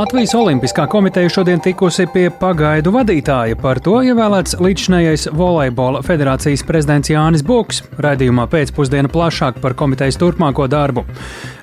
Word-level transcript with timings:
Latvijas 0.00 0.32
Olimpiskā 0.32 0.86
komiteja 0.88 1.28
šodien 1.28 1.60
tikusi 1.60 2.06
pie 2.08 2.30
pagaidu 2.32 2.88
vadītāja. 2.94 3.58
Par 3.60 3.82
to 3.84 3.98
ievēlēts 4.00 4.56
līdzinējais 4.56 5.26
volejbola 5.36 6.00
federācijas 6.06 6.62
prezidents 6.64 7.12
Jānis 7.12 7.44
Buks. 7.44 7.82
Radījumā 8.00 8.46
pēcpusdiena 8.48 9.12
plašāk 9.12 9.60
par 9.60 9.76
komitejas 9.76 10.16
turpmāko 10.22 10.70
darbu. 10.72 11.04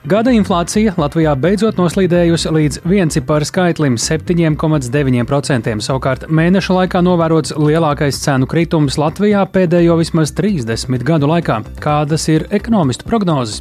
Gada 0.08 0.32
inflācija 0.32 0.94
Latvijā 0.96 1.34
beidzot 1.36 1.76
noslīdējusi 1.76 2.52
līdz 2.56 2.78
viencipara 2.88 3.44
skaitlim 3.44 3.98
7,9%. 4.00 5.73
Savukārt 5.84 6.23
mēneša 6.32 6.78
laikā 6.78 7.02
novērots 7.04 7.52
lielākais 7.60 8.22
cenu 8.23 8.48
kritums 8.48 8.96
Latvijā 9.02 9.41
pēdējo 9.52 9.98
vismaz 10.00 10.32
30 10.38 11.04
gadu 11.04 11.28
laikā. 11.28 11.59
Kādas 11.84 12.30
ir 12.32 12.48
ekonomistu 12.55 13.04
prognozes? 13.09 13.59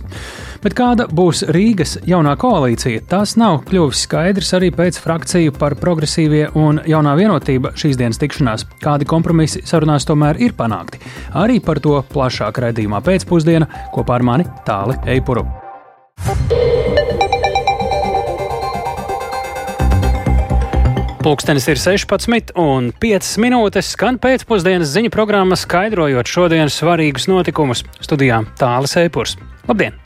Bet 0.62 0.79
kāda 0.79 1.09
būs 1.11 1.43
Rīgas 1.51 1.97
jaunā 2.07 2.37
koalīcija? 2.39 3.03
Tas 3.11 3.35
nav 3.35 3.65
kļuvis 3.67 4.07
skaidrs 4.07 4.55
arī 4.55 4.71
pēc 4.71 5.03
frakciju 5.03 5.59
par 5.59 5.75
progresīvie 5.83 6.47
un 6.55 6.78
jaunā 6.87 7.19
vienotība 7.19 7.75
šīs 7.75 7.98
dienas 7.98 8.23
tikšanās. 8.23 8.69
Kādi 8.87 9.11
kompromisi 9.11 9.67
sarunās 9.67 10.06
tomēr 10.06 10.39
ir 10.39 10.55
panākti? 10.55 11.03
Arī 11.34 11.59
par 11.59 11.83
to 11.83 11.98
plašāk 12.15 12.62
raidījumā 12.69 13.03
pēcpusdienā 13.03 13.91
kopā 13.98 14.20
ar 14.20 14.31
mani 14.31 14.53
Tāli 14.62 15.03
Eipuru. 15.11 15.66
Pūkstens 21.27 21.65
ir 21.66 21.79
16 21.83 22.52
un 22.62 22.92
5 23.02 23.29
minūtes, 23.42 23.89
skan 23.97 24.15
pēcpusdienas 24.23 24.92
ziņu 24.92 25.11
programma, 25.11 25.56
skaidrojot 25.59 26.30
šodienas 26.30 26.77
svarīgus 26.79 27.27
notikumus. 27.27 27.83
Studijā 27.98 28.45
Tālis 28.61 28.95
Eipurs. 29.01 29.34
Labdien! 29.66 29.98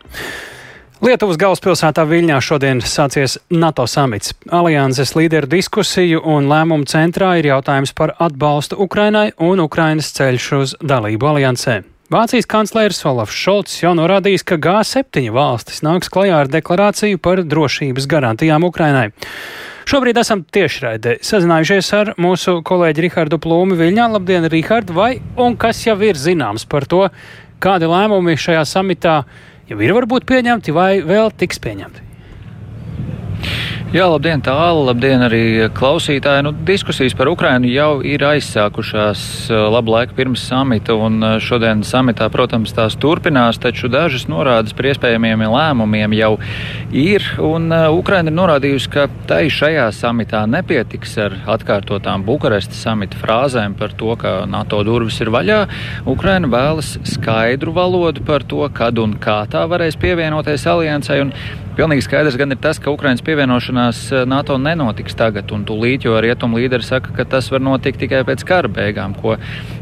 Lietuvas 1.05 1.37
galvaspilsētā 1.43 2.07
Viļņā 2.09 2.41
šodien 2.41 2.81
sācies 2.81 3.37
NATO 3.53 3.85
samits. 3.85 4.33
Alianses 4.49 5.13
līderu 5.13 5.53
diskusiju 5.59 6.25
un 6.25 6.49
lēmumu 6.49 6.89
centrā 6.89 7.35
ir 7.37 7.53
jautājums 7.53 7.93
par 7.93 8.17
atbalstu 8.17 8.81
Ukrainai 8.81 9.35
un 9.37 9.61
Ukrainas 9.61 10.15
ceļš 10.17 10.53
uz 10.63 10.77
dalību 10.81 11.35
aliansē. 11.35 11.83
Vācijas 12.11 12.49
kanclers 12.51 13.05
Olafs 13.07 13.37
Šolts 13.39 13.77
jau 13.85 13.93
norādījis, 13.95 14.43
ka 14.43 14.57
G7 14.59 15.29
valstis 15.31 15.85
nāks 15.87 16.11
klajā 16.11 16.41
ar 16.43 16.49
deklarāciju 16.51 17.21
par 17.23 17.45
drošības 17.47 18.09
garantijām 18.11 18.67
Ukrainai. 18.67 19.13
Šobrīd 19.87 20.19
esam 20.19 20.43
tiešraidē 20.43 21.21
sazinājušies 21.23 21.93
ar 22.01 22.11
mūsu 22.19 22.57
kolēģi 22.67 23.07
Rihardu 23.07 23.39
Plūmu 23.39 23.79
Viļņā. 23.79 24.09
Labdien, 24.17 24.51
Rihard! 24.51 24.91
Vai 24.91 25.13
un 25.39 25.55
kas 25.55 25.87
jau 25.87 25.95
ir 26.03 26.19
zināms 26.19 26.67
par 26.67 26.91
to, 26.91 27.05
kādi 27.63 27.87
lēmumi 27.95 28.35
šajā 28.35 28.67
samitā 28.67 29.21
jau 29.71 29.79
ir 29.79 29.95
varbūt 29.95 30.27
pieņemti 30.27 30.75
vai 30.75 30.97
vēl 31.07 31.31
tiks 31.39 31.63
pieņemti? 31.63 32.10
Jā, 33.91 34.05
labdien, 34.07 34.39
tālu, 34.39 34.85
labdien 34.87 35.19
arī 35.27 35.65
klausītāji. 35.75 36.45
Nu, 36.47 36.53
diskusijas 36.55 37.11
par 37.19 37.27
Ukrainu 37.27 37.67
jau 37.67 37.89
ir 38.07 38.23
aizsākušās 38.23 39.23
eh, 39.51 39.63
labu 39.75 39.91
laiku 39.91 40.15
pirms 40.15 40.45
samita, 40.47 40.95
un 40.95 41.17
eh, 41.27 41.33
šodien 41.43 41.83
samitā, 41.83 42.29
protams, 42.31 42.71
tās 42.77 42.95
turpinās, 43.03 43.59
taču 43.59 43.91
dažas 43.91 44.29
norādes 44.31 44.77
par 44.79 44.87
iespējamiem 44.93 45.43
lēmumiem 45.43 46.15
jau 46.15 46.37
ir, 46.95 47.27
un 47.43 47.67
uh, 47.75 47.89
Ukraina 47.91 48.31
ir 48.31 48.37
norādījusi, 48.37 48.93
ka 48.95 49.09
tai 49.27 49.41
šajā 49.51 49.89
samitā 49.97 50.45
nepietiks 50.47 51.17
ar 51.25 51.35
atkārtotām 51.57 52.23
Bukarestas 52.29 52.79
samita 52.87 53.19
frāzēm 53.19 53.75
par 53.81 53.97
to, 53.99 54.13
ka 54.21 54.45
NATO 54.47 54.85
durvis 54.87 55.19
ir 55.19 55.33
vaļā. 55.35 55.65
Ukraina 56.07 56.47
vēlas 56.53 56.93
skaidru 57.17 57.75
valodu 57.75 58.23
par 58.23 58.47
to, 58.47 58.63
kad 58.71 59.03
un 59.03 59.19
kā 59.19 59.41
tā 59.51 59.65
varēs 59.71 59.99
pievienoties 59.99 60.69
aliansai, 60.71 61.19
un 61.27 61.35
Pilnīgi 61.79 62.03
skaidrs 62.03 62.35
gan 62.35 62.51
ir 62.51 62.59
tas, 62.59 62.81
ka 62.83 62.91
Ukrainas 62.91 63.23
pievienošanās 63.23 64.01
eh, 64.11 64.25
NATO 64.29 64.57
nenotiks 64.59 65.15
tagad 65.19 65.53
un 65.55 65.63
tūlīt, 65.69 66.07
jo 66.09 66.17
rietumu 66.21 66.59
līderi 66.59 66.87
saka, 66.87 67.15
ka 67.15 67.27
tas 67.37 67.51
var 67.53 67.63
notikt 67.63 68.01
tikai 68.03 68.25
pēc 68.27 68.43
kara 68.49 68.71
beigām, 68.81 69.15
ko 69.15 69.37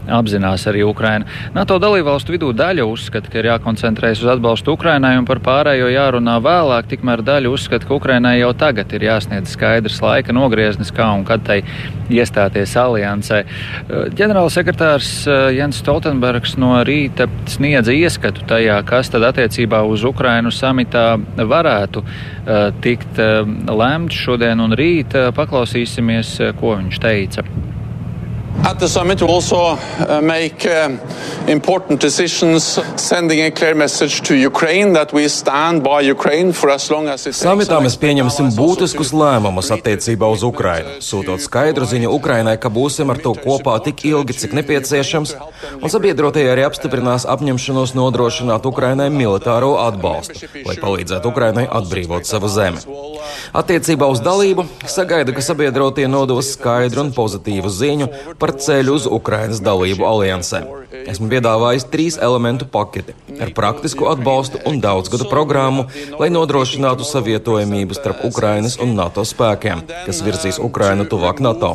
apzinās 0.09 0.67
arī 0.71 0.85
Ukraina. 0.87 1.27
NATO 1.55 1.79
dalībvalstu 1.83 2.35
vidū 2.35 2.53
daļa 2.57 2.87
uzskata, 2.89 3.31
ka 3.31 3.41
ir 3.41 3.51
jākoncentrējas 3.53 4.23
uz 4.25 4.33
atbalstu 4.35 4.75
Ukrainai 4.77 5.15
un 5.19 5.27
par 5.29 5.41
pārējo 5.45 5.91
jārunā 5.93 6.39
vēlāk, 6.45 6.89
tikmēr 6.93 7.23
daļa 7.27 7.53
uzskata, 7.53 7.89
ka 7.89 7.97
Ukrainai 7.97 8.39
jau 8.39 8.53
tagad 8.59 8.93
ir 8.97 9.07
jāsniedz 9.09 9.55
skaidrs 9.55 10.01
laika 10.05 10.35
nogrieznis, 10.37 10.93
kā 10.95 11.11
un 11.17 11.25
kad 11.29 11.45
tai 11.47 11.61
iestāties 12.09 12.75
aliansē. 12.81 13.43
Eh, 13.45 14.09
ģenerālsekretārs 14.19 15.13
eh, 15.27 15.45
Jens 15.59 15.81
Stoltenbergs 15.83 16.57
no 16.61 16.75
rīta 16.87 17.29
sniedza 17.51 17.95
ieskatu 17.95 18.47
tajā, 18.49 18.81
kas 18.89 19.13
tad 19.13 19.27
attiecībā 19.29 19.83
uz 19.89 20.05
Ukrainu 20.09 20.51
samitā 20.55 21.07
varētu 21.39 22.03
uh, 22.03 22.69
tikt 22.83 23.21
lemts 23.69 24.19
šodien 24.27 24.61
un 24.65 24.77
rīt. 24.79 25.17
Paklausīsimies, 25.37 26.37
ko 26.61 26.77
viņš 26.79 27.03
teica. 27.03 27.45
At 28.65 28.81
the 28.81 28.89
summit, 28.89 29.23
we 29.23 29.29
also 29.29 29.79
uh, 29.79 30.21
make 30.21 30.67
uh, 30.67 30.91
important 31.47 32.01
decisions, 32.01 32.79
sending 32.97 33.41
a 33.41 33.51
clear 33.51 33.75
message 33.75 34.21
to 34.23 34.35
Ukraine 34.35 34.93
that 34.93 35.13
we 35.13 35.29
stand 35.29 35.83
by 35.83 36.01
Ukraine 36.01 36.53
for 36.53 36.71
as 36.71 36.91
long 36.91 37.09
as 37.09 37.23
it 37.23 37.33
takes. 37.33 37.45
Samitā 37.47 37.79
mēs 37.81 37.97
pieņemsim 37.97 38.51
būtiskus 38.59 39.15
lēmumus 39.15 39.71
attiecībā 39.73 40.29
uz 40.35 40.43
Ukrainu, 40.43 40.99
sūtot 41.01 41.41
skaidru 41.41 41.87
ziņu 41.89 42.11
Ukrainai, 42.13 42.59
ka 42.59 42.69
būsim 42.69 43.09
ar 43.15 43.23
to 43.23 43.33
kopā 43.39 43.79
tik 43.85 44.05
ilgi, 44.11 44.37
cik 44.43 44.57
nepieciešams, 44.59 45.35
un 45.79 45.89
sabiedrotie 45.89 46.45
arī 46.51 46.67
apstiprinās 46.67 47.29
apņemšanos 47.31 47.95
nodrošināt 47.97 48.67
Ukrainai 48.69 49.09
militāro 49.15 49.79
atbalstu, 49.87 50.51
lai 50.67 50.77
palīdzētu 50.83 51.31
Ukrainai 51.31 51.69
atbrīvot 51.81 52.29
savu 52.29 52.51
zemi. 52.53 52.83
Attiecībā 53.57 54.11
uz 54.13 54.21
dalību 54.21 54.67
sagaida, 54.85 55.33
ka 55.33 55.45
sabiedrotie 55.45 56.05
nodos 56.11 56.53
skaidru 56.59 57.07
un 57.07 57.15
pozitīvu 57.17 57.73
ziņu 57.73 58.13
par 58.37 58.48
par 58.49 58.57
ceļu 58.65 58.95
uz 58.97 59.07
Ukrainas 59.21 59.61
dalību 59.61 60.09
aliansē. 60.09 60.65
Esmu 61.09 61.29
piedāvājis 61.29 61.85
trīs 61.93 62.17
elementu 62.25 62.65
paketi 62.73 63.13
ar 63.45 63.51
praktisku 63.57 64.07
atbalstu 64.09 64.61
un 64.69 64.79
daudzgadu 64.81 65.27
programmu, 65.29 65.85
lai 66.21 66.31
nodrošinātu 66.33 67.05
savietojamību 67.05 67.97
starp 67.97 68.23
Ukrainas 68.29 68.79
un 68.83 68.95
NATO 68.97 69.25
spēkiem, 69.29 69.83
kas 70.07 70.23
virzīs 70.25 70.59
Ukrainu 70.65 71.05
tuvāk 71.13 71.43
NATO. 71.45 71.75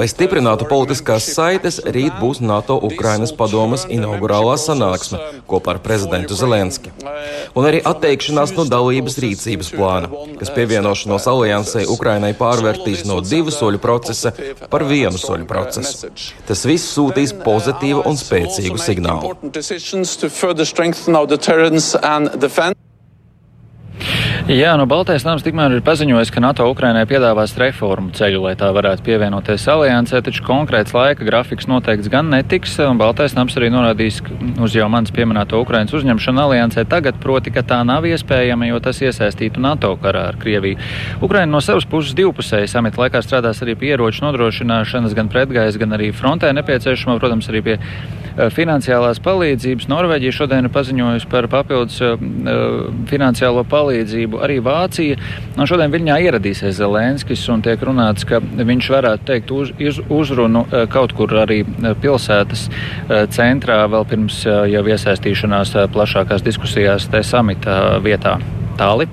Lai 0.00 0.08
stiprinātu 0.10 0.68
politiskās 0.70 1.28
saites, 1.34 1.82
rīt 1.84 2.16
būs 2.22 2.40
NATO 2.40 2.78
Ukrainas 2.90 3.34
padomas 3.36 3.84
inaugurālā 3.92 4.56
sanāksme 4.60 5.20
kopā 5.50 5.76
ar 5.76 5.82
prezidentu 5.84 6.38
Zelenski. 6.38 6.94
Un 7.54 7.68
arī 7.68 7.82
atteikšanās 7.92 8.54
no 8.56 8.64
dalības 8.68 9.18
rīcības 9.20 9.72
plāna, 9.76 10.10
kas 10.40 10.52
pievienošanos 10.56 11.28
aliansei 11.30 11.86
Ukrainai 11.92 12.32
pārvērtīs 12.40 13.04
no 13.08 13.20
divu 13.20 13.52
soļu 13.54 13.82
procesa 13.84 14.32
par 14.72 14.88
vienu 14.88 15.20
soļu 15.20 15.48
procesu. 15.50 15.89
Tas 16.48 16.64
viss 16.68 16.92
sūtīs 16.96 17.34
pozitīvu 17.44 18.04
un 18.08 18.18
spēcīgu 18.20 18.78
signālu. 18.80 19.34
Jā, 24.48 24.70
no 24.80 24.86
Baltais 24.88 25.20
nams 25.26 25.42
tikmēr 25.44 25.74
ir 25.76 25.82
paziņojis, 25.84 26.30
ka 26.32 26.40
NATO 26.40 26.64
Ukrainai 26.72 27.02
piedāvās 27.08 27.52
reformu 27.60 28.08
ceļu, 28.16 28.40
lai 28.46 28.54
tā 28.56 28.70
varētu 28.72 29.04
pievienoties 29.04 29.66
aliansē, 29.68 30.22
taču 30.24 30.44
konkrēts 30.46 30.94
laika 30.96 31.26
grafiks 31.26 31.68
noteikts 31.68 32.08
gan 32.10 32.30
netiks, 32.32 32.78
un 32.80 32.98
Baltais 32.98 33.36
nams 33.36 33.58
arī 33.60 33.68
norādījis 33.74 34.22
uz 34.64 34.76
jau 34.78 34.88
mans 34.92 35.12
pieminēto 35.12 35.60
Ukrainas 35.60 35.92
uzņemšanu 35.98 36.44
aliansē 36.46 36.86
tagad, 36.88 37.20
proti, 37.20 37.52
ka 37.52 37.62
tā 37.68 37.82
nav 37.84 38.08
iespējama, 38.08 38.70
jo 38.70 38.80
tas 38.80 39.02
iesaistītu 39.04 39.60
NATO 39.60 39.92
karā 40.00 40.30
ar 40.32 40.40
Krieviju. 40.40 40.80
Ukraina 41.20 41.52
no 41.52 41.60
savas 41.60 41.84
puses 41.84 42.16
divpusēji 42.16 42.72
samita 42.72 43.04
laikā 43.04 43.20
strādās 43.26 43.60
arī 43.60 43.76
pie 43.76 43.92
ieroču 43.92 44.24
nodrošināšanas, 44.24 45.14
gan 45.18 45.28
pretgaisa, 45.28 45.78
gan 45.84 45.98
arī 45.98 46.14
frontē 46.16 46.54
nepieciešamā, 46.56 47.20
protams, 47.20 47.52
arī 47.52 47.66
pie 47.68 47.78
finansiālās 48.54 49.20
palīdzības. 49.24 49.88
Norvēģija 49.90 50.36
šodien 50.36 50.68
ir 50.68 50.74
paziņojusi 50.74 51.30
par 51.30 51.48
papildus 51.52 52.00
uh, 52.04 52.20
finansiālo 53.10 53.64
palīdzību. 53.70 54.42
Arī 54.46 54.60
Vācija. 54.64 55.18
No 55.58 55.66
šodien 55.68 55.92
Viņā 55.94 56.20
ieradīsies 56.26 56.78
Zelenskis 56.78 57.42
un 57.52 57.64
tiek 57.66 57.80
runāts, 57.84 58.24
ka 58.28 58.38
viņš 58.40 58.90
varētu 58.94 59.26
teikt 59.28 59.50
uz, 59.54 59.72
uz, 59.76 59.98
uzrunu 60.08 60.64
kaut 60.92 61.12
kur 61.18 61.34
arī 61.42 61.62
pilsētas 62.02 62.68
centrā 63.34 63.82
vēl 63.90 64.06
pirms 64.08 64.42
jau 64.46 64.84
iesaistīšanās 64.94 65.74
plašākās 65.92 66.46
diskusijās 66.46 67.10
te 67.10 67.24
samita 67.26 67.98
vietā. 68.04 68.38
Tāli. 68.80 69.04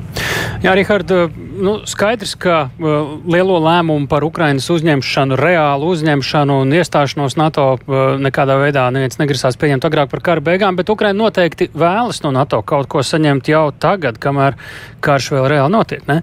Jā, 0.64 0.78
Rihard, 0.78 1.12
nu, 1.58 1.74
skaidrs, 1.90 2.36
ka 2.40 2.58
uh, 2.70 3.18
lielo 3.30 3.58
lēmumu 3.64 4.08
par 4.10 4.26
Ukrainas 4.28 4.70
uzņemšanu, 4.74 5.38
reālu 5.40 5.92
uzņemšanu 5.94 6.62
un 6.64 6.74
iestāšanos 6.78 7.38
NATO 7.40 7.68
uh, 7.76 8.16
nekādā 8.22 8.58
veidā 8.62 8.88
neviens 8.94 9.20
negrasās 9.20 9.60
pieņemt 9.60 9.88
agrāk 9.90 10.12
par 10.14 10.24
kara 10.26 10.44
beigām, 10.44 10.78
bet 10.80 10.90
Ukraina 10.94 11.18
noteikti 11.18 11.70
vēlas 11.74 12.24
no 12.26 12.34
NATO 12.36 12.62
kaut 12.68 12.90
ko 12.92 13.04
saņemt 13.06 13.50
jau 13.52 13.70
tagad, 13.76 14.20
kamēr 14.22 14.60
karš 15.04 15.32
vēl 15.36 15.50
reāli 15.54 15.74
notiek. 15.74 16.06
Ne? 16.10 16.22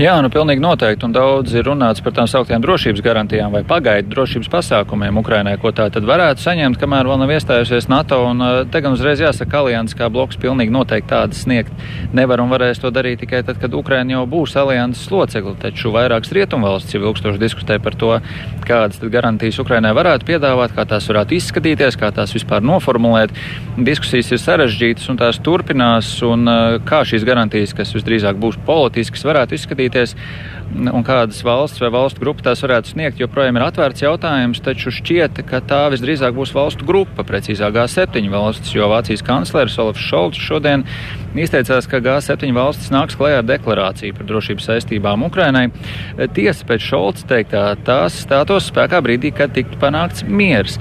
Jā, 0.00 0.14
nu 0.24 0.30
pilnīgi 0.32 0.62
noteikti. 0.62 1.04
Un 1.04 1.12
daudz 1.12 1.52
ir 1.52 1.66
runāts 1.68 2.00
par 2.00 2.14
tām 2.16 2.28
sauktām 2.30 2.62
drošības 2.64 3.02
garantijām 3.04 3.52
vai 3.52 3.60
pagaidu 3.68 4.08
drošības 4.14 4.48
pasākumiem 4.52 5.18
Ukrainai, 5.20 5.56
ko 5.60 5.72
tā 5.76 5.90
tad 5.92 6.06
varētu 6.08 6.40
saņemt, 6.40 6.78
kamēr 6.80 7.10
vēl 7.10 7.20
nav 7.20 7.32
iestājusies 7.34 7.88
NATO. 7.92 8.22
Un 8.30 8.40
uh, 8.40 8.52
te 8.70 8.80
gan 8.80 8.96
uzreiz 8.96 9.20
jāsaka, 9.20 9.60
alianses 9.60 9.98
kā 9.98 10.08
bloks 10.12 10.38
pilnīgi 10.40 10.72
noteikti 10.72 11.10
tādas 11.10 11.42
sniegt 11.44 12.14
nevar 12.16 12.40
un 12.40 12.48
varēs 12.52 12.80
to 12.80 12.92
darīt 12.94 13.20
tikai 13.24 13.42
tad, 13.44 13.58
kad 13.60 13.74
Ukraina 13.76 14.16
jau 14.16 14.22
būs 14.30 14.56
alianses 14.60 15.10
locekli. 15.12 15.52
Taču 15.60 15.92
vairākas 15.92 16.32
rietumvalstis 16.38 16.96
jau 16.96 17.02
ilgstoši 17.04 17.42
diskutē 17.42 17.76
par 17.82 17.98
to, 18.00 18.14
kādas 18.64 19.02
garantijas 19.12 19.60
Ukrainai 19.60 19.92
varētu 19.96 20.28
piedāvāt, 20.30 20.72
kā 20.76 20.86
tās 20.88 21.10
varētu 21.10 21.36
izskatīties, 21.36 21.98
kā 22.00 22.12
tās 22.14 22.32
vispār 22.36 22.64
noformulēt. 22.64 23.36
Diskusijas 23.76 24.32
ir 24.32 24.40
sarežģītas 24.40 25.12
un 25.12 25.20
tās 25.20 25.42
turpinās. 25.44 26.14
Un, 26.24 26.48
uh, 26.48 26.80
kā 26.88 27.02
šīs 27.04 27.28
garantijas, 27.28 27.76
kas 27.76 27.92
visdrīzāk 27.96 28.40
būs 28.40 28.60
politiskas, 28.64 29.28
varētu 29.28 29.59
izskatīties 29.60 30.16
un 30.70 31.02
kādas 31.06 31.40
valsts 31.44 31.80
vai 31.82 31.90
valstu 31.92 32.22
grupa 32.22 32.44
tās 32.46 32.62
varētu 32.62 32.92
sniegt, 32.92 33.20
joprojām 33.20 33.58
ir 33.58 33.64
atvērts 33.66 34.04
jautājums, 34.04 34.62
taču 34.62 34.92
šķiet, 34.94 35.42
ka 35.48 35.62
tā 35.66 35.80
visdrīzāk 35.92 36.34
būs 36.36 36.54
valstu 36.54 36.86
grupa, 36.86 37.24
precīzāk 37.26 37.74
G7 37.74 38.30
valstis, 38.30 38.74
jo 38.76 38.86
Vācijas 38.90 39.24
kanclers 39.26 39.78
Olafs 39.82 40.04
Šolts 40.06 40.38
šodien 40.40 40.84
izteicās, 41.34 41.88
ka 41.90 42.00
G7 42.04 42.54
valstis 42.54 42.92
nāks 42.94 43.18
klajā 43.18 43.42
ar 43.42 43.48
deklarāciju 43.50 44.16
par 44.16 44.30
drošības 44.30 44.70
saistībām 44.70 45.26
Ukrainai. 45.26 45.66
Tiesa 46.36 46.66
pēc 46.68 46.86
Šolts 46.86 47.26
teiktā 47.30 47.66
tās 47.86 48.22
stātos 48.24 48.70
spēkā 48.70 49.02
brīdī, 49.04 49.34
kad 49.34 49.54
tiktu 49.56 49.78
panākts 49.82 50.26
miers. 50.26 50.78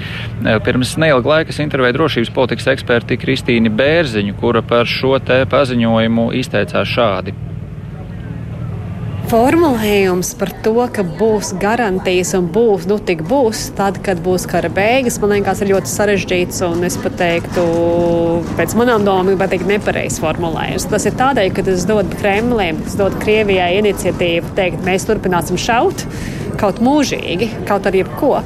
Pirms 0.65 0.95
neilga 1.01 1.33
laika 1.33 1.55
es 1.55 1.61
intervēju 1.65 1.97
drošības 1.97 2.33
politikas 2.35 2.73
eksperti 2.75 3.19
Kristīni 3.21 3.73
Bērziņu, 3.73 4.37
kura 4.39 4.61
par 4.65 4.89
šo 4.89 5.17
te 5.23 5.43
paziņojumu 5.49 6.31
izteicās 6.39 6.97
šādi 6.97 7.35
formulējums 9.29 10.31
par 10.39 10.49
to, 10.65 10.73
ka 10.93 11.03
būs 11.19 11.51
garantijas 11.61 12.31
un 12.37 12.47
būs, 12.49 12.87
nu, 12.89 12.97
tik 13.05 13.21
būs, 13.29 13.67
tad, 13.77 13.99
kad 14.05 14.21
būs 14.25 14.47
kara 14.49 14.71
beigas, 14.73 15.19
man 15.21 15.35
liekas, 15.35 15.61
ir 15.61 15.69
ļoti 15.73 15.91
sarežģīts 15.91 16.63
un 16.65 16.87
es 16.87 16.97
pat 17.01 17.19
teiktu, 17.19 17.65
pēc 18.57 18.73
manām 18.79 19.05
domām, 19.05 19.35
bet 19.37 19.53
teikt, 19.53 19.67
nepareizs 19.69 20.17
formulējums. 20.23 20.87
Tas 20.89 21.05
ir 21.05 21.17
tādēļ, 21.19 21.51
ka 21.53 21.67
tas 21.67 21.85
dod 21.89 22.09
Kremlim, 22.17 22.81
tas 22.87 22.97
dod 22.97 23.19
Krievijai 23.21 23.75
iniciatīvu 23.83 24.55
teikt, 24.57 24.81
mēs 24.87 25.05
turpināsim 25.09 25.61
šaut 25.61 26.07
kaut 26.59 26.81
mūžīgi, 26.83 27.51
kaut 27.69 27.85
ar 27.85 27.95
jebko 27.95 28.39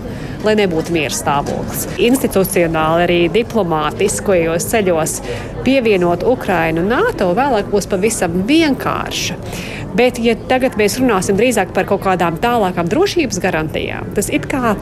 lai 0.43 0.55
nebūtu 0.59 0.93
miera 0.95 1.13
stāvoklis. 1.13 1.87
Institucionāli, 2.01 3.05
arī 3.07 3.19
diplomātiskajos 3.33 4.67
ceļos 4.71 5.19
pievienot 5.65 6.25
Ukrainu 6.27 6.83
NATO 6.87 7.31
vēlāk 7.37 7.71
būs 7.71 7.87
pavisam 7.91 8.43
vienkārši. 8.49 9.37
Bet, 9.93 10.17
ja 10.17 10.33
tagad 10.49 10.77
mēs 10.79 10.97
runāsim 10.97 11.37
drīzāk 11.37 11.73
par 11.75 11.85
kaut 11.89 12.01
kādām 12.07 12.39
tālākām 12.41 12.89
drošības 12.89 13.39
garantijām, 13.43 14.09
tas 14.17 14.31
it 14.33 14.47
kā 14.49 14.73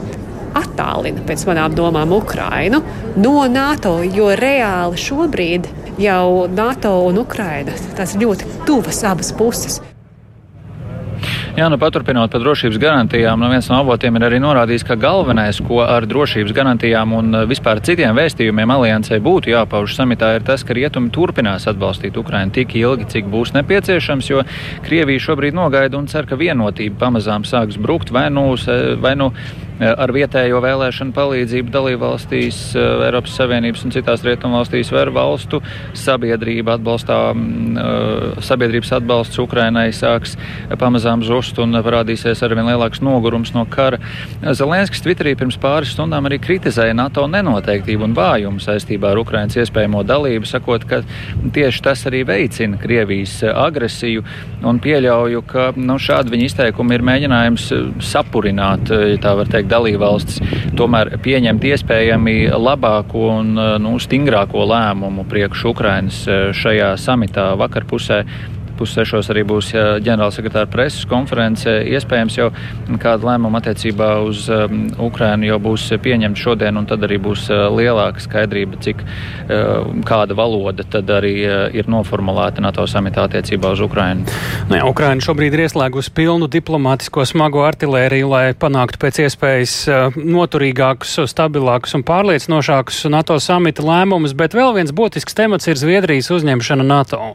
attālina 0.56 1.24
pēc 1.28 1.44
manām 1.48 1.76
domām 1.76 2.12
Ukrainu 2.16 2.82
no 3.20 3.36
NATO, 3.48 3.98
jo 4.04 4.32
reāli 4.36 5.00
šobrīd 5.00 5.68
jau 6.00 6.48
NATO 6.48 6.96
un 7.08 7.22
Ukraina 7.24 7.76
ir 7.76 8.20
ļoti 8.24 8.52
tuvas 8.68 9.04
abas 9.08 9.32
puses. 9.36 9.80
Jā, 11.52 11.66
nu 11.68 11.76
paturpinot 11.76 12.32
par 12.32 12.40
drošības 12.40 12.78
garantijām, 12.80 13.40
nu 13.40 13.50
viens 13.52 13.66
no 13.68 13.76
avotiem 13.82 14.16
ir 14.16 14.24
arī 14.28 14.38
norādījis, 14.40 14.86
ka 14.88 14.96
galvenais, 15.00 15.60
ko 15.64 15.82
ar 15.84 16.06
drošības 16.08 16.54
garantijām 16.56 17.12
un 17.18 17.34
eh, 17.36 17.44
vispār 17.50 17.82
citiem 17.84 18.16
vēstījumiem 18.16 18.72
aliansē 18.76 19.20
būtu 19.22 19.52
jāpauž 19.52 19.96
samitā, 19.98 20.34
ir 20.38 20.46
tas, 20.48 20.64
ka 20.64 20.76
rietumi 20.76 21.12
turpinās 21.12 21.68
atbalstīt 21.70 22.16
Ukrainu 22.16 22.56
tik 22.56 22.72
ilgi, 22.80 23.08
cik 23.16 23.28
būs 23.32 23.52
nepieciešams, 23.58 24.30
jo 24.32 24.46
Krievija 24.86 25.26
šobrīd 25.28 25.58
nogaida 25.58 26.00
un 26.00 26.08
cer, 26.08 26.28
ka 26.28 26.40
vienotība 26.40 27.04
pamazām 27.04 27.44
sāks 27.48 27.76
brukt 27.76 28.14
vai 28.14 28.28
nu, 28.32 28.54
vai 29.02 29.16
nu 29.20 29.32
ar 29.82 30.12
vietējo 30.14 30.60
vēlēšanu 30.62 31.14
palīdzību 31.16 31.72
dalībvalstīs, 31.74 32.58
eh, 32.76 33.06
Eiropas 33.08 33.34
Savienības 33.38 33.84
un 33.86 33.94
citās 33.94 34.22
rietumvalstīs 34.26 34.92
var 34.94 35.10
valstu 35.10 35.62
sabiedrība 35.98 36.76
atbalstā, 36.78 37.34
mm, 37.34 37.76
eh, 37.76 38.40
sabiedrības 38.40 38.92
atbalsts 38.98 39.38
Ukrainai 39.42 39.88
sāks 39.90 40.36
pamazām 40.70 41.24
zust 41.24 41.58
un 41.58 41.72
parādīsies 41.72 42.42
arvien 42.42 42.66
lielāks 42.66 43.00
nogurums 43.00 43.54
no 43.54 43.64
kara. 43.64 43.98
Zelenskis 44.42 45.02
Twitterī 45.02 45.36
pirms 45.36 45.58
pāris 45.58 45.94
stundām 45.94 46.28
arī 46.28 46.38
kritizēja 46.38 46.94
NATO 46.94 47.26
nenoteiktību 47.26 48.04
un 48.04 48.14
vājumu 48.14 48.60
saistībā 48.60 49.10
ar 49.10 49.18
Ukrainas 49.18 49.56
iespējamo 49.56 50.04
dalību, 50.04 50.46
sakot, 50.46 50.86
ka 50.86 51.02
tieši 51.52 51.82
tas 51.82 52.04
arī 52.04 52.24
veicina 52.24 52.78
Krievijas 52.78 53.42
agresiju 53.42 54.22
un 54.62 54.78
pieļauju, 54.78 55.42
ka 55.46 55.72
nu, 55.76 55.98
šādi 55.98 56.30
viņa 56.30 56.44
izteikumi 56.48 56.94
ir 56.94 57.02
mēģinājums 57.02 57.66
sapurināt, 58.00 58.90
ja 58.90 59.18
tā 59.22 59.34
var 59.36 59.50
teikt, 59.50 59.71
dalībvalstis 59.72 60.40
tomēr 60.78 61.16
pieņemt 61.24 61.66
iespējami 61.72 62.36
labāko 62.52 63.28
un 63.38 63.52
nu, 63.82 63.96
stingrāko 64.02 64.66
lēmumu 64.68 65.26
priekš 65.28 65.68
Ukrainas 65.72 66.22
eh, 66.28 66.50
šajā 66.56 66.94
samitā 67.00 67.52
vakarpusē 67.60 68.22
pussešos 68.82 69.30
arī 69.32 69.44
būs 69.46 69.72
ģenerālsekretāra 70.02 70.68
preses 70.70 71.06
konference. 71.08 71.70
Iespējams, 71.70 72.38
jau 72.38 72.50
kāda 73.02 73.30
lēmuma 73.30 73.62
attiecībā 73.62 74.10
uz 74.26 74.48
um, 74.52 74.84
Ukrainu 75.02 75.48
jau 75.52 75.58
būs 75.62 75.86
pieņemta 76.02 76.42
šodien, 76.42 76.78
un 76.80 76.88
tad 76.90 77.04
arī 77.06 77.18
būs 77.22 77.46
uh, 77.52 77.68
lielāka 77.72 78.22
skaidrība, 78.24 78.80
cik 78.82 79.02
uh, 79.02 79.92
kāda 80.08 80.36
valoda 80.38 80.86
tad 80.88 81.10
arī 81.14 81.34
uh, 81.46 81.64
ir 81.74 81.90
noformulēta 81.92 82.64
NATO 82.64 82.86
samitā 82.90 83.26
attiecībā 83.28 83.72
uz 83.76 83.82
Ukrainu. 83.84 84.26
Nu 84.70 84.78
jā, 84.78 84.86
Ukraina 84.88 85.22
šobrīd 85.24 85.54
ir 85.56 85.64
ieslēgusi 85.66 86.12
pilnu 86.16 86.48
diplomātisko 86.52 87.24
smago 87.28 87.62
artilēriju, 87.66 88.30
lai 88.32 88.42
panāktu 88.58 89.00
pēc 89.02 89.22
iespējas 89.26 89.76
uh, 89.90 90.18
noturīgākus, 90.18 91.18
stabilākus 91.30 91.96
un 91.98 92.06
pārliecinošākus 92.08 93.04
NATO 93.12 93.38
samita 93.42 93.84
lēmumus, 93.86 94.34
bet 94.38 94.56
vēl 94.58 94.74
viens 94.78 94.94
būtisks 94.94 95.38
temats 95.38 95.70
ir 95.70 95.80
Zviedrijas 95.80 96.32
uzņemšana 96.34 96.86
NATO. 96.86 97.34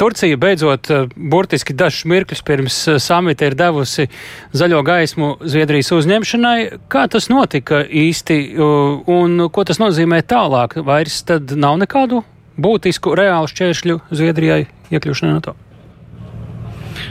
Turcija 0.00 0.38
beidzot, 0.58 0.90
eh, 0.90 1.06
burtiski 1.16 1.74
dažus 1.74 2.04
mirkļus 2.04 2.42
pirms 2.42 2.88
eh, 2.88 2.98
samita 2.98 3.46
ir 3.46 3.54
devusi 3.54 4.08
zaļo 4.52 4.82
gaismu 4.82 5.36
Zviedrijas 5.40 5.92
uzņemšanai. 5.92 6.88
Kā 6.88 7.08
tas 7.08 7.28
notika 7.28 7.84
īsti 7.84 8.58
un 9.06 9.48
ko 9.50 9.64
tas 9.64 9.78
nozīmē 9.78 10.22
tālāk? 10.22 10.82
Vairs 10.84 11.22
tad 11.22 11.52
nav 11.52 11.78
nekādu 11.78 12.24
būtisku 12.58 13.14
reālu 13.14 13.48
šķēršļu 13.48 14.00
Zviedrijai 14.10 14.66
iekļūšanai 14.90 15.32
NATO? 15.38 15.54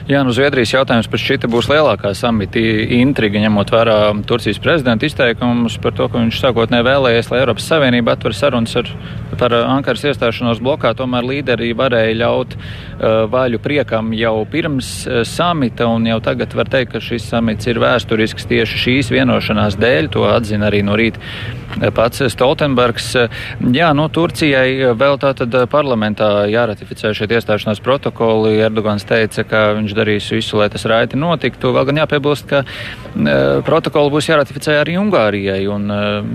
Jā, 0.08 0.22
nu 0.24 0.32
Zviedrijas 0.32 0.72
jautājums 0.72 1.10
par 1.12 1.20
šita 1.20 1.50
būs 1.52 1.68
lielākā 1.68 2.14
samita 2.16 2.62
intriga, 2.96 3.42
ņemot 3.44 3.74
vērā 3.76 3.96
Turcijas 4.24 4.62
prezidenta 4.64 5.04
izteikumus 5.04 5.76
par 5.84 5.98
to, 5.98 6.06
ka 6.08 6.22
viņš 6.22 6.38
sākotnēji 6.46 6.86
vēlējies, 6.88 7.28
lai 7.28 7.42
Eiropas 7.42 7.68
Savienība 7.68 8.14
atver 8.16 8.38
sarunas 8.38 8.78
ar, 8.80 8.88
par 9.36 9.52
Ankaras 9.58 10.06
iestāšanos 10.08 10.62
blokā. 10.64 10.94
Tomēr 10.96 11.28
līderi 11.28 11.74
varēja 11.76 12.16
ļaut 12.22 12.56
uh, 12.56 13.26
vaļu 13.34 13.60
priekam 13.60 14.16
jau 14.16 14.38
pirms 14.48 14.94
uh, 15.10 15.26
samita, 15.28 15.90
un 15.92 16.08
jau 16.08 16.22
tagad 16.24 16.56
var 16.56 16.72
teikt, 16.72 16.94
ka 16.96 17.04
šis 17.04 17.28
samits 17.28 17.68
ir 17.68 17.84
vēsturisks 17.84 18.48
tieši 18.48 18.84
šīs 18.86 19.12
vienošanās 19.12 19.76
dēļ. 19.76 20.08
To 20.16 20.24
atzina 20.32 20.72
arī 20.72 20.86
no 20.88 20.96
rīta 20.96 21.20
pats 21.96 22.24
Stoltenbergs. 22.34 23.12
Jā, 23.74 23.92
nu 23.98 24.08
Turcijai 24.14 24.94
vēl 24.98 25.18
tātad 25.22 25.54
parlamentā 25.72 26.48
jāratificē 26.52 27.14
šie 27.18 27.28
iestāšanās 27.30 27.82
protokoli. 27.84 28.58
Erdogans 28.66 29.06
teica, 29.08 29.46
ka 29.48 29.64
viņš 29.78 29.96
darīs 29.98 30.30
visu, 30.34 30.60
lai 30.62 30.70
tas 30.74 30.86
raiti 30.90 31.20
notiktu. 31.20 31.72
Vēl 31.76 31.88
gan 31.90 32.02
jāpiebilst, 32.04 32.48
ka 32.50 32.64
protokolu 33.68 34.16
būs 34.18 34.30
jāratificē 34.32 34.80
arī 34.82 34.98
Ungārijai. 35.02 35.60
Un, 35.72 35.88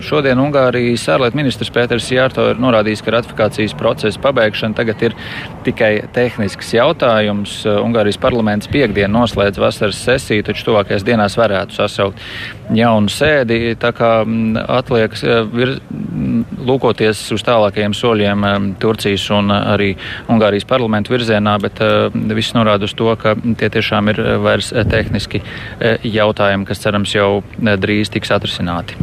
šodien 0.04 0.40
Ungārijas 0.42 1.08
ārlietu 1.12 1.40
ministrs 1.40 1.72
Pēters 1.75 2.11
Jārto 2.12 2.49
ir 2.52 2.62
norādījis, 2.62 3.02
ka 3.04 3.16
ratifikācijas 3.16 3.76
procesa 3.78 4.22
pabeigšana 4.22 4.78
tagad 4.78 5.02
ir 5.08 5.16
tikai 5.66 5.92
tehnisks 6.14 6.75
jautājums. 6.76 7.61
Ungārijas 7.82 8.20
parlaments 8.22 8.70
piekdien 8.72 9.12
noslēdz 9.12 9.61
vasaras 9.62 10.00
sesiju, 10.06 10.46
taču 10.46 10.70
tuvākajās 10.70 11.06
dienās 11.06 11.38
varētu 11.40 11.78
sasaukt 11.80 12.20
jaunu 12.76 13.11
sēdi. 13.12 13.75
Tā 13.80 13.92
kā 13.96 14.12
atliekas 14.78 15.25
e, 15.25 15.31
vir, 15.52 15.76
lūkoties 16.62 17.24
uz 17.34 17.44
tālākajiem 17.46 17.94
soļiem 17.96 18.46
e, 18.46 18.54
Turcijas 18.82 19.28
un 19.34 19.52
arī 19.52 19.92
Ungārijas 20.32 20.66
parlamentu 20.68 21.14
virzienā, 21.14 21.56
bet 21.62 21.80
viss 22.12 22.54
norāda 22.56 22.86
uz 22.88 22.94
to, 22.96 23.10
ka 23.18 23.34
tie 23.58 23.70
tiešām 23.72 24.10
ir 24.12 24.20
eh, 24.22 24.36
vairs 24.42 24.72
eh, 24.72 24.86
tehniski 24.88 25.42
eh, 25.42 26.02
jautājumi, 26.06 26.66
kas 26.68 26.82
cerams 26.84 27.14
jau 27.14 27.42
drīz 27.58 28.12
tiks 28.12 28.32
atrisināti. 28.34 28.98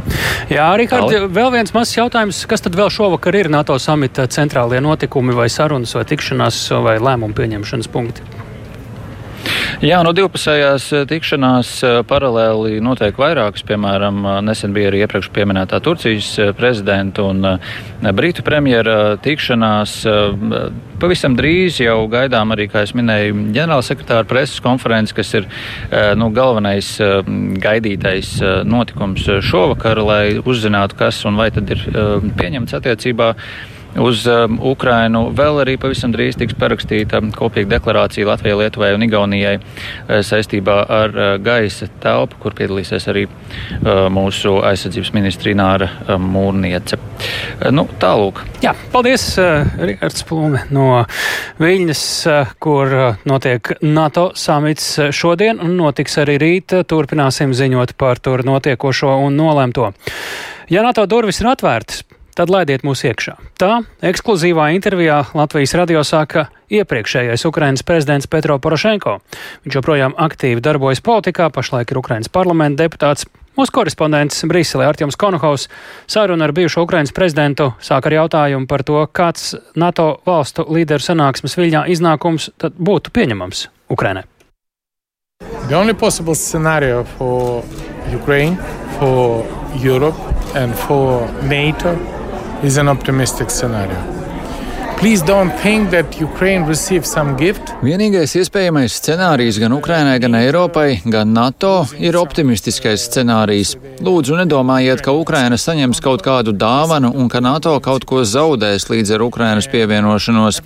Jā, 0.51 0.69
Rihard, 0.79 1.31
vēl 1.35 1.53
viens 1.55 1.73
mazs 1.75 1.95
jautājums. 1.97 2.43
Kas 2.49 2.65
tad 2.65 2.77
vēl 2.79 2.91
šovakar 2.93 3.37
ir 3.39 3.51
NATO 3.53 3.77
samita 3.79 4.27
centrālie 4.31 4.81
notikumi 4.83 5.35
vai 5.37 5.49
sarunas 5.53 5.95
vai 5.97 6.05
tikšanās 6.09 6.67
vai 6.85 6.99
lēmumu 7.01 7.37
pieņemšanas 7.37 7.91
punkti? 7.93 8.47
Jā, 9.79 9.99
no 10.03 10.11
divpusējās 10.15 10.89
tikšanās 11.07 11.69
paralēli 12.09 12.81
notiek 12.83 13.15
vairākas. 13.19 13.63
Piemēram, 13.67 14.25
nesen 14.43 14.73
bija 14.75 14.89
arī 14.89 15.03
iepriekš 15.05 15.29
pieminētā 15.35 15.79
Turcijas 15.85 16.31
prezidenta 16.57 17.23
un 17.29 17.45
Brītu 18.17 18.43
premjera 18.47 19.15
tikšanās. 19.23 19.95
Pavisam 20.99 21.37
drīz 21.39 21.79
jau 21.83 22.01
gaidām 22.11 22.51
arī, 22.55 22.67
kā 22.71 22.83
es 22.83 22.95
minēju, 22.97 23.37
ģenerālsekretāra 23.55 24.27
preses 24.27 24.59
konferences, 24.63 25.15
kas 25.15 25.31
ir 25.39 25.47
nu, 26.19 26.31
galvenais 26.35 26.95
gaidītais 27.63 28.35
notikums 28.67 29.29
šovakar, 29.47 30.03
lai 30.03 30.23
uzzinātu, 30.43 30.99
kas 30.99 31.23
un 31.29 31.39
vai 31.39 31.51
tad 31.55 31.71
ir 31.71 31.85
pieņemts 32.39 32.75
attiecībā 32.81 33.33
uz 33.97 34.25
um, 34.29 34.59
Ukrainu. 34.61 35.29
Vēl 35.35 35.61
arī 35.63 35.75
pavisam 35.81 36.13
drīz 36.13 36.37
tiks 36.39 36.55
parakstīta 36.59 37.21
kopīga 37.35 37.75
deklarācija 37.75 38.27
Latvijai, 38.27 38.57
Lietuvai 38.63 38.91
un 38.95 39.05
Igaunijai 39.05 39.55
uh, 39.57 40.19
saistībā 40.25 40.77
ar 40.85 41.15
uh, 41.15 41.29
gaisa 41.41 41.89
telpu, 42.03 42.37
kur 42.43 42.55
piedalīsies 42.57 43.09
arī 43.11 43.25
uh, 43.25 44.05
mūsu 44.13 44.59
aizsardzības 44.69 45.13
ministri 45.15 45.55
Nāra 45.57 45.89
uh, 45.89 46.15
Mūrniece. 46.21 46.99
Uh, 46.99 47.69
nu, 47.73 47.87
tālūk. 48.01 48.43
Jā, 48.65 48.75
paldies, 48.93 49.25
uh, 49.41 49.65
Rikards 49.79 50.25
Plūme 50.29 50.65
no 50.75 51.03
Viļņas, 51.61 52.05
uh, 52.29 52.53
kur 52.61 52.93
uh, 52.93 53.25
notiek 53.29 53.73
NATO 53.81 54.29
samits 54.37 54.91
šodien 55.15 55.63
un 55.63 55.75
notiks 55.79 56.19
arī 56.21 56.37
rīt. 56.41 56.77
Turpināsim 56.89 57.55
ziņot 57.57 57.95
par 57.99 58.21
tur 58.23 58.45
notiekošo 58.45 59.15
un 59.25 59.37
nolēmto. 59.39 59.91
Ja 60.69 60.83
NATO 60.85 61.07
durvis 61.09 61.41
ir 61.41 61.49
atvērtas, 61.49 62.03
tad 62.37 62.51
laidiet 62.53 62.85
mūs 62.87 63.03
iekšā. 63.07 63.35
Tā 63.59 63.81
ekskluzīvā 64.05 64.69
intervijā 64.75 65.23
Latvijas 65.37 65.75
radio 65.79 66.03
sāka 66.07 66.47
iepriekšējais 66.69 67.45
Ukrainas 67.49 67.83
prezidents 67.83 68.29
Petro 68.29 68.59
Porošenko. 68.61 69.17
Viņš 69.65 69.77
joprojām 69.79 70.15
aktīvi 70.17 70.63
darbojas 70.63 71.01
politikā, 71.05 71.49
pašlaik 71.53 71.91
ir 71.91 72.01
Ukrainas 72.01 72.31
parlamenta 72.31 72.85
deputāts. 72.85 73.27
Mūsu 73.59 73.73
korespondents 73.75 74.45
Briselē 74.47 74.85
Artjoms 74.87 75.17
Konohaus 75.19 75.67
saruna 76.07 76.47
ar 76.47 76.53
bijušo 76.55 76.85
Ukrainas 76.85 77.11
prezidentu 77.11 77.73
sāk 77.83 78.07
ar 78.07 78.15
jautājumu 78.15 78.69
par 78.69 78.85
to, 78.87 79.01
kāds 79.11 79.55
NATO 79.75 80.21
valstu 80.25 80.63
līderu 80.69 81.03
sanāksmes 81.03 81.57
viļņā 81.59 81.87
iznākums 81.91 82.51
tad 82.61 82.77
būtu 82.79 83.11
pieņemams 83.11 83.67
Ukrainai. 83.91 84.23
The 85.67 85.75
only 85.75 85.93
possible 85.93 86.35
scenario 86.35 87.03
for 87.17 87.63
Ukraine, 88.13 88.55
for 88.99 89.45
Europe 89.75 90.17
and 90.55 90.73
for 90.75 91.27
NATO 91.43 92.18
is 92.63 92.77
an 92.77 92.89
optimistic 92.89 93.49
scenario. 93.49 94.18
Vienīgais 97.79 98.33
iespējamais 98.35 98.97
scenārijs 98.99 99.55
gan 99.61 99.71
Ukrainai, 99.71 100.17
gan 100.19 100.33
Eiropai, 100.35 100.97
gan 101.07 101.29
NATO 101.31 101.85
ir 102.03 102.17
optimistiskais 102.19 103.05
scenārijs. 103.07 103.77
Lūdzu, 104.03 104.35
nedomājiet, 104.41 104.99
ka 105.05 105.13
Ukraina 105.15 105.55
saņems 105.55 106.03
kaut 106.03 106.25
kādu 106.25 106.51
dāvanu 106.51 107.13
un 107.15 107.29
ka 107.31 107.39
NATO 107.39 107.77
kaut 107.79 108.03
ko 108.09 108.25
zaudēs 108.27 108.89
līdz 108.91 109.13
ar 109.15 109.23
Ukrainas 109.23 109.69
pievienošanos. 109.71 110.59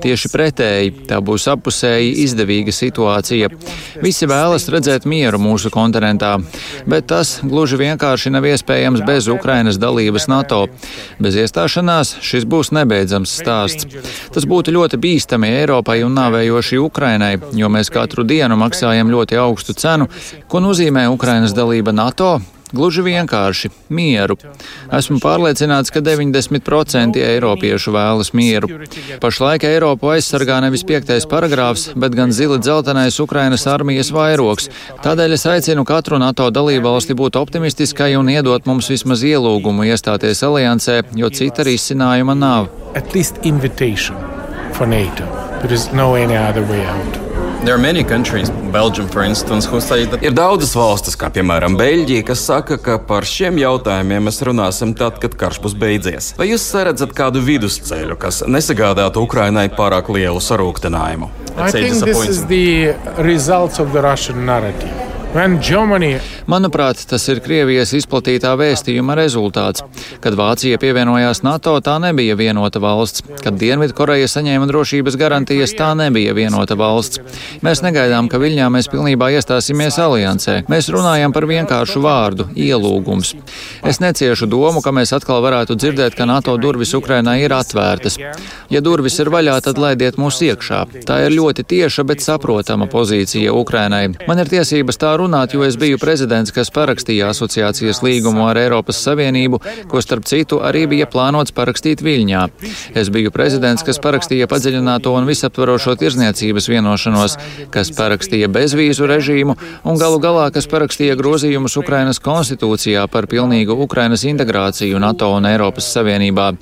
Tieši 0.00 0.32
pretēji, 0.32 0.94
tā 1.10 1.20
būs 1.20 1.44
appusēji 1.52 2.16
izdevīga 2.24 2.72
situācija. 2.72 3.52
Visi 4.00 4.30
vēlas 4.32 4.64
redzēt 4.72 5.04
mieru 5.04 5.42
mūsu 5.44 5.68
kontinentā, 5.74 6.38
bet 6.88 7.10
tas 7.12 7.34
gluži 7.44 7.82
vienkārši 7.84 8.32
nav 8.32 8.48
iespējams 8.48 9.04
bez 9.04 9.28
Ukrainas 9.28 9.76
dalības 9.76 10.30
NATO. 10.32 10.64
Bez 11.20 11.36
iestāšanās 11.44 12.16
šis 12.24 12.48
būs 12.48 12.72
nebeidzams 12.72 13.36
stāsts 13.44 13.73
stāsts. 13.74 14.30
Tas 14.34 14.46
būtu 14.48 14.74
ļoti 14.74 14.98
bīstami 15.00 15.50
Eiropai 15.60 16.00
un 16.06 16.16
nāvējoši 16.18 16.80
Ukrainai, 16.82 17.34
jo 17.54 17.70
mēs 17.72 17.92
katru 17.94 18.24
dienu 18.26 18.58
maksājam 18.60 19.12
ļoti 19.12 19.38
augstu 19.40 19.76
cenu, 19.78 20.08
ko 20.48 20.62
nozīmē 20.64 21.06
Ukrainas 21.12 21.54
dalība 21.56 21.94
NATO, 21.94 22.38
Gluži 22.74 23.04
vienkārši- 23.06 23.70
mieru. 23.98 24.36
Esmu 24.92 25.20
pārliecināts, 25.22 25.92
ka 25.94 26.00
90% 26.00 27.16
eiropiešu 27.22 27.94
vēlas 27.94 28.32
mieru. 28.34 28.68
Pašlaik 29.20 29.64
Eiropu 29.64 30.10
aizsargā 30.14 30.60
nevis 30.60 30.84
piektais 30.84 31.26
paragrāfs, 31.26 31.94
bet 31.94 32.14
gan 32.14 32.30
zili 32.30 32.58
dzeltenais 32.58 33.20
Ukrainas 33.20 33.66
armijas 33.66 34.10
vairogs. 34.10 34.68
Tādēļ 35.02 35.32
es 35.32 35.46
aicinu 35.46 35.84
katru 35.84 36.18
NATO 36.18 36.50
dalībvalsti 36.50 37.14
būt 37.14 37.38
optimistiskai 37.40 38.16
un 38.18 38.26
iedot 38.26 38.66
mums 38.66 38.88
vismaz 38.88 39.22
ielūgumu 39.22 39.86
iestāties 39.86 40.42
aliansē, 40.42 41.02
jo 41.14 41.30
cita 41.30 41.62
risinājuma 41.62 42.36
nav 42.36 42.68
at 42.94 43.14
least 43.14 43.34
invitation 43.42 44.16
for 44.72 44.86
NATO. 44.86 45.24
There 45.62 45.72
is 45.74 45.92
no 45.92 46.14
any 46.14 46.36
other 46.36 46.62
way 46.62 46.86
out. 46.86 47.23
Countries, 47.64 48.50
Belgium, 48.72 49.08
instance, 49.24 49.66
that... 49.66 50.22
Ir 50.22 50.34
daudzas 50.36 50.74
valstis, 50.76 51.16
kā 51.16 51.30
piemēram 51.32 51.78
Beļģija, 51.78 52.24
kas 52.28 52.42
saka, 52.44 52.76
ka 52.76 52.98
par 52.98 53.24
šiem 53.24 53.56
jautājumiem 53.56 54.28
mēs 54.28 54.42
runāsim 54.44 54.92
tad, 54.94 55.16
kad 55.22 55.32
karš 55.32 55.62
būs 55.64 55.76
beidzies. 55.80 56.34
Vai 56.36 56.50
jūs 56.50 56.66
redzat 56.76 57.16
kādu 57.16 57.40
vidusceļu, 57.40 58.18
kas 58.20 58.42
nesagādātu 58.44 59.24
Ukrainai 59.24 59.70
pārāk 59.72 60.12
lielu 60.12 60.44
sarūktinājumu? 60.44 61.32
I 61.56 61.72
think 61.72 62.04
this 62.04 62.28
is 62.28 62.44
the 62.52 62.92
results 63.16 63.80
of 63.80 63.96
the 63.96 64.04
Russian 64.04 64.44
narrative. 64.44 65.13
Manuprāt, 66.46 67.00
tas 67.10 67.24
ir 67.26 67.40
Krievijas 67.42 67.90
izplatītā 67.98 68.52
vēstījuma 68.54 69.16
rezultāts. 69.18 69.82
Kad 70.22 70.36
Vācija 70.38 70.78
pievienojās 70.78 71.40
NATO, 71.42 71.72
tā 71.82 71.96
nebija 71.98 72.36
vienota 72.38 72.78
valsts. 72.78 73.24
Kad 73.42 73.58
Dienvidkoreja 73.58 74.28
saņēma 74.30 74.68
drošības 74.70 75.16
garantijas, 75.18 75.74
tā 75.74 75.88
nebija 75.98 76.36
vienota 76.38 76.76
valsts. 76.78 77.18
Mēs 77.66 77.82
negaidām, 77.82 78.28
ka 78.30 78.38
Viļņā 78.38 78.68
mēs 78.76 78.86
pilnībā 78.92 79.32
iestāsimies 79.34 79.98
aliansē. 80.04 80.54
Mēs 80.70 80.92
runājam 80.94 81.34
par 81.34 81.48
vienkāršu 81.50 82.04
vārdu- 82.06 82.46
ielūgums. 82.68 83.34
Es 83.82 83.98
neciešu 83.98 84.46
domu, 84.46 84.84
ka 84.86 84.94
mēs 84.94 85.10
atkal 85.18 85.42
varētu 85.42 85.74
dzirdēt, 85.74 86.14
ka 86.14 86.30
NATO 86.30 86.56
durvis 86.56 86.94
Ukrainai 86.94 87.42
ir 87.42 87.50
atvērtas. 87.50 88.20
Ja 88.70 88.80
durvis 88.80 89.18
ir 89.18 89.34
vaļā, 89.34 89.58
tad 89.66 89.82
laidiet 89.82 90.14
mūs 90.14 90.38
iekšā. 90.46 90.86
Tā 91.02 91.26
ir 91.26 91.34
ļoti 91.34 91.66
tieša, 91.66 92.06
bet 92.06 92.22
saprotama 92.22 92.86
pozīcija 92.86 93.50
Ukrainai. 93.50 94.14
Man 94.28 94.38
ir 94.38 94.46
tiesības 94.46 94.94
tā 94.96 95.16
runāt 95.18 95.23
runāt, 95.24 95.56
jo 95.56 95.64
es 95.66 95.78
biju 95.80 95.98
prezidents, 96.00 96.52
kas 96.54 96.70
parakstīja 96.74 97.32
asociācijas 97.32 98.02
līgumu 98.04 98.44
ar 98.46 98.60
Eiropas 98.60 99.00
Savienību, 99.04 99.60
ko 99.90 100.02
starp 100.04 100.28
citu 100.28 100.60
arī 100.64 100.84
bija 100.90 101.08
plānots 101.10 101.54
parakstīt 101.56 102.04
Viļņā. 102.04 102.42
Es 102.94 103.10
biju 103.14 103.32
prezidents, 103.34 103.84
kas 103.86 104.00
parakstīja 104.04 104.48
padziļināto 104.50 105.14
un 105.16 105.28
visaptvarošo 105.28 105.96
tirzniecības 106.00 106.68
vienošanos, 106.70 107.36
kas 107.74 107.92
parakstīja 107.96 108.50
bezvīzu 108.52 109.08
režīmu 109.10 109.56
un 109.84 110.00
galu 110.00 110.20
galā, 110.22 110.50
kas 110.54 110.68
parakstīja 110.70 111.16
grozījumus 111.20 111.78
Ukrainas 111.80 112.20
konstitūcijā 112.22 113.06
par 113.10 113.28
pilnīgu 113.30 113.76
Ukrainas 113.86 114.26
integrāciju 114.28 115.00
NATO 115.02 115.30
un 115.34 115.48
Eiropas 115.48 115.88
Savienībā. 115.96 116.52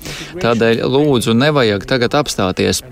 Tādēļ 0.41 0.83
lūdzu 0.87 1.35
nevajag 1.37 1.87
tagad 1.89 2.15
apstāties. 2.23 2.83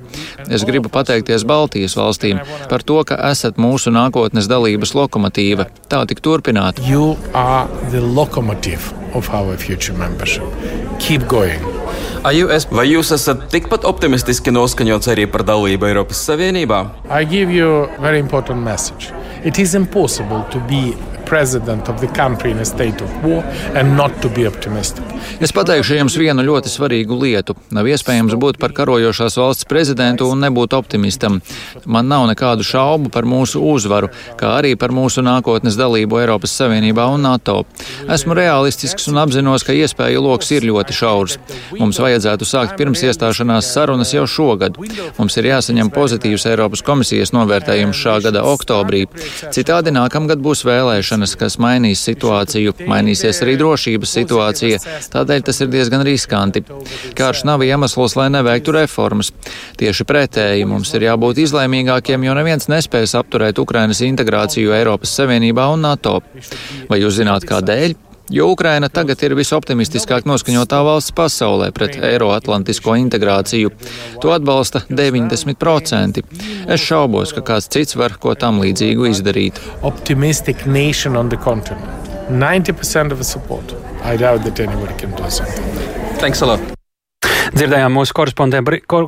Es 0.51 0.65
gribu 0.67 0.91
pateikties 0.91 1.45
Baltijas 1.47 1.95
valstīm 1.95 2.41
par 2.69 2.83
to, 2.83 2.99
ka 3.07 3.17
esat 3.29 3.59
mūsu 3.61 3.93
nākotnes 3.93 4.49
dalības 4.51 4.93
lokomotīva 4.97 5.60
lokomotīva. 5.65 5.87
Tā 5.91 6.01
tik 6.09 6.21
turpināt. 6.23 6.79
Vai 12.23 12.85
jūs 12.87 13.11
esat 13.15 13.47
tikpat 13.53 13.85
optimistiski 13.89 14.53
noskaņots 14.53 15.09
arī 15.11 15.25
par 15.31 15.43
dalību 15.47 15.89
Eiropas 15.89 16.21
Savienībā? 16.29 16.83
It 19.43 19.57
is 19.57 19.73
impossible 19.73 20.43
to 20.51 20.59
be 20.69 20.93
president 21.31 21.87
of 21.87 22.01
the 22.03 22.11
country 22.21 22.51
in 22.51 22.59
a 22.59 22.65
state 22.65 22.99
of 23.01 23.09
war 23.23 23.43
and 23.75 23.95
not 23.95 24.11
to 24.21 24.29
be 24.35 24.43
optimistic. 24.47 25.03
Es 25.39 25.53
pateikšu 25.55 25.95
jums 25.95 26.15
vienu 26.19 26.43
ļoti 26.43 26.69
svarīgu 26.69 27.15
lietu. 27.21 27.55
Nav 27.71 27.87
iespējams 27.87 28.35
būt 28.41 28.57
par 28.59 28.73
karojošās 28.75 29.37
valsts 29.39 29.67
prezidentu 29.69 30.27
un 30.27 30.41
nebūt 30.43 30.75
optimistam. 30.75 31.39
Man 31.85 32.09
nav 32.11 32.25
nekādu 32.29 32.65
šaubu 32.67 33.11
par 33.13 33.23
mūsu 33.29 33.61
uzvaru, 33.63 34.09
kā 34.39 34.55
arī 34.59 34.73
par 34.79 34.91
mūsu 34.91 35.23
nākotnes 35.23 35.77
dalību 35.79 36.19
Eiropas 36.19 36.55
Savienībā 36.59 37.05
un 37.13 37.23
NATO. 37.25 37.61
Esmu 38.11 38.35
realistisks 38.37 39.07
un 39.11 39.21
apzinos, 39.23 39.63
ka 39.63 39.75
iespēju 39.77 40.25
lokus 40.25 40.51
ir 40.57 40.67
ļoti 40.67 40.97
šaurs. 40.99 41.37
Mums 41.79 42.01
vajadzētu 42.03 42.49
sākt 42.49 42.75
pirms 42.81 43.05
iestāšanās 43.07 43.71
sarunas 43.71 44.11
jau 44.13 44.27
šogad. 44.27 44.81
Mums 45.17 45.39
ir 45.39 45.49
jāsaņem 45.53 45.93
pozitīvs 45.95 46.49
Eiropas 46.51 46.83
komisijas 46.85 47.31
novērtējums 47.37 48.03
šā 48.03 48.19
gada 48.27 48.43
oktobrī. 48.51 49.05
Citādi 49.55 49.95
nākamgad 49.95 50.43
būs 50.43 50.65
vēlēšanas 50.67 51.20
sarunas, 51.21 51.35
kas 51.37 51.57
mainīs 51.61 52.01
situāciju, 52.05 52.73
mainīsies 52.87 53.41
arī 53.43 53.57
drošības 53.59 54.13
situācija, 54.17 54.79
tādēļ 55.13 55.43
tas 55.45 55.61
ir 55.61 55.69
diezgan 55.69 56.03
riskanti. 56.03 56.63
Karš 57.15 57.45
nav 57.45 57.61
iemesls, 57.63 58.15
lai 58.15 58.29
neveiktu 58.29 58.71
reformas. 58.71 59.31
Tieši 59.77 60.05
pretēji 60.05 60.65
mums 60.65 60.93
ir 60.93 61.07
jābūt 61.09 61.43
izlēmīgākiem, 61.45 62.25
jo 62.25 62.33
neviens 62.33 62.69
nespēs 62.69 63.15
apturēt 63.15 63.59
Ukrainas 63.59 64.01
integrāciju 64.01 64.73
Eiropas 64.73 65.13
Savienībā 65.17 65.71
un 65.73 65.81
NATO. 65.81 66.21
Vai 66.89 67.01
jūs 67.01 67.21
zināt, 67.21 67.45
kādēļ? 67.45 68.10
Jo 68.31 68.47
Ukraina 68.51 68.89
tagad 68.89 69.21
ir 69.23 69.35
visoptimistiskāk 69.37 70.25
noskaņotā 70.29 70.81
valsts 70.87 71.13
pasaulē 71.17 71.71
pret 71.75 71.97
Eiroatlantisko 71.99 72.95
integrāciju. 73.03 73.71
To 74.23 74.33
atbalsta 74.35 74.83
90%. 74.89 76.23
Es 76.67 76.81
šaubos, 76.81 77.35
ka 77.35 77.45
kāds 77.51 77.69
cits 77.71 77.97
var 77.99 78.17
ko 78.21 78.35
tam 78.35 78.61
līdzīgu 78.63 79.11
izdarīt. 79.11 79.61
90% 82.31 83.11
of 83.11 83.17
the 83.17 83.23
support. 83.23 83.73
I 84.03 84.17
doubt 84.17 84.43
that 84.43 84.59
anybody 84.59 84.93
can 84.97 85.11
do 85.11 85.29
something. 85.29 85.65
Thanks 86.19 86.41
a 86.41 86.45
lot. 86.45 86.59
Dzirdējām 87.51 87.91
mūsu 87.91 88.15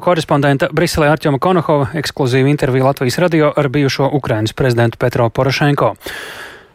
korespondenta 0.04 0.68
Briselē 0.76 1.08
Arķoma 1.14 1.40
Konohova 1.40 1.94
ekskluzīvu 1.96 2.50
interviju 2.52 2.90
Latvijas 2.90 3.18
radio 3.24 3.54
ar 3.56 3.70
bijušo 3.72 4.10
Ukrainas 4.14 4.54
prezidentu 4.54 5.00
Petro 5.00 5.30
Porošenko. 5.30 5.94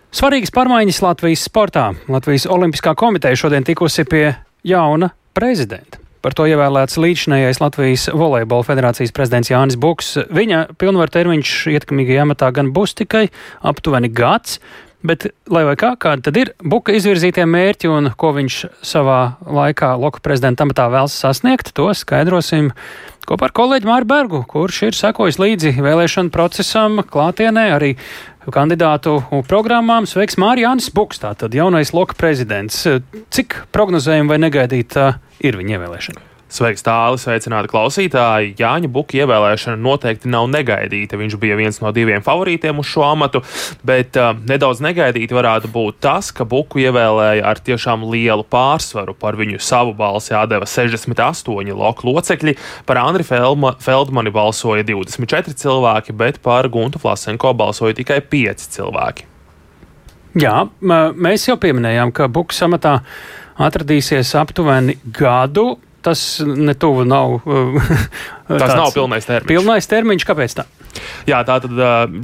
Svarīgas 0.08 0.52
pārmaiņas 0.56 1.02
Latvijas 1.04 1.42
sportā. 1.44 1.90
Latvijas 2.08 2.46
Olimpiskā 2.48 2.94
komiteja 2.96 3.36
šodien 3.36 3.66
tikusi 3.66 4.06
pie 4.08 4.30
jauna 4.64 5.10
prezidenta. 5.36 6.00
Par 6.24 6.32
to 6.34 6.46
ievēlēts 6.48 6.96
līdzinājais 6.98 7.60
Latvijas 7.60 8.06
volejbola 8.16 8.64
federācijas 8.64 9.12
prezidents 9.14 9.52
Jānis 9.52 9.76
Buks. 9.78 10.16
Viņa 10.32 10.64
pilnvaru 10.80 11.12
termiņš 11.12 11.52
ietekmīgajā 11.74 12.24
amatā 12.24 12.48
gan 12.56 12.72
būs 12.72 12.96
tikai 12.98 13.26
aptuveni 13.68 14.08
gads, 14.08 14.56
Bet, 14.98 15.28
lai 15.46 15.60
vai 15.62 15.76
kā, 15.78 15.92
kāda 15.94 16.26
tad 16.26 16.38
ir 16.40 16.48
Buka 16.58 16.90
izvirzītie 16.98 17.44
mērķi 17.46 17.86
un 17.86 18.08
ko 18.18 18.32
viņš 18.34 18.56
savā 18.82 19.36
laikā 19.46 19.92
Loka 19.94 20.18
prezidenta 20.24 20.66
amatā 20.66 20.88
vēlas 20.90 21.14
sasniegt, 21.14 21.70
to 21.70 21.86
skaidrosim 21.94 22.72
kopā 23.28 23.46
ar 23.46 23.54
kolēģi 23.54 23.86
Māru 23.86 24.08
Bergu, 24.10 24.40
kurš 24.50 24.80
ir 24.88 24.98
sekojis 24.98 25.38
līdzi 25.38 25.76
vēlēšanu 25.78 26.34
procesam 26.34 26.98
klātienē 27.06 27.68
arī 27.76 27.92
kandidātu 28.54 29.18
programmām. 29.48 30.06
Sveiks, 30.08 30.38
Mārija 30.40 30.70
Jānis 30.70 30.90
Buks, 30.94 31.20
tātad 31.22 31.54
jaunais 31.56 31.92
Loka 31.96 32.16
prezidents. 32.18 32.80
Cik 33.34 33.62
prognozējumi 33.74 34.34
vai 34.34 34.40
negaidīta 34.46 35.12
ir 35.44 35.60
viņa 35.60 35.78
ievēlēšana? 35.78 36.37
Sveiks, 36.48 36.80
tālāk, 36.80 37.20
sveicināti 37.20 37.68
klausītāji. 37.68 38.54
Jāņa 38.56 38.88
Buka 38.92 39.18
ievēlēšana 39.20 39.76
noteikti 39.84 40.30
nav 40.32 40.46
negaidīta. 40.48 41.18
Viņš 41.20 41.36
bija 41.40 41.58
viens 41.60 41.80
no 41.82 41.92
diviem 41.92 42.22
favorītiem 42.24 42.80
uz 42.80 42.88
šo 42.88 43.04
amatu, 43.04 43.42
bet 43.84 44.16
uh, 44.16 44.30
nedaudz 44.48 44.80
negaidīti 44.84 45.36
varētu 45.36 45.68
būt 45.74 45.98
tas, 46.06 46.30
ka 46.32 46.46
Buku 46.48 46.80
ievēlēja 46.86 47.44
ar 47.50 47.60
tiešām 47.60 48.06
lielu 48.08 48.46
pārsvaru. 48.48 49.12
Par 49.20 49.36
viņu 49.36 49.60
savu 49.60 49.92
balsi 49.98 50.32
atdeva 50.38 50.64
68 50.64 51.76
loku 51.76 52.08
locekļi, 52.08 52.54
par 52.88 53.02
Andri 53.02 53.26
Feldma, 53.28 53.74
Feldmani 53.84 54.32
balsoja 54.32 54.86
24 54.88 55.52
cilvēki, 55.60 56.16
bet 56.16 56.40
par 56.44 56.70
Guntu 56.72 57.02
Flasenko 57.02 57.52
balsoja 57.58 57.98
tikai 57.98 58.22
5 58.24 58.70
cilvēki. 58.78 59.28
Jā, 60.38 60.62
mēs 60.80 61.44
jau 61.48 61.58
pieminējām, 61.60 62.12
ka 62.16 62.28
Bukas 62.32 62.60
amatā 62.64 63.00
atradīsies 63.58 64.32
aptuveni 64.38 64.96
gadu 65.16 65.74
tas 66.08 66.40
netuvu 66.46 67.04
nav. 67.04 67.40
Tas 68.48 68.74
nav 68.74 68.92
pilnais 68.96 69.28
termiņš. 69.28 69.48
Pilnais 69.52 69.90
termiņš, 69.90 70.28
kāpēc 70.28 70.58
tā? 70.60 70.68
Jā, 71.28 71.42
tātad 71.46 71.74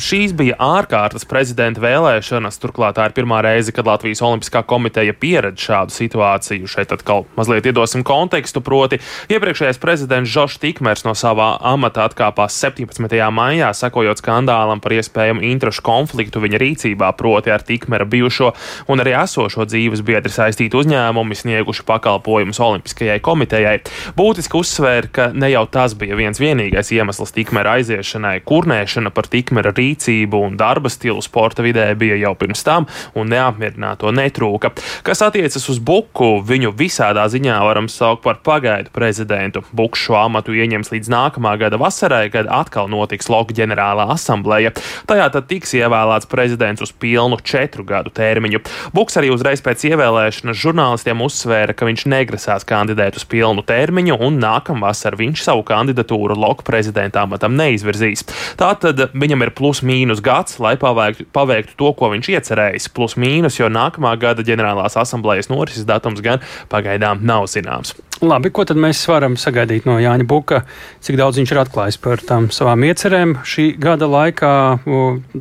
šīs 0.02 0.32
bija 0.36 0.56
ārkārtas 0.62 1.26
prezidenta 1.28 1.82
vēlēšanas. 1.84 2.58
Turklāt 2.62 2.96
tā 2.98 3.08
ir 3.08 3.14
pirmā 3.16 3.40
reize, 3.44 3.72
kad 3.74 3.86
Latvijas 3.88 4.22
Olimpiskā 4.24 4.64
komiteja 4.66 5.14
pieredz 5.16 5.60
šādu 5.66 5.94
situāciju. 5.94 6.68
Šeit 6.70 6.94
atkal 6.94 7.26
mazliet 7.36 7.68
iedosim 7.68 8.04
kontekstu. 8.06 8.62
Proti, 8.64 9.00
iepriekšējais 9.32 9.80
prezidents 9.82 10.32
Žošs 10.32 10.60
Tikmers 10.62 11.04
no 11.04 11.12
savā 11.18 11.54
amata 11.60 12.06
atkāpās 12.08 12.56
17. 12.64 13.18
maijā, 13.34 13.70
sakojot 13.76 14.22
skandālam 14.22 14.80
par 14.84 14.96
iespējamu 14.96 15.44
interešu 15.52 15.84
konfliktu 15.84 16.42
viņa 16.44 16.60
rīcībā, 16.62 17.12
proti 17.18 17.52
ar 17.52 17.64
Tikmera 17.66 18.08
bijušo 18.08 18.54
un 18.88 19.04
arī 19.04 19.16
esošo 19.20 19.68
dzīves 19.68 20.04
biedri 20.06 20.32
saistītu 20.32 20.80
uzņēmumu 20.80 21.36
snieguši 21.36 21.84
pakalpojumus 21.88 22.62
Olimpiskajai 22.64 23.20
komitejai. 23.24 23.76
Būtiski 24.16 24.58
uzsvēra, 24.60 25.12
ka 25.12 25.28
ne 25.36 25.52
jau 25.52 25.66
tas 25.68 25.96
bija 25.98 26.13
viens 26.18 26.42
vienīgais 26.42 26.90
iemesls 26.94 27.34
Tikmera 27.34 27.78
aiziešanai, 27.78 28.38
kur 28.44 28.64
kurnēšana 28.64 29.12
par 29.12 29.28
tikmera 29.28 29.72
rīcību 29.74 30.40
un 30.46 30.56
darba 30.56 30.88
stilu 30.92 31.22
sporta 31.24 31.64
vidē 31.64 31.90
bija 31.98 32.16
jau 32.16 32.32
pirms 32.38 32.64
tam, 32.64 32.86
un 33.18 33.28
neapmierināto 33.32 34.12
netrūka. 34.14 34.72
Kas 35.04 35.22
attiecas 35.26 35.68
uz 35.68 35.80
Buku, 35.84 36.38
viņu 36.46 36.72
visādā 36.76 37.26
ziņā 37.28 37.58
varam 37.66 37.90
saukt 37.92 38.22
par 38.24 38.40
pagaidu 38.46 38.92
prezidentu. 38.94 39.64
Buks 39.76 40.06
šo 40.06 40.16
amatu 40.22 40.54
ieņems 40.56 40.92
līdz 40.94 41.10
nākamā 41.12 41.56
gada 41.60 41.80
vasarai, 41.80 42.28
kad 42.32 42.48
atkal 42.48 42.88
notiks 42.88 43.28
Loka 43.28 43.54
ģenerālā 43.56 44.06
asambleja. 44.14 44.72
Tajā 45.10 45.28
tad 45.34 45.48
tiks 45.50 45.74
ievēlēts 45.76 46.30
prezidents 46.30 46.84
uz 46.84 46.92
pilnu 46.92 47.36
četru 47.44 47.84
gadu 47.84 48.12
termiņu. 48.14 48.62
Buks 48.96 49.20
arī 49.20 49.32
uzreiz 49.34 49.60
pēc 49.64 49.84
ievēlēšanas 49.90 50.60
žurnālistiem 50.62 51.20
uzsvēra, 51.26 51.76
ka 51.76 51.88
viņš 51.88 52.06
negrasās 52.08 52.64
kandidēt 52.68 53.20
uz 53.20 53.28
pilnu 53.28 53.64
termiņu, 53.66 54.16
un 54.24 54.40
nākamvasar 54.40 55.18
viņš 55.20 55.44
savu 55.44 55.66
kandidatūru 56.04 56.36
Loka 56.36 56.64
prezidenta 56.64 57.22
amatam 57.24 57.56
neizvirzīs. 57.56 58.24
Tātad 58.56 59.10
viņam 59.14 59.42
ir 59.44 59.54
plus-mínus 59.54 60.22
gads, 60.22 60.58
lai 60.60 60.76
paveiktu, 60.76 61.26
paveiktu 61.32 61.76
to, 61.76 61.92
ko 61.94 62.10
viņš 62.12 62.30
iecerējis. 62.34 62.90
Plus-mínus, 62.94 63.58
jo 63.58 63.68
nākamā 63.68 64.16
gada 64.18 64.42
ģenerālās 64.42 64.96
asamblejas 64.96 65.50
norises 65.50 65.84
datums 65.84 66.20
gan 66.20 66.40
pagaidām 66.68 67.24
nav 67.24 67.46
zināms. 67.46 67.94
Labi, 68.24 68.48
ko 68.54 68.64
tad 68.64 68.78
mēs 68.80 69.02
varam 69.04 69.34
sagaidīt 69.36 69.84
no 69.84 69.98
Jāņa 70.00 70.24
Buka? 70.24 70.62
Cik 71.04 71.18
daudz 71.20 71.36
viņš 71.36 71.50
ir 71.52 71.58
atklājis 71.60 71.98
par 72.00 72.22
tām 72.24 72.46
savām 72.54 72.80
iecerēm 72.88 73.34
šī 73.44 73.66
gada 73.80 74.08
laikā? 74.08 74.52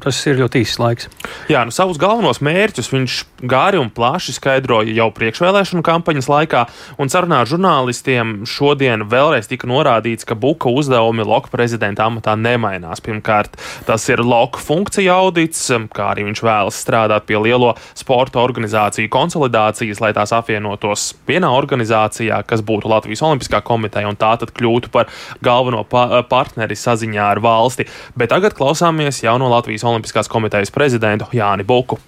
Tas 0.03 0.19
ir 0.27 0.41
ļoti 0.41 0.63
īsts 0.65 0.81
laiks. 0.81 1.07
Jā, 1.47 1.61
nu 1.63 1.71
savus 1.71 1.99
galvenos 2.01 2.41
mērķus 2.43 2.91
viņš 2.91 3.15
gāri 3.47 3.79
un 3.79 3.87
plaši 3.93 4.35
skaidroja 4.35 4.91
jau 4.97 5.07
priekšvēlēšanu 5.15 5.83
kampaņas 5.85 6.27
laikā, 6.31 6.65
un 6.99 7.11
sarunā 7.13 7.39
ar 7.43 7.51
žurnālistiem 7.51 8.33
šodien 8.49 9.07
vēlreiz 9.07 9.47
tika 9.47 9.69
norādīts, 9.71 10.27
ka 10.27 10.35
Buka 10.35 10.71
uzdevumi 10.73 11.23
Loka 11.27 11.53
prezidenta 11.53 12.09
amatā 12.09 12.35
nemainās. 12.35 13.03
Pirmkārt, 13.03 13.55
tas 13.87 14.09
ir 14.11 14.25
Loka 14.27 14.59
funkcija 14.59 15.15
audits, 15.23 15.69
kā 15.95 16.09
arī 16.11 16.27
viņš 16.27 16.43
vēlas 16.43 16.83
strādāt 16.83 17.29
pie 17.31 17.39
lielo 17.39 17.73
sporta 17.95 18.43
organizāciju 18.43 19.11
konsolidācijas, 19.13 20.03
lai 20.03 20.11
tās 20.19 20.35
apvienotos 20.35 21.13
vienā 21.29 21.55
organizācijā, 21.55 22.43
kas 22.43 22.59
būtu 22.59 22.72
Latvijas 22.81 23.21
Olimpiskā 23.25 23.61
komiteja, 23.65 24.09
un 24.09 24.17
tā 24.17 24.33
tad 24.41 24.53
kļūtu 24.55 24.89
par 24.93 25.11
galveno 25.43 25.83
pa 25.85 26.23
partneri 26.29 26.77
saziņā 26.79 27.27
ar 27.35 27.43
valsti. 27.43 27.85
Bet 28.17 28.33
tagad 28.33 28.57
klausāmies 28.57 29.21
jauno 29.23 29.51
Latvijas 29.53 29.85
Olimpiskās 29.85 30.31
komitejas 30.31 30.73
prezidentu 30.73 31.29
Jāni 31.33 31.67
Buku. 31.67 31.99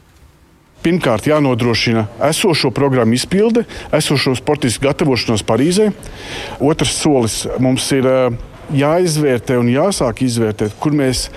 Pirmkārt, 0.86 1.26
jānodrošina 1.26 2.04
esošo 2.28 2.70
programmu 2.70 3.18
izpilde, 3.18 3.64
esošo 3.96 4.36
sportistu 4.38 4.84
gatavošanos 4.86 5.42
Parīzē. 5.48 5.88
Otrs 6.62 6.94
solis 7.02 7.40
mums 7.58 7.88
ir 7.96 8.06
jāizvērtē 8.74 9.58
un 9.60 9.70
jāsāk 9.70 10.24
izvērtēt, 10.26 10.76
kur 10.82 10.96
mēs, 10.98 11.28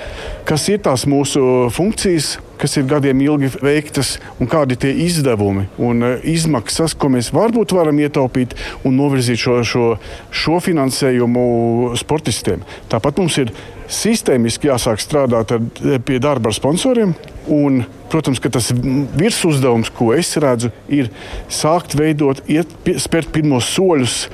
kas 0.48 0.68
ir 0.72 0.82
tās 0.84 1.04
mūsu 1.10 1.68
funkcijas, 1.74 2.36
kas 2.58 2.76
ir 2.78 2.88
gadiem 2.90 3.20
ilgi 3.22 3.50
veiktas, 3.62 4.16
un 4.40 4.50
kādi 4.50 4.74
ir 4.74 4.82
tie 4.82 4.92
izdevumi 5.06 5.68
un 5.78 6.02
e, 6.02 6.12
izmaksas, 6.32 6.96
ko 6.98 7.10
mēs 7.14 7.30
varbūt 7.34 7.74
varam 7.76 8.00
ietaupīt 8.02 8.56
un 8.88 8.98
novirzīt 8.98 9.40
šo, 9.44 9.60
šo, 9.62 9.88
šo 10.34 10.58
finansējumu 10.64 11.94
sportistiem. 12.00 12.64
Tāpat 12.90 13.22
mums 13.22 13.38
ir 13.44 13.54
sistēmiski 13.88 14.70
jāsāk 14.70 15.02
strādāt 15.02 15.54
ar, 15.56 15.64
pie 16.04 16.20
darba 16.22 16.52
ar 16.52 16.56
sponsoriem. 16.56 17.14
Un, 17.48 17.80
protams, 18.12 18.40
ka 18.44 18.50
tas 18.52 18.70
virsuzdevums, 18.72 19.90
ko 19.96 20.12
es 20.16 20.34
redzu, 20.40 20.70
ir 20.92 21.08
sākt 21.52 21.96
veidot, 21.96 22.42
iet, 22.50 22.74
spērt 23.00 23.32
pirmos 23.32 23.70
soļus 23.72 24.18
e, 24.26 24.28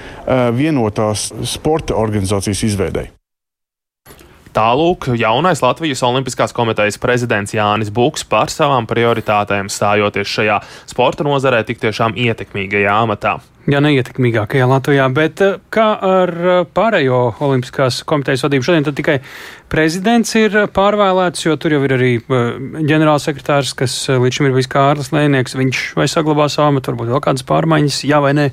vienotās 0.59 1.29
sporta 1.47 1.95
organizācijas 1.99 2.65
izveidēji. 2.73 3.15
Tālūk, 4.55 5.09
jaunais 5.19 5.59
Latvijas 5.63 6.03
Olimpiskās 6.07 6.53
komitejas 6.55 6.99
prezidents 7.03 7.57
Jānis 7.57 7.91
Buks 7.95 8.23
par 8.31 8.53
savām 8.55 8.87
prioritātēm 8.87 9.67
stājoties 9.67 10.31
šajā 10.31 10.61
sporta 10.91 11.27
nozarē 11.27 11.65
tik 11.67 11.83
tiešām 11.83 12.15
ietekmīgajā 12.15 12.95
amatā. 13.03 13.41
Jā, 13.65 13.79
neietekmīgākajā 13.81 14.65
Latvijā, 14.69 15.07
bet 15.17 15.41
eh, 15.41 15.55
kā 15.73 15.87
ar 15.97 16.31
eh, 16.37 16.57
pārējo 16.77 17.21
Olimpiskās 17.47 18.03
komitejas 18.05 18.43
vadību 18.45 18.67
šodien, 18.67 18.85
tad 18.85 18.99
tikai 18.99 19.15
prezidents 19.73 20.35
ir 20.37 20.53
pārvēlēts, 20.77 21.47
jo 21.47 21.55
tur 21.57 21.73
jau 21.73 21.79
ir 21.87 21.95
arī 21.97 22.11
eh, 22.21 22.43
ģenerālsekretārs, 22.85 23.73
kas 23.79 23.95
līdz 24.13 24.37
šim 24.37 24.49
ir 24.51 24.57
bijis 24.59 24.69
Kārlis 24.69 25.09
Lēnieks. 25.17 25.57
Viņš 25.57 25.81
vai 25.97 26.05
saglabā 26.13 26.51
savu 26.53 26.75
amatu, 26.75 26.93
varbūt 26.93 27.15
vēl 27.15 27.23
kādas 27.25 27.47
pārmaiņas, 27.49 28.03
jā 28.05 28.19
vai 28.21 28.35
nē? 28.37 28.45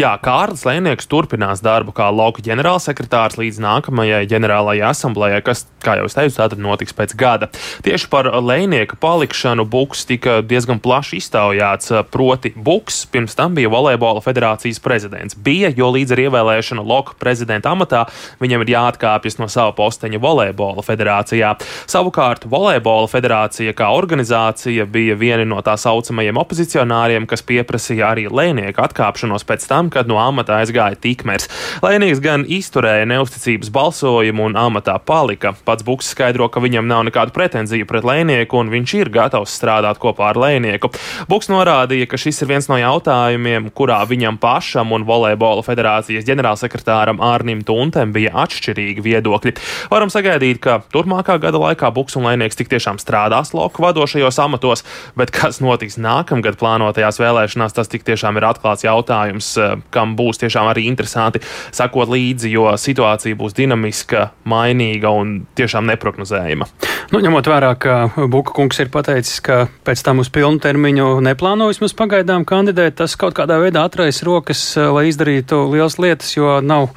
Jā, 0.00 0.14
Kārlis 0.24 0.64
Lēnieks 0.64 1.12
turpinās 1.12 1.60
darbu 1.64 1.92
kā 2.00 2.08
lauka 2.08 2.40
ģenerālsekretārs 2.48 3.36
līdz 3.42 3.60
nākamajai 3.66 4.22
ģenerālajai 4.32 4.88
asamblējai, 4.94 5.44
kas, 5.44 5.66
kā 5.84 5.98
jau 6.00 6.08
es 6.08 6.16
teicu, 6.16 6.38
tātad 6.40 6.64
notiks 6.64 6.96
pēc 6.96 7.12
gada. 7.20 7.50
Tieši 7.84 8.08
par 8.08 8.32
Lēnieka 8.32 8.96
palikšanu 8.96 9.68
Buks 9.68 10.08
tika 10.08 10.40
diezgan 10.40 10.80
plaši 10.80 11.20
iztaujāts, 11.20 11.92
proti 12.08 12.56
Buks 12.56 13.04
pirms 13.12 13.36
tam 13.36 13.60
bija 13.60 13.68
volejbola 13.68 14.24
federācija 14.24 14.53
federācijas 14.54 14.80
prezidents. 14.80 15.34
Bija, 15.36 15.70
jo 15.74 15.90
līdz 15.90 16.12
ar 16.12 16.20
ievēlēšanu 16.24 16.84
Loka 16.84 17.14
prezidenta 17.18 17.72
amatā 17.72 18.06
viņam 18.40 18.62
ir 18.62 18.72
jāatkāpjas 18.74 19.38
no 19.38 19.48
sava 19.48 19.72
posteņa 19.74 20.18
volejbola 20.20 20.82
federācijā. 20.82 21.56
Savukārt 21.86 22.46
volejbola 22.46 23.08
federācija 23.08 23.74
kā 23.74 23.90
organizācija 23.92 24.86
bija 24.86 25.14
viena 25.16 25.44
no 25.44 25.60
tā 25.62 25.76
saucamajiem 25.76 26.36
opozicionāriem, 26.36 27.26
kas 27.26 27.42
pieprasīja 27.42 28.12
arī 28.12 28.28
lēnieku 28.28 28.80
atkāpšanos 28.80 29.44
pēc 29.44 29.66
tam, 29.68 29.90
kad 29.90 30.08
no 30.08 30.18
amata 30.18 30.60
aizgāja 30.60 30.96
tikmers. 30.96 31.48
Lēnieks 31.82 32.22
gan 32.22 32.44
izturēja 32.46 33.06
neusticības 33.10 33.72
balsojumu 33.74 34.48
un 34.48 34.56
amatā 34.56 34.96
palika. 34.98 35.54
Pats 35.64 35.84
Buks 35.84 36.12
skaidro, 36.14 36.48
ka 36.48 36.62
viņam 36.62 36.86
nav 36.88 37.04
nekādu 37.08 37.34
pretenziju 37.34 37.86
pret 37.86 38.04
lēnieku 38.06 38.60
un 38.60 38.70
viņš 38.72 38.96
ir 39.00 39.12
gatavs 39.12 39.54
strādāt 39.58 40.00
kopā 40.02 40.32
ar 40.32 40.40
lēnieku. 40.40 40.92
Buks 41.28 41.50
norādīja, 41.52 42.08
ka 42.08 42.20
šis 42.20 42.42
ir 42.42 42.52
viens 42.54 42.68
no 42.70 42.78
jautājumiem, 42.80 43.70
kurā 43.74 44.00
viņam 44.08 44.38
pašam 44.44 44.92
un 44.92 45.06
volejbola 45.08 45.64
federācijas 45.64 46.26
ģenerālsekretāram 46.28 47.22
Ārnim 47.24 47.62
Tuntem 47.64 48.12
bija 48.12 48.34
atšķirīgi 48.44 49.04
viedokļi. 49.04 49.54
Varam 49.92 50.12
sagaidīt, 50.12 50.60
ka 50.64 50.80
turpmākā 50.92 51.38
gada 51.40 51.60
laikā 51.62 51.88
Buks 51.94 52.18
un 52.18 52.28
lēnieks 52.28 52.58
tik 52.58 52.68
tiešām 52.72 53.00
strādās 53.00 53.54
lauku 53.56 53.84
vadošajos 53.84 54.40
amatos, 54.44 54.84
bet 55.18 55.32
kas 55.34 55.62
notiks 55.64 55.96
nākamgad 56.00 56.58
plānotajās 56.60 57.20
vēlēšanās, 57.22 57.76
tas 57.76 57.90
tik 57.92 58.04
tiešām 58.06 58.40
ir 58.40 58.48
atklāts 58.50 58.84
jautājums, 58.84 59.54
eh, 59.60 59.76
kam 59.94 60.16
būs 60.18 60.42
tiešām 60.44 60.68
arī 60.72 60.86
interesanti 60.90 61.40
sekot 61.72 62.12
līdzi, 62.12 62.52
jo 62.52 62.68
situācija 62.76 63.38
būs 63.38 63.56
dinamiska, 63.56 64.28
mainīga 64.44 65.12
un 65.14 65.46
tiešām 65.56 65.88
neprognozējama. 65.94 66.68
Nu, 67.12 67.20
ņemot 67.24 67.48
vērā, 67.48 67.72
ka 67.78 68.26
Buka 68.28 68.54
kungs 68.56 68.80
ir 68.82 68.90
pateicis, 68.92 69.40
ka 69.44 69.66
pēc 69.86 70.04
tam 70.04 70.22
uz 70.22 70.30
pilnu 70.32 70.60
termiņu 70.64 71.20
neplāno 71.24 71.68
vismaz 71.70 71.94
pagaidām 71.96 72.46
kandidēt, 72.48 72.98
tas 73.00 73.16
kaut 73.20 73.36
kādā 73.36 73.58
veidā 73.62 73.84
atraisa 73.86 74.26
rokas, 74.34 74.62
eh, 74.76 74.88
lai 74.92 75.06
izdarītu 75.08 75.62
lielas 75.72 75.96
lietas, 76.02 76.34
jo 76.36 76.58
nav 76.60 76.90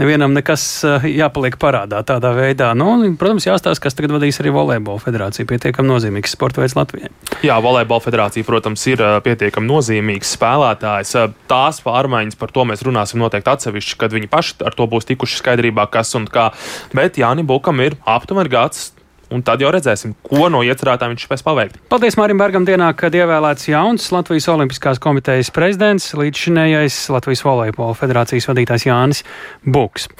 nevienam 0.00 0.34
nekas 0.36 0.64
eh, 0.84 1.06
jāpaliek 1.20 1.56
parādā 1.60 2.02
tādā 2.06 2.32
veidā. 2.36 2.72
Nu, 2.78 2.92
protams, 3.20 3.46
jāstāsta, 3.48 3.82
kas 3.86 3.96
tagad 3.96 4.14
vadīs 4.16 4.40
arī 4.42 4.52
volejbola 4.54 5.02
federāciju. 5.02 5.48
Pietiekami 5.50 5.90
nozīmīgs 5.92 6.36
sporta 6.36 6.62
veids 6.62 6.76
Latvijai. 6.78 7.10
Jā, 7.46 7.56
volejbola 7.62 8.04
federācija, 8.04 8.46
protams, 8.48 8.84
ir 8.90 9.02
eh, 9.06 9.16
pietiekami 9.24 9.70
nozīmīgs 9.70 10.36
spēlētājs. 10.36 11.16
Tās 11.50 11.82
pārmaiņas 11.86 12.38
par 12.40 12.54
to 12.54 12.66
mēs 12.68 12.84
runāsim 12.86 13.22
noteikti 13.22 13.54
atsevišķi, 13.54 13.98
kad 14.00 14.16
viņi 14.16 14.30
paši 14.30 14.60
ar 14.66 14.76
to 14.76 14.86
būs 14.90 15.08
tikuši 15.10 15.40
skaidrībā, 15.42 15.88
kas 15.92 16.14
un 16.18 16.28
kā. 16.30 16.50
Bet 16.96 17.20
Jānis 17.20 17.48
Bukam 17.48 17.80
ir 17.84 17.96
aptuveni 18.08 18.52
gads 18.52 18.90
un 19.34 19.44
tad 19.46 19.62
jau 19.62 19.70
redzēsim, 19.74 20.14
ko 20.26 20.48
no 20.52 20.62
iecerētām 20.66 21.14
viņš 21.14 21.26
spēs 21.26 21.44
paveikt. 21.46 21.78
Paldies 21.92 22.18
Mārim 22.20 22.40
Bergam 22.40 22.66
dienā, 22.68 22.90
kad 22.98 23.14
ievēlēts 23.16 23.70
jauns 23.70 24.10
Latvijas 24.14 24.48
Olimpiskās 24.52 25.02
komitejas 25.02 25.52
prezidents, 25.54 26.10
līdzšinējais 26.18 27.02
Latvijas 27.14 27.44
Volejbola 27.46 27.98
federācijas 27.98 28.50
vadītājs 28.50 28.88
Jānis 28.90 29.24
Buks. 29.64 30.10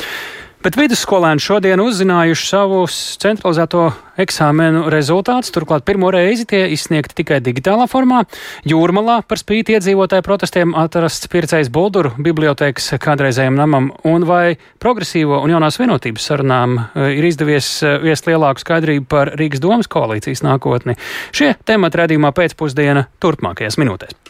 Bet 0.61 0.77
vidusskolēni 0.77 1.41
šodien 1.41 1.81
uzzinājuši 1.81 2.45
savus 2.45 2.95
centralizēto 3.23 3.87
eksāmenu 4.21 4.91
rezultātus. 4.93 5.49
Turklāt 5.55 5.87
pirmo 5.89 6.11
reizi 6.13 6.45
tie 6.51 6.67
izsniegti 6.75 7.17
tikai 7.23 7.39
digitālā 7.41 7.87
formā. 7.89 8.27
Jūrmalā 8.69 9.23
par 9.25 9.41
spīti 9.41 9.79
iedzīvotāju 9.79 10.27
protestiem 10.27 10.75
atrasts 10.77 11.31
pircējs 11.33 11.73
Bulduru 11.73 12.13
bibliotēkas 12.21 12.93
kādreizējiem 13.01 13.57
namam. 13.57 13.89
Un 14.05 14.29
vai 14.29 14.59
progresīvo 14.85 15.41
un 15.41 15.55
jaunās 15.55 15.81
vienotības 15.81 16.29
sarunām 16.29 16.77
e, 16.77 17.07
ir 17.17 17.31
izdevies 17.31 17.79
e, 17.81 17.95
viest 18.05 18.29
lielāku 18.29 18.61
skaidrību 18.61 19.09
par 19.09 19.33
Rīgas 19.41 19.65
domas 19.65 19.89
koalīcijas 19.89 20.45
nākotni? 20.45 20.99
Šie 21.33 21.55
temati 21.65 22.03
redzījumā 22.03 22.35
pēcpusdiena 22.37 23.09
turpmākajās 23.25 23.81
minūtēs. 23.81 24.30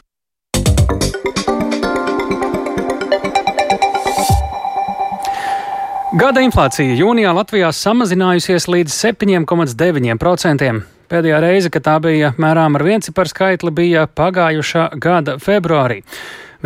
Gada 6.10 6.42
inflācija 6.42 6.96
jūnijā 6.98 7.30
Latvijā 7.30 7.68
samazinājusies 7.70 8.64
līdz 8.66 8.90
7,9%. 8.90 10.70
Pēdējā 11.06 11.36
reize, 11.44 11.70
kad 11.70 11.84
tā 11.86 11.94
bija 12.02 12.32
mērām 12.34 12.74
ar 12.74 12.82
vienciparu 12.82 13.30
skaitli, 13.30 13.70
bija 13.70 14.08
pagājušā 14.18 14.88
gada 14.98 15.36
februārī. 15.38 16.00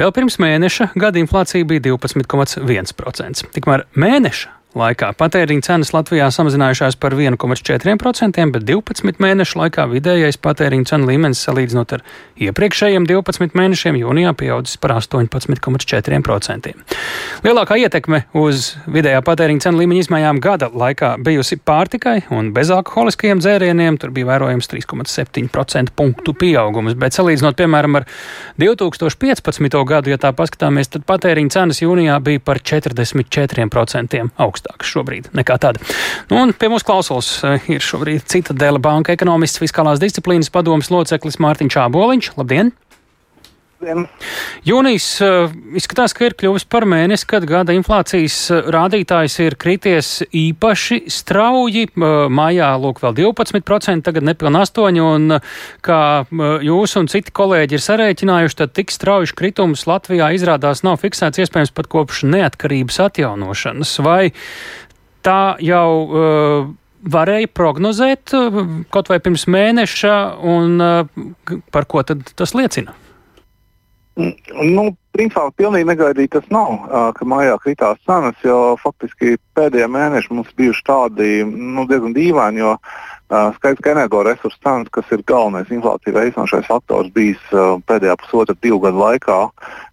Vēl 0.00 0.14
pirms 0.16 0.40
mēneša 0.40 0.94
gada 0.96 1.20
inflācija 1.20 1.68
bija 1.68 1.84
12,1%. 1.90 3.52
Tikmēr 3.52 3.84
mēneša 3.92 4.54
laikā. 4.78 5.12
Patēriņa 5.18 5.64
cenas 5.68 5.92
Latvijā 5.94 6.26
samazinājušās 6.34 6.96
par 7.00 7.14
1,4%, 7.16 8.44
bet 8.54 8.66
12 8.66 9.20
mēnešu 9.22 9.60
laikā 9.60 9.86
vidējais 9.92 10.38
patēriņa 10.42 10.90
cenu 10.90 11.08
līmenis 11.10 11.42
salīdzinot 11.46 11.94
ar 11.96 12.04
iepriekšējiem 12.46 13.06
12 13.08 13.54
mēnešiem 13.58 13.98
jūnijā 14.00 14.34
pieaudzis 14.38 14.80
par 14.82 14.96
18,4%. 14.98 16.72
Lielākā 17.46 17.78
ietekme 17.84 18.24
uz 18.40 18.72
vidējā 18.90 19.22
patēriņa 19.26 19.66
cenu 19.68 19.82
līmeņa 19.82 20.04
izmaiņām 20.06 20.42
gada 20.44 20.70
laikā 20.74 21.14
bijusi 21.24 21.60
pārtikai 21.62 22.16
un 22.34 22.50
bezalkoholiskajiem 22.56 23.42
dzērieniem. 23.44 24.00
Tur 24.02 24.14
bija 24.14 24.32
vērojams 24.32 24.70
3,7% 24.72 25.94
punktu 25.94 26.34
pieaugums, 26.38 26.96
bet 26.98 27.16
salīdzinot, 27.16 27.58
piemēram, 27.60 28.00
ar 28.00 28.08
2015. 28.60 29.80
gadu, 29.86 30.10
ja 30.14 30.20
tā 30.20 30.34
paskatāmies, 30.36 30.90
tad 30.90 31.06
patēriņa 31.08 31.58
cenas 31.58 31.82
jūnijā 31.84 32.18
bija 32.24 32.42
par 32.42 32.62
44% 32.64 34.24
augstāk 34.34 34.63
augstāks 34.64 34.88
šobrīd 34.88 35.28
nekā 35.36 35.58
tad. 35.60 35.78
Nu, 36.30 36.40
un 36.42 36.52
pie 36.56 36.70
mums 36.72 36.84
klausos 36.86 37.42
eh, 37.44 37.60
ir 37.68 37.84
šobrīd 37.84 38.24
Citadela 38.30 38.78
banka 38.78 39.12
ekonomists 39.12 39.60
fiskālās 39.60 40.00
disciplīnas 40.00 40.50
padomas 40.50 40.90
loceklis 40.90 41.40
Mārtiņš 41.42 41.76
Čāboliņš. 41.76 42.32
Labdien! 42.38 42.72
Jūnijas 44.64 45.06
uh, 45.24 45.52
izskatās, 45.76 46.14
ka 46.16 46.28
ir 46.28 46.36
kļuvis 46.38 46.64
par 46.70 46.86
mēnesi, 46.88 47.26
kad 47.28 47.44
gada 47.48 47.74
inflācijas 47.76 48.36
uh, 48.52 48.68
rādītājs 48.72 49.36
ir 49.44 49.56
krities 49.60 50.10
īpaši 50.30 51.02
strauji. 51.12 51.86
Uh, 51.94 52.26
mājā 52.32 52.70
lūk 52.80 53.02
vēl 53.04 53.16
12%, 53.20 54.04
tagad 54.06 54.26
nepiln 54.26 54.56
8%, 54.60 55.02
un 55.04 55.38
kā 55.84 56.00
jūs 56.64 56.96
un 57.00 57.10
citi 57.12 57.34
kolēģi 57.34 57.78
ir 57.78 57.84
sarēķinājuši, 57.84 58.58
tad 58.62 58.74
tik 58.76 58.94
strauji 58.94 59.34
kritums 59.36 59.86
Latvijā 59.90 60.30
izrādās 60.36 60.84
nav 60.86 61.00
fiksēts 61.02 61.44
iespējams 61.44 61.74
pat 61.76 61.90
kopš 61.92 62.24
neatkarības 62.30 63.02
atjaunošanas. 63.08 63.98
Vai 64.04 64.32
tā 65.24 65.56
jau 65.64 65.88
uh, 66.04 66.72
varēja 67.04 67.52
prognozēt 67.52 68.32
kaut 68.92 69.12
vai 69.12 69.20
pirms 69.20 69.44
mēneša, 69.50 70.14
un 70.40 70.78
par 71.74 71.88
ko 71.90 72.04
tad 72.06 72.24
tas 72.32 72.56
liecina? 72.56 72.96
Nu, 74.14 74.84
principā 75.14 75.48
pilnīgi 75.58 75.88
negaidīti 75.88 76.36
tas 76.36 76.46
nav, 76.54 76.74
ka 77.16 77.26
mājā 77.26 77.56
kritās 77.62 77.98
cenas, 78.06 78.36
jo 78.46 78.76
faktiski 78.78 79.34
pēdējie 79.58 79.88
mēneši 79.90 80.30
mums 80.36 80.52
bijuši 80.54 80.84
tādi 80.86 81.30
nu, 81.48 81.82
diezgan 81.90 82.14
dīvaini, 82.14 82.62
jo 82.62 82.76
skaidrs, 83.56 83.82
ka 83.82 83.94
energoresursu 83.96 84.60
cenas, 84.62 84.92
kas 84.94 85.10
ir 85.14 85.24
galvenais 85.26 85.72
inflācija 85.74 86.14
veicinošais 86.14 86.70
faktors, 86.70 87.10
bijis 87.14 87.42
pēdējā 87.88 88.14
pusotra 88.22 88.54
divu 88.62 88.78
gadu 88.86 89.02
laikā, 89.02 89.40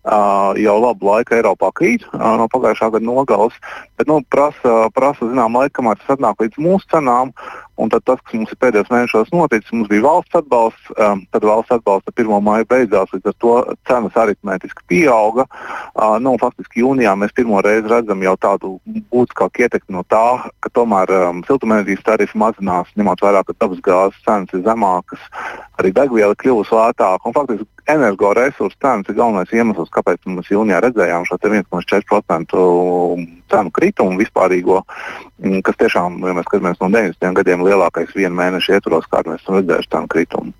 jau 0.01 0.77
labu 0.81 1.05
laiku 1.05 1.35
Eiropā 1.37 1.69
krīt 1.77 2.05
no 2.13 2.47
pagājušā 2.51 2.91
gada 2.95 3.05
nogales, 3.05 3.57
bet 3.99 4.09
nu, 4.09 4.21
prasa, 4.33 4.89
prasa 4.95 5.27
zinām 5.29 5.59
laiku, 5.59 5.77
kamēr 5.79 5.99
tas 6.01 6.15
atnāk 6.17 6.41
līdz 6.41 6.61
mūsu 6.61 6.89
cenām. 6.93 7.35
Un 7.81 7.89
tad 7.89 8.03
tas, 8.05 8.19
kas 8.21 8.35
mums 8.37 8.51
ir 8.53 8.59
pēdējos 8.61 8.89
mēnešos 8.93 9.31
noticis, 9.33 9.71
mums 9.73 9.89
bija 9.89 10.03
valsts 10.05 10.37
atbalsts, 10.37 10.91
um, 11.01 11.23
tad 11.33 11.45
valsts 11.47 11.73
atbalsta 11.73 12.13
1. 12.13 12.29
maija 12.45 12.67
beidzās, 12.69 13.09
līdz 13.15 13.31
ar 13.31 13.37
to 13.41 13.53
cenas 13.89 14.19
aritmētiski 14.21 14.85
pieauga. 14.91 15.47
Uh, 15.95 16.19
nu, 16.21 16.35
faktiski 16.41 16.83
jūnijā 16.83 17.15
mēs 17.17 17.33
pirmo 17.33 17.57
reizi 17.65 17.89
redzam 17.89 18.21
jau 18.21 18.35
tādu 18.43 18.75
būtiskāku 19.09 19.65
ietekmi 19.65 19.97
no 19.97 20.05
tā, 20.13 20.51
ka 20.61 20.69
tomēr 20.77 21.15
um, 21.15 21.41
siltumenerģijas 21.47 22.05
tarifi 22.05 22.37
mazinās, 22.43 22.91
ņemot 22.99 23.25
vērā, 23.25 23.41
ka 23.47 23.57
dabasgāzes 23.57 24.21
cenas 24.27 24.53
ir 24.53 24.61
zemākas, 24.67 25.25
arī 25.81 25.95
degviela 25.97 26.37
kļuvusi 26.37 26.77
lētāka. 26.77 27.33
Faktiski 27.33 27.65
energoresursu 27.93 28.77
cenas 28.82 29.10
ir 29.10 29.17
galvenais 29.17 29.51
iemesls, 29.56 29.91
kāpēc 29.93 30.25
mēs 30.30 30.51
jūnijā 30.51 30.82
redzējām 30.86 31.27
šo 31.27 31.38
1,4% 31.41 32.63
cenu 33.51 33.73
kritumu 33.75 34.19
vispārīgo, 34.21 34.82
mm, 35.43 35.62
kas 35.67 35.80
tiešām, 35.82 36.19
ja 36.27 36.36
mēs 36.38 36.47
skatāmies 36.49 36.82
no 36.82 36.89
90. 36.89 37.34
gadiem, 37.41 37.65
lielākais 37.67 38.15
viena 38.15 38.36
mēneša 38.43 38.80
ietvaros, 38.80 39.10
kādu 39.12 39.34
mēs 39.34 39.43
esam 39.43 39.60
redzējuši 39.60 39.93
cenu 39.95 40.12
kritumu. 40.15 40.54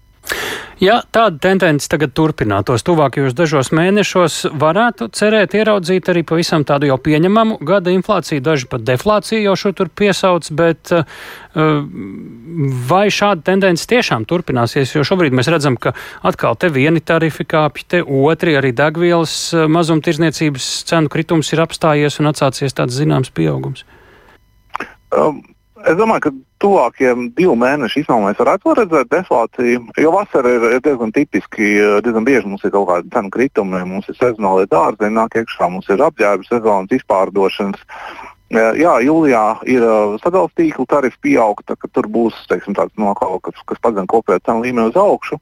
Ja 0.82 0.96
tāda 1.14 1.38
tendence 1.38 1.86
tagad 1.92 2.16
turpinātos 2.18 2.82
tuvākajos 2.88 3.36
dažos 3.38 3.68
mēnešos, 3.78 4.38
varētu 4.58 5.12
cerēt 5.14 5.54
ieraudzīt 5.60 6.10
arī 6.10 6.24
pavisam 6.26 6.66
tādu 6.66 6.90
jau 6.90 6.98
pieņemamu 6.98 7.60
gada 7.70 7.94
inflāciju, 7.94 8.42
daži 8.42 8.66
pat 8.72 8.82
deflāciju 8.88 9.44
jau 9.44 9.54
šo 9.62 9.74
tur 9.78 9.92
piesauc, 9.94 10.50
bet 10.58 10.90
uh, 10.98 11.06
vai 12.90 13.04
šāda 13.14 13.46
tendence 13.52 13.86
tiešām 13.94 14.26
turpināsies? 14.26 14.96
Jo 14.98 15.06
šobrīd 15.06 15.38
mēs 15.38 15.52
redzam, 15.54 15.78
ka 15.78 15.94
atkal 16.26 16.58
te 16.58 16.74
vieni 16.74 17.06
tarifi 17.06 17.46
kāpj, 17.46 17.86
te 17.86 18.02
otri 18.02 18.58
arī 18.58 18.74
degvielas 18.74 19.38
uh, 19.54 19.70
mazumtirdzniecības 19.70 20.74
cenu 20.90 21.14
kritums 21.14 21.54
ir 21.54 21.62
apstājies 21.62 22.18
un 22.18 22.34
atsācies 22.34 22.74
tāds 22.74 22.98
zināms 22.98 23.30
pieaugums. 23.30 23.86
Um 25.14 25.44
Es 25.88 25.96
domāju, 25.98 26.22
ka 26.26 26.32
tuvākiem 26.62 27.30
divu 27.38 27.56
mēnešu 27.58 28.02
īsumā 28.02 28.30
mēs 28.30 28.40
varētu 28.42 28.76
redzēt 28.78 29.10
deflāciju. 29.12 29.84
Jo 30.02 30.12
vasara 30.14 30.52
ir, 30.54 30.66
diezgan 30.84 31.14
tipiski, 31.16 31.70
diezgan 32.06 32.28
bieži 32.28 32.50
mums 32.50 32.66
ir 32.68 32.74
kaut 32.76 32.90
kāda 32.90 33.16
cenu 33.16 33.32
kritumi, 33.34 33.82
mums 33.90 34.10
ir 34.12 34.18
sezonālie 34.20 34.68
dārziņi, 34.72 35.16
nāk 35.18 35.40
iekšā, 35.42 35.70
mums 35.74 35.90
ir 35.90 36.04
apģērba 36.06 36.48
sezonas 36.50 36.98
izpārdošanas. 37.00 37.86
Jā, 38.52 38.98
jūlijā 39.00 39.44
ir 39.72 39.86
sadalījuma 40.20 40.58
tīkla 40.60 40.86
tarifa 40.92 41.22
pieaugta, 41.24 41.78
ka 41.80 41.88
tur 41.96 42.10
būs 42.12 42.36
teiksim, 42.52 42.76
tāds 42.76 42.92
nokauts, 43.00 43.46
kas, 43.48 43.62
kas 43.72 43.80
padzem 43.82 44.10
kopējo 44.12 44.44
cenu 44.44 44.66
līmeni 44.66 44.92
uz 44.92 45.00
augšu. 45.00 45.40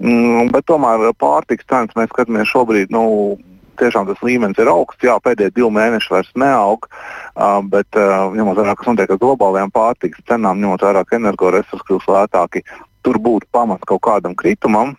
Mm, 0.00 0.48
bet 0.54 0.64
tomēr 0.68 1.10
pārtiks 1.20 1.68
cenas 1.68 1.92
mēs 1.98 2.08
skatāmies 2.14 2.48
šobrīd. 2.48 2.90
Nu, 2.92 3.36
tiešām 3.80 4.08
tas 4.08 4.20
līmenis 4.26 4.60
ir 4.62 4.70
augsts. 4.72 5.04
Jā, 5.04 5.16
pēdējie 5.22 5.54
divi 5.56 5.70
mēneši 5.76 6.12
vairs 6.12 6.30
neaug, 6.38 6.86
uh, 6.88 7.60
bet 7.72 7.98
uh, 7.98 8.28
ņemot 8.36 8.60
vērā, 8.60 8.76
kas 8.78 8.90
notiek 8.90 9.14
ar 9.14 9.22
globālajām 9.22 9.72
pārtikas 9.74 10.26
cenām, 10.28 10.60
ņemot 10.62 10.84
vērā, 10.86 11.04
ka 11.06 11.18
energoresursi 11.20 11.88
kļūst 11.88 12.12
lētāki, 12.12 12.64
tur 13.06 13.20
būtu 13.22 13.50
pamats 13.54 13.86
kaut 13.88 14.04
kādam 14.06 14.36
kritumam. 14.38 14.96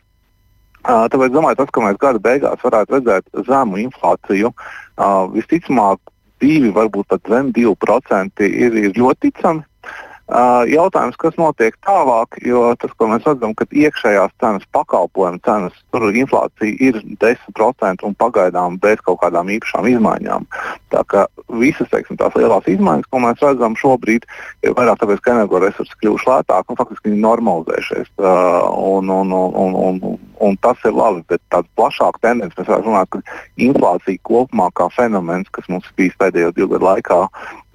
Uh, 0.87 1.07
tāpēc 1.11 1.33
domāju, 1.33 1.59
tas, 1.59 1.71
ka 1.73 1.83
mēs 1.83 1.97
gada 1.99 2.21
beigās 2.23 2.61
varētu 2.63 2.95
redzēt 2.95 3.41
zemu 3.49 3.81
inflāciju, 3.87 4.53
uh, 4.53 5.25
visticamāk, 5.33 5.99
divi, 6.39 6.69
varbūt 6.71 7.09
pat 7.11 7.31
zem 7.31 7.49
2% 7.55 8.45
ir, 8.45 8.77
ir 8.77 8.93
ļoti 8.95 9.31
ticami. 9.31 9.65
Jautājums, 10.27 11.15
kas 11.15 11.37
notiek 11.39 11.77
tālāk, 11.87 12.35
jo 12.43 12.73
tas, 12.81 12.91
ko 12.99 13.07
mēs 13.07 13.23
redzam, 13.23 13.53
ka 13.55 13.63
iekšējās 13.71 14.33
cenas, 14.43 14.65
pakalpojumu 14.75 15.39
cenas, 15.45 15.77
tur 15.95 16.09
inflācija 16.11 16.75
ir 16.83 16.99
10% 17.23 18.03
un 18.03 18.15
pagaidām 18.19 18.75
bez 18.83 18.99
kaut 19.07 19.21
kādām 19.21 19.47
īpašām 19.55 19.87
izmaiņām. 19.93 20.47
Tā 20.91 21.03
kā 21.07 21.25
visas 21.61 21.87
teiksim, 21.93 22.19
tās 22.19 22.35
lielās 22.35 22.67
izmaiņas, 22.67 23.07
ko 23.07 23.23
mēs 23.23 23.39
redzam 23.39 23.79
šobrīd, 23.79 24.27
ir 24.67 24.75
vairāk 24.75 24.99
tāpēc, 24.99 25.23
ka 25.23 25.37
energoresursi 25.37 25.95
kļuvuši 26.03 26.31
lētāki 26.33 26.75
un 26.75 26.81
faktiski 26.81 27.13
viņi 27.13 27.23
normalizējušies. 27.23 28.11
Un, 28.19 29.07
un, 29.07 29.31
un, 29.31 29.55
un, 29.63 30.03
un, 30.11 30.19
un 30.43 30.57
tas 30.61 30.81
ir 30.85 30.95
labi, 30.95 31.23
bet 31.29 31.41
tāda 31.53 31.67
plašāka 31.77 32.21
tendence 32.23 32.57
mēs 32.57 32.69
varam 32.69 32.89
runāt, 32.89 33.09
ka 33.13 33.21
inflācija 33.67 34.23
kopumā 34.27 34.69
kā 34.77 34.89
fenomens, 34.95 35.49
kas 35.53 35.69
mums 35.71 35.87
bijis 35.97 36.17
pēdējo 36.19 36.53
divu 36.55 36.75
gadu 36.75 36.89
laikā, 36.89 37.21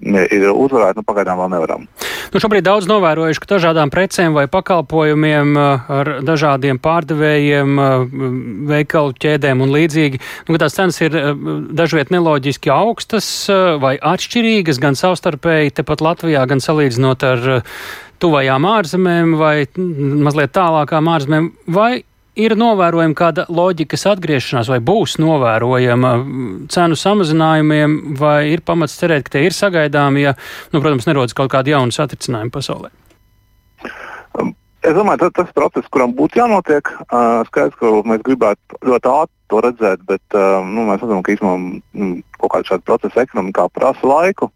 ir 0.03 0.45
uzvarēta, 0.51 0.99
nu 0.99 1.07
pagaidām 1.07 1.39
vēl 1.39 1.51
nevaram. 1.53 1.87
Nu, 2.33 2.41
šobrīd 2.41 2.65
daudz 2.65 2.87
novērojuši, 2.89 3.41
ka 3.43 3.49
dažādām 3.53 3.91
precēm 3.93 4.35
vai 4.35 4.45
pakalpojumiem 4.51 5.53
ar 5.59 6.11
dažādiem 6.25 6.79
pārdevējiem, 6.83 7.81
veikalu 8.71 9.15
ķēdēm 9.23 9.63
un 9.63 9.73
līdzīgi, 9.75 10.21
nu, 10.49 10.59
tās 10.61 10.75
cenas 10.77 10.99
ir 11.03 11.15
dažviet 11.77 12.11
neloģiski 12.13 12.73
augstas 12.73 13.27
vai 13.83 13.95
atšķirīgas 13.99 14.81
gan 14.83 14.99
savstarpēji 14.99 15.77
tepat 15.79 16.03
Latvijā, 16.03 16.47
gan 16.49 16.63
salīdzinot 16.63 17.27
ar 17.27 17.45
tuvajām 18.23 18.65
ārzemēm 18.69 19.37
vai 19.39 19.55
mazliet 19.77 20.55
tālākām 20.55 21.09
ārzemēm. 21.11 21.51
Vai 21.75 22.03
ir 22.39 22.55
novērojama 22.57 23.17
kāda 23.17 23.45
loģikas 23.53 24.07
atgriešanās, 24.13 24.71
vai 24.71 24.79
būs 24.83 25.17
novērojama 25.21 26.13
cenu 26.73 26.97
samazinājumiem, 26.99 27.97
vai 28.19 28.53
ir 28.53 28.65
pamats 28.65 28.97
cerēt, 28.99 29.27
ka 29.27 29.37
tie 29.37 29.47
ir 29.47 29.57
sagaidāmi, 29.57 30.27
ja, 30.27 30.35
nu, 30.73 30.81
protams, 30.81 31.07
nerodas 31.09 31.37
kaut 31.37 31.53
kādi 31.53 31.75
jauni 31.75 31.95
satricinājumi 31.95 32.53
pasaulē? 32.53 32.93
Es 34.83 34.91
domāju, 34.97 35.29
tas 35.31 35.47
ir 35.47 35.55
process, 35.55 35.87
kuram 35.95 36.11
būtu 36.17 36.41
jānotiek. 36.41 36.89
Uh, 37.05 37.45
skaidrs, 37.47 37.77
ka 37.79 37.91
mēs 38.09 38.23
gribētu 38.27 38.79
ļoti 38.83 39.09
ātri 39.13 39.37
to 39.53 39.61
redzēt, 39.63 40.01
bet 40.09 40.35
uh, 40.35 40.59
nu, 40.67 40.83
mēs 40.89 40.99
redzam, 40.99 41.21
ka 41.23 41.31
īstenībā 41.31 41.53
mm, 41.95 42.17
kaut 42.41 42.51
kāda 42.51 42.67
šāda 42.67 42.85
procesa 42.89 43.23
ekonomikā 43.23 43.69
prasa 43.71 44.09
laiku. 44.09 44.49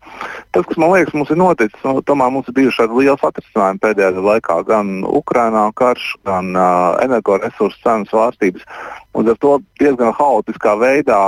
Tas, 0.51 0.67
kas 0.67 0.81
man 0.83 0.91
liekas, 0.91 1.15
mums 1.15 1.31
ir 1.31 1.39
noticis, 1.39 1.79
nu, 1.87 2.03
tomēr 2.03 2.33
mums 2.35 2.51
ir 2.51 2.57
bijuši 2.59 2.81
šādi 2.81 2.99
lieli 2.99 3.15
satricinājumi 3.21 3.83
pēdējā 3.85 4.27
laikā, 4.27 4.59
gan 4.67 4.93
Ukrainā 5.07 5.63
karš, 5.79 6.09
gan 6.27 6.51
uh, 6.57 6.99
energoresursu 7.07 7.79
cenas 7.85 8.11
svārstības. 8.11 8.67
Un 9.15 9.31
ar 9.31 9.39
to 9.39 9.57
diezgan 9.79 10.11
haotiskā 10.19 10.75
veidā 10.81 11.21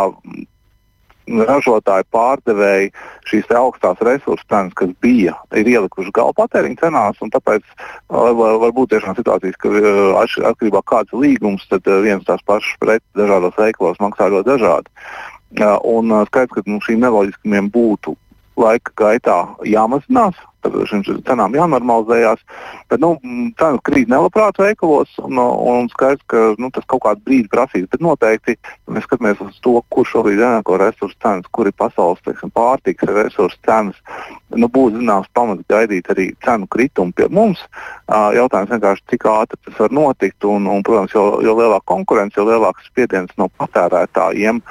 ražotāji, 1.50 2.08
pārdevēji 2.14 2.92
šīs 3.30 3.52
augstās 3.56 4.02
resursu 4.06 4.46
cenas, 4.50 4.76
kas 4.78 4.92
bija, 5.04 5.36
ir 5.56 5.70
ielikuši 5.70 6.14
gala 6.16 6.36
patēriņa 6.38 6.82
cenās. 6.82 7.20
Tāpēc 7.36 7.66
var, 8.10 8.56
var 8.64 8.76
būt 8.76 8.94
tiešām 8.96 9.18
situācijas, 9.20 9.58
ka 9.62 9.74
atkarībā 10.24 10.82
no 10.82 10.86
kāds 10.94 11.14
ir 11.14 11.24
līgums, 11.26 11.68
tad 11.70 11.88
viens 12.06 12.26
tās 12.28 12.42
pašas 12.48 12.80
preces 12.82 13.20
dažādos 13.20 13.58
veikalos 13.60 14.02
maksā 14.04 14.32
ļoti 14.34 14.50
dažādi. 14.54 14.90
Un 15.90 16.14
skaidrs, 16.30 16.56
ka 16.56 16.66
nu, 16.70 16.82
šīm 16.86 17.02
neloģiskumiem 17.06 17.72
būtu 17.74 18.16
laika 18.60 18.94
gaitā 19.00 19.40
jāmazinās, 19.66 20.38
šīm 20.66 21.04
cenām 21.28 21.56
jānormalizējās. 21.56 22.42
Bet 22.90 23.02
nu, 23.04 23.16
cenas 23.60 23.84
krīt 23.86 24.10
nelabprāt 24.10 24.60
veikalos, 24.60 25.12
un, 25.24 25.40
un 25.40 25.90
skaidrs, 25.94 26.24
ka 26.28 26.56
nu, 26.60 26.72
tas 26.74 26.86
kaut 26.90 27.04
kādu 27.06 27.24
brīdi 27.26 27.50
prasīs. 27.52 27.88
Bet 27.92 28.02
noteikti 28.04 28.58
mēs 28.90 29.06
skatāmies 29.08 29.42
uz 29.46 29.60
to, 29.64 29.78
kur 29.94 30.08
šobrīd 30.08 30.40
ir 30.40 30.48
energoresursu 30.48 31.18
cenas, 31.22 31.48
kur 31.52 31.70
ir 31.70 31.76
pasaules 31.78 32.22
teiksim, 32.26 32.52
pārtikas 32.56 33.14
resursu 33.16 33.60
cenas. 33.66 33.98
Nu, 34.50 34.68
būs 34.68 34.96
zināms 34.98 35.30
pamats 35.38 35.66
gaidīt 35.70 36.10
arī 36.10 36.32
cenu 36.46 36.68
kritumu 36.68 37.14
pie 37.16 37.30
mums. 37.30 37.62
Jautājums 38.10 38.74
vienkārši, 38.74 39.06
cik 39.14 39.28
ātri 39.30 39.60
tas 39.66 39.78
var 39.84 39.94
notikt. 39.94 40.44
Un, 40.50 40.66
un, 40.72 40.84
protams, 40.86 41.14
jo, 41.14 41.26
jo 41.46 41.56
lielāka 41.58 41.86
konkurence, 41.92 42.38
jo 42.40 42.48
lielāks 42.48 42.88
spiediens 42.90 43.34
no 43.38 43.50
patērētājiem, 43.60 44.62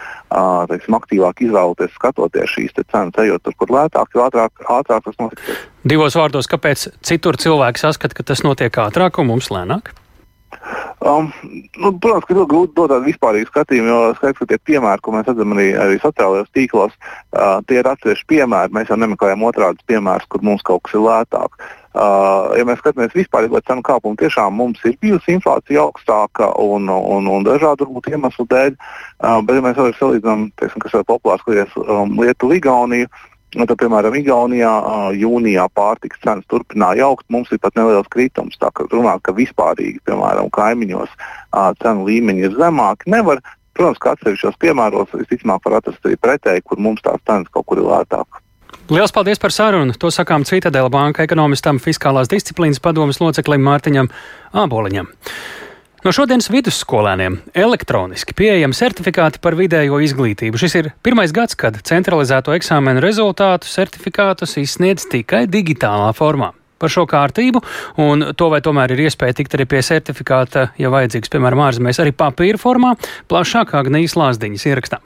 teiksim, 0.71 0.99
aktīvāk 0.99 1.45
izvēloties, 1.47 1.95
skatoties 1.95 2.55
šīs 2.57 2.77
cenas, 2.81 3.19
ejot 3.23 3.45
tur, 3.45 3.57
kur 3.59 3.75
lētāk, 3.79 4.15
jo 4.15 4.27
ātrāk, 4.27 4.65
ātrāk 4.79 5.07
tas 5.07 5.19
notiks. 5.23 5.67
Divos 5.87 6.17
vārdos, 6.19 6.49
kāpēc 6.51 6.89
citur 7.07 7.39
cilvēki 7.39 7.81
saskata, 7.85 8.17
ka 8.19 8.27
tas 8.27 8.43
notiek 8.43 8.75
ātrāk 8.83 9.21
un 9.23 9.31
mums 9.31 9.53
lēnāk? 9.55 9.93
Um, 10.99 11.29
nu, 11.79 11.93
protams, 12.03 12.25
ka 12.27 12.35
ļoti 12.35 12.51
grūti 12.51 12.75
dot 12.75 12.91
tādu 12.91 13.07
vispārīgu 13.07 13.47
skatījumu, 13.53 13.87
jo 13.87 13.99
skaidrs, 14.17 14.41
ka 14.41 14.49
tie 14.51 14.59
piemēri, 14.67 15.03
ko 15.05 15.13
mēs 15.15 15.29
redzam 15.29 15.55
arī, 15.55 15.67
arī 15.79 16.01
sociālajos 16.03 16.51
tīklos, 16.57 16.97
uh, 16.99 17.61
tie 17.71 17.79
ir 17.79 17.87
atsevišķi 17.87 18.27
piemēri. 18.33 18.75
Mēs 18.75 18.91
jau 18.91 18.99
nemeklējam 18.99 19.45
otrādus 19.47 19.87
piemērus, 19.87 20.27
kur 20.33 20.43
mums 20.43 20.67
kaut 20.67 20.83
kas 20.89 20.99
ir 20.99 21.05
lētāk. 21.07 21.55
Uh, 21.95 22.51
ja 22.59 22.67
mēs 22.67 22.83
skatāmies 22.83 23.15
vispārīgo 23.15 23.63
cenu 23.63 23.87
kāpumu, 23.87 24.19
tiešām 24.19 24.59
mums 24.59 24.83
ir 24.91 24.99
bijusi 25.03 25.37
inflācija 25.39 25.87
augstāka 25.87 26.51
un, 26.67 26.91
un, 26.91 27.31
un 27.31 27.47
dažādu 27.47 27.87
varbūt, 27.87 28.11
iemeslu 28.11 28.51
dēļ. 28.51 28.75
Uh, 28.75 29.39
bet, 29.47 29.55
ja 29.55 29.65
mēs 29.69 29.79
vēl 29.79 29.95
salīdzinām, 30.03 30.49
teiksim, 30.59 30.83
kas 30.83 30.99
ir 30.99 31.07
populārs, 31.07 31.47
kur 31.47 31.63
ir 31.63 31.79
um, 31.87 32.19
Lietuva, 32.19 32.59
Igaunija, 32.59 33.07
Nu, 33.07 33.38
tad, 33.57 33.77
piemēram, 33.81 34.17
Igaunijā 34.19 34.73
jūnijā 35.17 35.69
pārtikas 35.77 36.21
cenas 36.25 36.49
turpināja 36.53 37.07
augt, 37.09 37.25
mums 37.33 37.53
ir 37.53 37.61
pat 37.63 37.77
neliels 37.79 38.09
kritums. 38.13 38.59
Tā 38.61 38.73
kā 38.75 38.89
runāt, 38.93 39.23
ka 39.25 39.33
vispārīgi, 39.37 40.03
piemēram, 40.09 40.51
kaimiņos 40.55 41.15
cenu 41.83 42.09
līmeņi 42.09 42.45
ir 42.49 42.59
zemāki, 42.59 43.11
nevar. 43.15 43.41
Protams, 43.79 44.01
ka 44.03 44.17
atsevišķos 44.17 44.59
piemēros 44.59 45.13
visticamāk 45.15 45.63
var 45.69 45.79
atrast 45.79 46.07
arī 46.09 46.17
pretēji, 46.19 46.65
kur 46.67 46.81
mums 46.83 47.05
tās 47.05 47.23
cenas 47.23 47.47
kaut 47.55 47.69
kur 47.71 47.79
ir 47.79 47.87
lētākas. 47.87 48.43
Lielas 48.91 49.13
paldies 49.15 49.39
par 49.39 49.53
sarunu. 49.55 49.95
To 50.01 50.11
sakām 50.11 50.47
Citadela 50.49 50.91
banka 50.91 51.23
ekonomistam, 51.23 51.79
fiskālās 51.79 52.31
disciplīnas 52.33 52.81
padomas 52.83 53.21
loceklim 53.23 53.63
Mārtiņam 53.63 54.11
Āboliņam. 54.57 55.11
No 56.09 56.13
šodienas 56.17 56.47
vidusskolēniem 56.49 57.35
elektroniski 57.53 58.33
pieejami 58.33 58.73
certifikāti 58.73 59.43
par 59.45 59.53
vidējo 59.59 59.99
izglītību. 60.01 60.57
Šis 60.57 60.77
ir 60.79 60.87
pirmais 61.05 61.35
gads, 61.37 61.53
kad 61.61 61.77
centralizēto 61.85 62.55
eksāmenu 62.57 63.03
rezultātu 63.05 63.69
certifikātus 63.69 64.57
izsniedz 64.63 65.05
tikai 65.13 65.43
digitālā 65.53 66.09
formā. 66.17 66.55
Par 66.81 66.95
šo 66.95 67.05
kārtību 67.13 67.61
un 68.01 68.31
to, 68.33 68.49
vai 68.49 68.63
tomēr 68.65 68.97
ir 68.97 69.05
iespēja 69.05 69.37
tikt 69.43 69.59
arī 69.59 69.69
pie 69.69 69.85
certifikāta, 69.85 70.71
ja 70.81 70.89
vajadzīgs, 70.97 71.35
piemēram, 71.37 71.67
ārzemēs, 71.67 72.01
arī 72.01 72.17
papīra 72.17 72.65
formā, 72.65 72.97
plašāk 73.29 73.77
Agnijas 73.77 74.17
Lāsdiņas 74.17 74.69
ierakstā. 74.73 75.05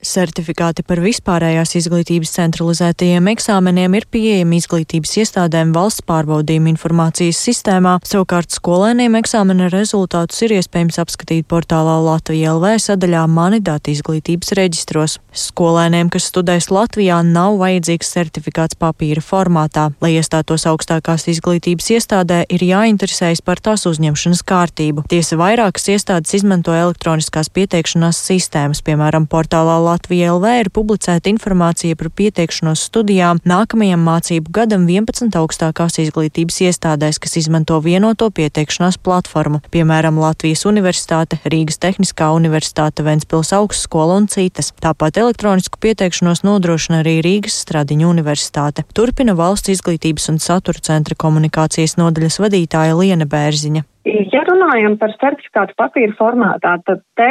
Certifikāti 0.00 0.80
par 0.80 0.96
vispārējās 1.04 1.74
izglītības 1.76 2.30
centralizētajiem 2.32 3.26
eksāmeniem 3.34 3.98
ir 3.98 4.06
pieejami 4.08 4.56
izglītības 4.56 5.10
iestādēm 5.20 5.74
valsts 5.76 6.06
pārbaudījuma 6.08 6.70
informācijas 6.72 7.36
sistēmā, 7.44 7.98
savukārt 8.08 8.48
skolēniem 8.56 9.18
eksāmena 9.20 9.68
rezultātus 9.68 10.40
ir 10.46 10.54
iespējams 10.56 10.96
apskatīt 11.02 11.44
portālā 11.52 11.98
Latvija 12.00 12.54
LV 12.54 12.78
sadaļā 12.80 13.26
Mani 13.28 13.60
dati 13.60 13.92
izglītības 13.92 14.54
reģistros. 14.56 15.18
Skolēniem, 15.36 16.08
kas 16.08 16.30
studēs 16.32 16.70
Latvijā, 16.72 17.20
nav 17.20 17.60
vajadzīgs 17.60 18.14
certifikāts 18.16 18.80
papīra 18.80 19.20
formātā. 19.20 19.90
Lai 20.00 20.14
iestātos 20.16 20.64
augstākās 20.70 21.28
izglītības 21.28 21.92
iestādē, 21.98 22.40
ir 22.48 22.64
jāinteresējas 22.64 23.44
par 23.44 23.60
tās 23.60 23.84
uzņemšanas 23.92 24.42
kārtību. 24.48 25.04
Tiesa 25.12 25.36
vairākas 25.36 25.92
iestādes 25.92 26.40
izmanto 26.40 26.72
elektroniskās 26.72 27.52
pieteikšanās 27.52 28.24
sistēmas, 28.32 28.80
piemēram, 28.88 29.28
portālā 29.28 29.76
Latvija 29.90 30.34
LV 30.36 30.50
ir 30.60 30.68
publicēta 30.70 31.30
informācija 31.32 31.96
par 31.98 32.10
pieteikšanos 32.14 32.84
studijām 32.86 33.40
nākamajam 33.48 34.04
mācību 34.06 34.52
gadam 34.54 34.84
11 34.86 35.34
augstākās 35.40 35.98
izglītības 36.04 36.60
iestādēs, 36.68 37.18
kas 37.22 37.34
izmanto 37.40 37.78
vienoto 37.82 38.28
pieteikšanās 38.30 39.00
platformu, 39.02 39.62
piemēram, 39.74 40.20
Latvijas 40.22 40.62
Universitāte, 40.70 41.40
Rīgas 41.42 41.80
Tehniskā 41.82 42.30
Universitāte, 42.36 43.02
Ventspils 43.06 43.50
augstskola 43.56 44.20
un 44.20 44.30
citas. 44.30 44.70
Tāpat 44.78 45.18
elektronisku 45.24 45.80
pieteikšanos 45.82 46.44
nodrošina 46.46 47.02
arī 47.02 47.18
Rīgas 47.26 47.58
Stradiņu 47.64 48.12
Universitāte. 48.12 48.86
Turpina 48.94 49.34
valsts 49.34 49.74
izglītības 49.74 50.30
un 50.30 50.38
satura 50.38 50.86
centra 50.86 51.18
komunikācijas 51.18 51.98
nodaļas 51.98 52.38
vadītāja 52.44 52.98
Liena 53.00 53.26
Bērziņa. 53.26 53.88
Ja 54.08 54.40
runājam 54.48 54.94
par 54.96 55.12
certifikātu 55.20 55.74
papīra 55.76 56.14
formātā, 56.16 56.78
tad 56.88 57.02
te 57.20 57.26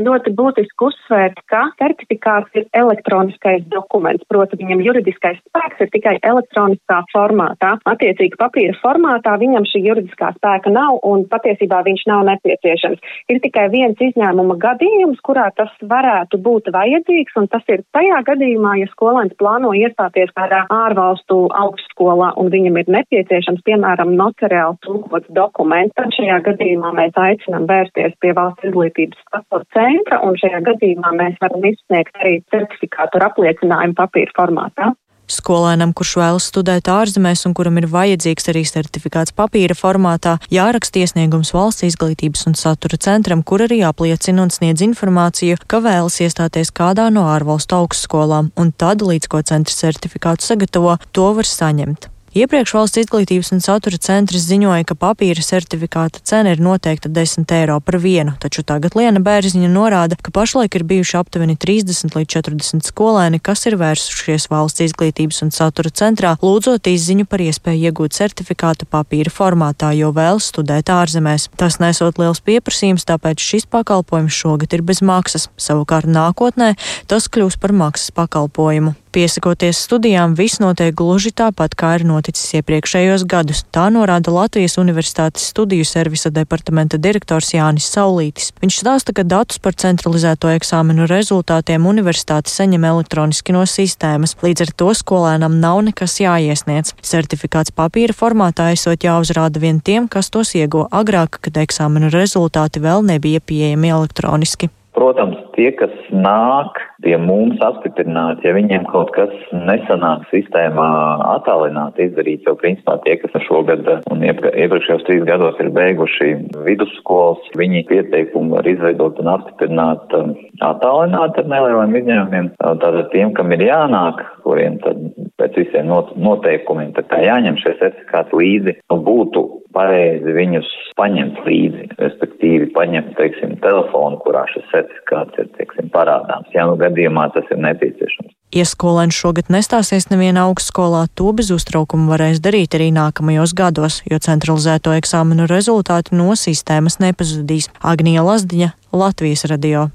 ļoti 0.00 0.30
būtiski 0.32 0.86
uzsvērt, 0.86 1.42
ka 1.52 1.66
certifikāts 1.76 2.56
ir 2.56 2.64
elektroniskais 2.72 3.66
dokuments, 3.68 4.24
proti 4.32 4.56
viņam 4.56 4.80
juridiskais 4.86 5.36
spēks 5.42 5.82
ir 5.84 5.90
tikai 5.92 6.14
elektroniskā 6.24 7.02
formātā. 7.12 7.74
Attiecīgi 7.92 8.40
papīra 8.40 8.72
formātā 8.80 9.34
viņam 9.42 9.66
šī 9.68 9.82
juridiskā 9.84 10.30
spēka 10.38 10.72
nav 10.72 11.02
un 11.04 11.26
patiesībā 11.28 11.82
viņš 11.84 12.06
nav 12.08 12.24
nepieciešams. 12.30 13.04
Ir 13.28 13.42
tikai 13.44 13.66
viens 13.74 14.00
izņēmuma 14.00 14.56
gadījums, 14.64 15.20
kurā 15.28 15.50
tas 15.60 15.76
varētu 15.84 16.40
būt 16.40 16.72
vajadzīgs, 16.72 17.36
un 17.36 17.50
tas 17.52 17.68
ir 17.68 17.84
tajā 17.92 18.22
gadījumā, 18.30 18.78
ja 18.80 18.88
skolēns 18.94 19.36
plāno 19.36 19.74
iestāties 19.76 20.32
kādā 20.32 20.64
ārvalstu 20.72 21.44
augstskolā 21.52 22.32
un 22.40 22.48
viņam 22.56 22.80
ir 22.80 22.90
nepieciešams, 22.96 23.60
piemēram, 23.68 24.16
notariāli 24.16 24.80
tulkots 24.88 25.28
dokuments 25.36 26.13
šajā 26.16 26.40
gadījumā 26.48 26.90
mēs 26.96 27.16
aicinām 27.20 27.68
vērsties 27.70 28.16
pie 28.22 28.34
valsts 28.36 28.68
izglītības 28.70 29.22
satura 29.28 29.64
centra, 29.76 30.20
un 30.26 30.38
šajā 30.40 30.60
gadījumā 30.68 31.14
mēs 31.20 31.40
varam 31.42 31.64
izsniegt 31.70 32.20
arī 32.20 32.36
certifikātu 32.54 33.20
ar 33.20 33.30
apliecinājumu 33.30 33.98
papīra 33.98 34.38
formātā. 34.38 34.92
Skolēnam, 35.24 35.94
kurš 35.96 36.18
vēlas 36.20 36.46
studēt 36.50 36.88
ārzemēs 36.92 37.46
un 37.48 37.54
kuram 37.56 37.78
ir 37.80 37.86
vajadzīgs 37.88 38.50
arī 38.52 38.64
certifikāts 38.68 39.32
papīra 39.32 39.76
formātā, 39.76 40.36
jāraksta 40.52 41.00
iesniegums 41.00 41.54
valsts 41.56 41.86
izglītības 41.88 42.44
un 42.50 42.58
satura 42.60 43.00
centram, 43.00 43.40
kur 43.40 43.64
arī 43.64 43.80
apliecina 43.88 44.44
un 44.44 44.52
sniedz 44.52 44.84
informāciju, 44.84 45.62
ka 45.66 45.80
vēlas 45.84 46.20
iestāties 46.20 46.74
kādā 46.76 47.08
no 47.14 47.24
ārvalstu 47.32 47.80
augstskolām, 47.80 48.52
un 48.60 48.72
tad, 48.76 49.00
līdz 49.00 49.30
ko 49.32 49.40
centrs 49.40 49.80
certifikātu 49.80 50.44
sagatavo, 50.44 50.98
to 51.16 51.30
var 51.38 51.48
saņemt. 51.48 52.13
Iepriekš 52.34 52.72
valsts 52.74 52.98
izglītības 52.98 53.52
un 53.54 53.60
satura 53.62 53.94
centrs 54.02 54.42
ziņoja, 54.48 54.82
ka 54.88 54.96
papīra 54.98 55.38
certifikāta 55.38 56.18
cena 56.26 56.50
ir 56.50 56.58
noteikta 56.58 57.06
10 57.06 57.52
eiro 57.54 57.76
par 57.78 58.00
vienu, 58.02 58.32
taču 58.42 58.64
tagad 58.66 58.96
Liena 58.98 59.20
Bērziņa 59.22 59.70
norāda, 59.70 60.18
ka 60.18 60.32
pašlaik 60.34 60.74
ir 60.74 60.82
bijuši 60.82 61.14
aptuveni 61.20 61.54
30 61.54 62.16
līdz 62.18 62.32
40 62.34 62.90
skolēni, 62.90 63.38
kas 63.38 63.62
ir 63.70 63.76
vērsušies 63.78 64.48
valsts 64.50 64.82
izglītības 64.82 65.38
un 65.46 65.54
satura 65.54 65.94
centrā, 65.94 66.32
lūdzot 66.42 66.90
izziņu 66.90 67.28
par 67.30 67.46
iespēju 67.46 67.92
iegūt 67.92 68.18
certifikātu 68.18 68.90
papīra 68.90 69.30
formātā, 69.30 69.92
jo 69.94 70.10
vēlas 70.10 70.50
studēt 70.50 70.90
ārzemēs. 70.90 71.52
Tas 71.54 71.78
nesot 71.78 72.18
liels 72.18 72.42
pieprasījums, 72.42 73.06
tāpēc 73.06 73.46
šis 73.46 73.70
pakalpojums 73.70 74.34
šogad 74.42 74.74
ir 74.74 74.82
bez 74.82 75.06
maksas. 75.06 75.52
Savukārt 75.54 76.10
nākotnē 76.10 76.74
tas 77.06 77.30
kļūs 77.30 77.62
par 77.62 77.78
maksas 77.78 78.10
pakalpojumu. 78.18 78.96
Piesakoties 79.14 79.78
studijām, 79.78 80.32
viss 80.34 80.58
notiek 80.58 80.90
gluži 80.98 81.30
tāpat, 81.30 81.76
kā 81.78 81.92
ir 82.00 82.02
noticis 82.08 82.56
iepriekšējos 82.58 83.22
gadus. 83.30 83.60
Tā 83.70 83.84
norāda 83.94 84.32
Latvijas 84.34 84.74
Universitātes 84.82 85.44
studiju 85.52 85.86
servisa 85.86 86.32
departamenta 86.34 86.98
direktors 86.98 87.52
Jānis 87.54 87.86
Saulītis. 87.94 88.50
Viņš 88.58 88.80
stāsta, 88.82 89.14
ka 89.14 89.22
datus 89.22 89.62
par 89.62 89.78
centralizēto 89.78 90.50
eksāmenu 90.56 91.06
rezultātiem 91.06 91.86
universitāte 91.86 92.50
saņem 92.50 92.90
elektroniski 92.90 93.54
no 93.54 93.62
sistēmas, 93.70 94.34
līdz 94.42 94.66
ar 94.66 94.76
to 94.82 94.90
skolēnam 94.98 95.60
nav 95.62 95.84
nekas 95.86 96.18
jāiesniedz. 96.18 96.96
Certifikāts 96.98 97.70
papīra 97.70 98.18
formātā 98.18 98.72
esot 98.74 99.06
jāuzrāda 99.06 99.62
vien 99.62 99.78
tiem, 99.78 100.10
kas 100.10 100.34
tos 100.34 100.56
ieguva 100.58 100.90
agrāk, 100.90 101.38
kad 101.38 101.62
eksāmenu 101.62 102.10
rezultāti 102.10 102.82
vēl 102.82 103.06
nebija 103.14 103.38
pieejami 103.38 103.94
elektroniski. 103.94 104.74
Protams, 104.94 105.40
tie, 105.56 105.72
kas 105.74 105.90
nāk 106.14 106.78
pie 107.02 107.16
mums 107.18 107.58
apstiprināt, 107.66 108.44
ja 108.46 108.52
viņiem 108.54 108.84
kaut 108.92 109.10
kas 109.16 109.32
nesanāk 109.50 110.22
sistēmā 110.30 110.86
attālināt 111.32 111.98
izdarīt, 111.98 112.46
jo 112.46 112.54
principā 112.60 112.94
tie, 113.02 113.16
kas 113.18 113.34
šogad 113.48 113.88
un 114.12 114.22
iepriekšējos 114.22 115.02
trīs 115.08 115.26
gados 115.26 115.58
ir 115.62 115.72
beiguši 115.74 116.30
vidusskolas, 116.68 117.42
viņi 117.58 117.82
pieteikumu 117.90 118.54
var 118.54 118.70
izveidot 118.70 119.18
un 119.18 119.32
apstiprināt 119.34 120.14
um, 120.14 120.36
attālināt 120.62 121.42
ar 121.42 121.50
nelieliem 121.50 121.98
izņēmumiem. 121.98 122.52
Tātad 122.62 123.10
tiem, 123.10 123.34
kam 123.34 123.50
ir 123.56 123.66
jānāk, 123.66 124.22
kuriem 124.46 124.78
tad 124.86 125.02
pēc 125.42 125.58
visiem 125.58 125.90
noteikumiem 125.90 126.94
tā 126.94 127.02
kā 127.10 127.18
jāņem 127.24 127.58
šie 127.64 127.74
certifikāti 127.82 128.38
līdzi, 128.38 128.78
nu 128.92 129.02
būtu 129.10 129.48
pareizi 129.74 130.34
viņus 130.36 130.68
paņemt 130.98 131.40
līdzi, 131.46 131.88
respektīvi 131.98 132.70
paņemt, 132.76 133.14
teiksim, 133.18 133.56
telefonu, 133.64 134.20
kurā 134.24 134.44
šis 134.52 134.66
certifikāts 134.70 135.40
ir, 135.42 135.50
teiksim, 135.58 135.90
parādāms, 135.94 136.52
ja 136.54 136.68
nu 136.70 136.78
gadījumā 136.80 137.28
tas 137.34 137.50
ir 137.50 137.60
nepieciešams. 137.64 138.32
Ja 138.54 138.62
skolēns 138.68 139.16
šogad 139.18 139.50
nestāsies 139.50 140.06
nevienā 140.12 140.44
augstskolā, 140.46 141.08
to 141.18 141.32
bez 141.34 141.50
uztraukuma 141.50 142.12
varēs 142.12 142.38
darīt 142.44 142.76
arī 142.78 142.92
nākamajos 142.94 143.56
gados, 143.58 143.98
jo 144.06 144.20
centralizēto 144.22 144.94
eksāmenu 144.94 145.48
rezultāti 145.50 146.14
no 146.14 146.38
sistēmas 146.38 147.00
nepazudīs. 147.02 147.72
Agnija 147.82 148.22
Lazdiņa, 148.22 148.72
Latvijas 148.94 149.46
radio. 149.50 149.88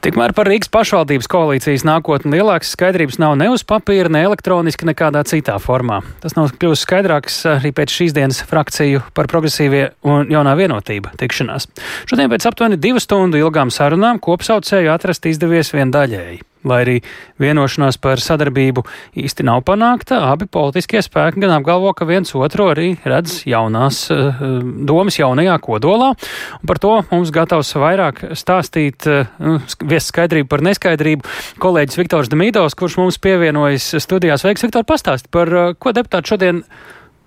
Tikmēr 0.00 0.32
par 0.32 0.48
Rīgas 0.48 0.70
pašvaldības 0.72 1.26
koalīcijas 1.28 1.82
nākotni 1.84 2.38
lielākas 2.38 2.70
skaidrības 2.72 3.18
nav 3.20 3.34
ne 3.36 3.50
uz 3.52 3.60
papīra, 3.68 4.08
ne 4.08 4.22
elektroniski, 4.24 4.88
nekādā 4.88 5.20
citā 5.28 5.58
formā. 5.60 5.98
Tas 6.22 6.38
nav 6.38 6.54
kļūst 6.56 6.86
skaidrāks 6.86 7.36
arī 7.58 7.74
pēc 7.76 7.92
šīs 7.98 8.16
dienas 8.16 8.40
frakciju 8.48 9.02
par 9.12 9.28
progresīvie 9.28 9.90
un 10.08 10.32
jaunā 10.32 10.56
vienotība 10.56 11.12
tikšanās. 11.20 11.68
Šodien 12.08 12.32
pēc 12.32 12.48
aptuveni 12.48 12.80
divu 12.80 13.02
stundu 13.04 13.42
ilgām 13.44 13.68
sarunām 13.68 14.22
kopsaucēju 14.24 14.88
atrast 14.94 15.28
izdevies 15.28 15.74
vien 15.76 15.92
daļēji. 15.92 16.46
Lai 16.68 16.82
arī 16.84 16.96
vienošanās 17.40 17.96
par 18.02 18.20
sadarbību 18.20 18.82
īsti 19.20 19.46
nav 19.48 19.62
panākta, 19.68 20.18
abi 20.28 20.44
politiskie 20.50 21.00
spēki 21.04 21.40
gan 21.40 21.54
apgalvo, 21.54 21.94
ka 21.96 22.04
viens 22.08 22.34
otru 22.36 22.68
arī 22.74 22.90
redz 23.08 23.40
jaunās 23.48 24.02
uh, 24.12 24.42
domas 24.88 25.16
jaunajā 25.16 25.56
kodolā. 25.64 26.12
Un 26.60 26.68
par 26.68 26.82
to 26.82 26.92
mums 27.08 27.32
gatavs 27.32 27.72
vairāk 27.80 28.22
stāstīt, 28.36 29.08
uh, 29.08 29.56
viest 29.80 30.12
skaidrību 30.12 30.52
par 30.52 30.64
neskaidrību, 30.68 31.34
kolēģis 31.64 32.00
Viktors 32.02 32.32
Demīdovs, 32.32 32.76
kurš 32.76 33.00
mums 33.00 33.20
pievienojas 33.24 33.94
studijās. 34.04 34.44
Veiks, 34.44 34.68
Viktor, 34.68 34.84
pastāst 34.88 35.32
par 35.32 35.52
uh, 35.56 35.72
ko 35.80 35.96
deputāti 35.96 36.34
šodien 36.34 36.64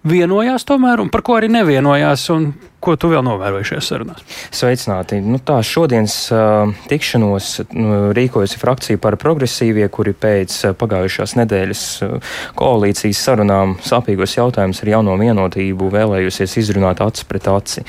vienojās 0.03 0.67
tomēr 0.67 1.03
un 1.03 1.11
par 1.13 1.23
ko 1.25 1.39
arī 1.39 1.49
nevienojās 1.51 2.29
un 2.35 2.51
Ko 2.83 2.97
tu 2.99 3.07
vēl 3.13 3.21
novēroji 3.23 3.69
šajās 3.69 3.87
sarunās? 3.87 4.23
Sveicināti. 4.51 5.21
Nu, 5.23 5.37
tā 5.39 5.61
šodienas 5.63 6.17
uh, 6.35 6.73
tikšanos 6.91 7.49
nu, 7.71 7.99
rīkojusi 8.15 8.59
frakcija 8.59 8.99
par 8.99 9.15
progresīvie, 9.21 9.85
kuri 9.93 10.11
pēc 10.11 10.55
uh, 10.67 10.73
pagājušās 10.75 11.37
nedēļas 11.39 11.83
uh, 12.03 12.33
koalīcijas 12.59 13.21
sarunām 13.23 13.77
sāpīgos 13.87 14.35
jautājumus 14.35 14.83
ar 14.83 14.91
jauno 14.97 15.15
vienotību 15.21 15.87
vēlējusies 15.93 16.57
izrunāt 16.59 16.99
acis 17.05 17.27
pret 17.29 17.47
aci. 17.53 17.85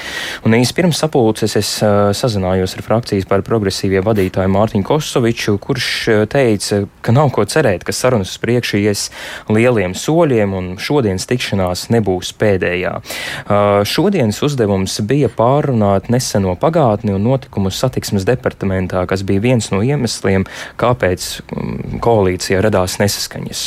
Un 0.47 0.55
īsi 0.61 0.77
pirms 0.79 1.03
sapulces 1.03 1.59
es 1.59 1.73
uh, 1.83 2.13
sazinājos 2.15 2.77
ar 2.79 2.87
frakcijas 2.87 3.27
par 3.27 3.43
progresīvie 3.43 4.05
vadītāju 4.07 4.55
Mārtiņu 4.55 4.87
Kosoviču, 4.93 5.57
kurš 5.59 5.91
uh, 6.13 6.23
teica, 6.31 6.85
ka 7.03 7.17
nav 7.19 7.35
ko 7.35 7.43
cerēt, 7.51 7.83
ka 7.83 7.97
sarunas 7.97 8.37
uz 8.37 8.39
priekšu 8.47 8.79
ies 8.85 9.09
lieliem 9.51 9.99
soļiem 9.99 10.55
un 10.55 10.73
šodienas 10.79 11.27
tikšanās 11.35 11.89
nebūs 11.91 12.04
pēdējā. 12.41 12.95
Uh, 13.01 13.83
šodienas 13.89 14.41
uzdevums 14.45 14.97
bija 15.09 15.31
pārunāt 15.33 16.11
neseno 16.13 16.57
pagātni 16.61 17.15
un 17.17 17.25
notikumus 17.27 17.79
satiksmes 17.81 18.27
departamentā, 18.29 19.05
kas 19.11 19.25
bija 19.27 19.45
viens 19.45 19.71
no 19.75 19.83
iemesliem, 19.85 20.47
kāpēc 20.81 21.29
mm, 21.45 22.03
koalīcijā 22.05 22.63
radās 22.65 22.99
nesaskaņas. 23.03 23.65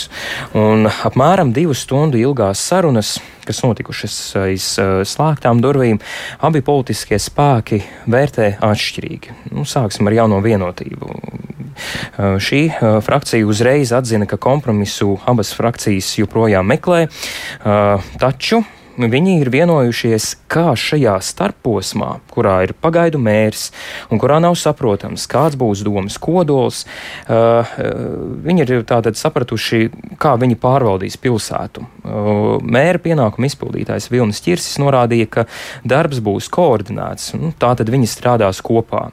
Un 0.58 0.89
apmēram 0.89 1.54
divu 1.56 1.78
stundu 1.78 2.21
ilgās 2.21 2.62
sarunas 2.62 3.17
kas 3.47 3.63
notikušas 3.63 4.15
aiz 4.43 4.65
slēgtām 5.08 5.62
durvīm, 5.63 6.02
abi 6.43 6.60
politiskie 6.65 7.19
spēki 7.21 7.80
vērtē 8.12 8.58
atšķirīgi. 8.67 9.38
Nu, 9.56 9.63
sāksim 9.67 10.10
ar 10.10 10.17
jauno 10.19 10.41
vienotību. 10.43 11.15
Šī 12.41 12.62
frakcija 13.06 13.45
uzreiz 13.45 13.91
atzina, 13.93 14.26
ka 14.30 14.39
kompromisu 14.41 15.19
abas 15.30 15.52
frakcijas 15.54 16.10
joprojām 16.17 16.65
meklē, 16.67 17.06
taču 18.28 18.63
viņi 18.98 19.36
ir 19.44 19.52
vienojušies, 19.54 20.32
kā 20.50 20.72
šajā 20.78 21.18
starposmā, 21.22 22.18
kurā 22.34 22.56
ir 22.66 22.74
pagaidu 22.82 23.20
mērs 23.22 23.70
un 24.10 24.18
kurā 24.22 24.40
nav 24.42 24.58
saprotams, 24.58 25.28
kāds 25.30 25.58
būs 25.60 25.84
domas 25.86 26.18
kodols, 26.22 26.84
uh, 27.28 27.62
uh, 27.62 27.68
viņi 28.48 28.66
ir 28.66 28.74
tātad 28.90 29.20
sapratuši, 29.20 29.92
kā 30.18 30.34
viņi 30.42 30.58
pārvaldīs 30.58 31.20
pilsētu. 31.22 31.86
Uh, 32.02 32.58
mēra 32.66 33.02
pienākuma 33.04 33.52
izpildītājs 33.52 34.10
Vilnis 34.10 34.42
Čirsis 34.42 34.82
norādīja, 34.82 35.30
ka 35.30 35.46
darbs 35.86 36.24
būs 36.24 36.50
koordinēts, 36.50 37.36
nu, 37.38 37.54
tātad 37.62 37.94
viņi 37.94 38.10
strādās 38.10 38.63
kopā. 38.66 39.12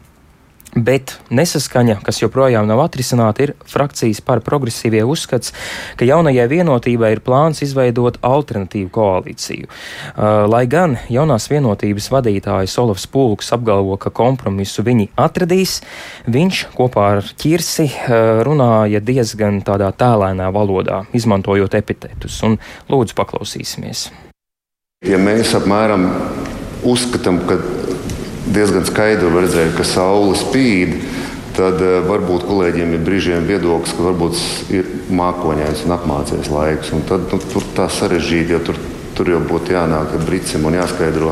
Bet 0.74 1.12
nesaskaņa, 1.30 2.00
kas 2.02 2.18
joprojām 2.18 2.66
nav 2.66 2.80
atrisināta, 2.82 3.44
ir 3.46 3.52
frakcijas 3.70 4.18
par 4.26 4.40
progresīvie 4.42 5.04
uzskats, 5.06 5.52
ka 5.94 6.06
jaunajai 6.08 6.48
vienotībai 6.50 7.12
ir 7.14 7.22
plāns 7.22 7.62
izveidot 7.62 8.18
alternatīvu 8.26 8.90
koalīciju. 8.94 9.68
Uh, 9.70 10.44
lai 10.50 10.64
gan 10.70 10.96
jaunās 11.06 11.46
vienotības 11.52 12.10
vadītājs 12.10 12.74
Olofs 12.82 13.06
Pulks 13.06 13.52
apgalvo, 13.54 13.94
ka 14.02 14.10
kompromisu 14.10 14.82
viņi 14.86 15.12
atradīs, 15.14 15.78
viņš 16.26 16.64
kopā 16.74 17.06
ar 17.20 17.30
Kirsi 17.38 17.86
uh, 17.86 18.42
runāja 18.46 18.98
diezgan 18.98 19.62
tādā 19.62 19.92
tēlēnā 19.94 20.50
valodā, 20.54 21.04
izmantojot 21.14 21.78
epitetus. 21.78 22.42
Un 22.42 22.58
lūdzu, 22.90 23.14
paklausīsimies. 23.22 24.08
Ja 25.06 25.22
mēs 25.22 25.54
apmēram 25.54 26.08
uzskatām, 26.82 27.44
ka 27.46 27.60
diezgan 28.46 28.86
skaidri 28.88 29.30
redzēja, 29.32 29.74
ka 29.76 29.86
saule 29.88 30.36
spīd. 30.38 30.98
Tad 31.54 31.78
uh, 31.78 32.00
varbūt 32.08 32.48
kolēģiem 32.48 32.96
ir 32.96 33.04
brīžiem 33.06 33.44
viedoklis, 33.46 33.94
ka 33.94 34.08
varbūt 34.08 34.40
ir 34.74 34.88
mākoņains 35.14 35.84
un 35.86 35.94
apmācies 35.94 36.50
laiks. 36.50 36.90
Un 36.96 37.04
tad 37.06 37.28
nu, 37.30 37.38
tur 37.52 37.66
tā 37.76 37.86
sarežģīti, 37.92 38.56
ja 38.56 38.62
tur 38.64 38.80
Tur 39.14 39.28
jau 39.30 39.38
būtu 39.46 39.74
jānāk 39.74 40.16
brīcim 40.26 40.64
un 40.66 40.74
jāskaidro, 40.74 41.30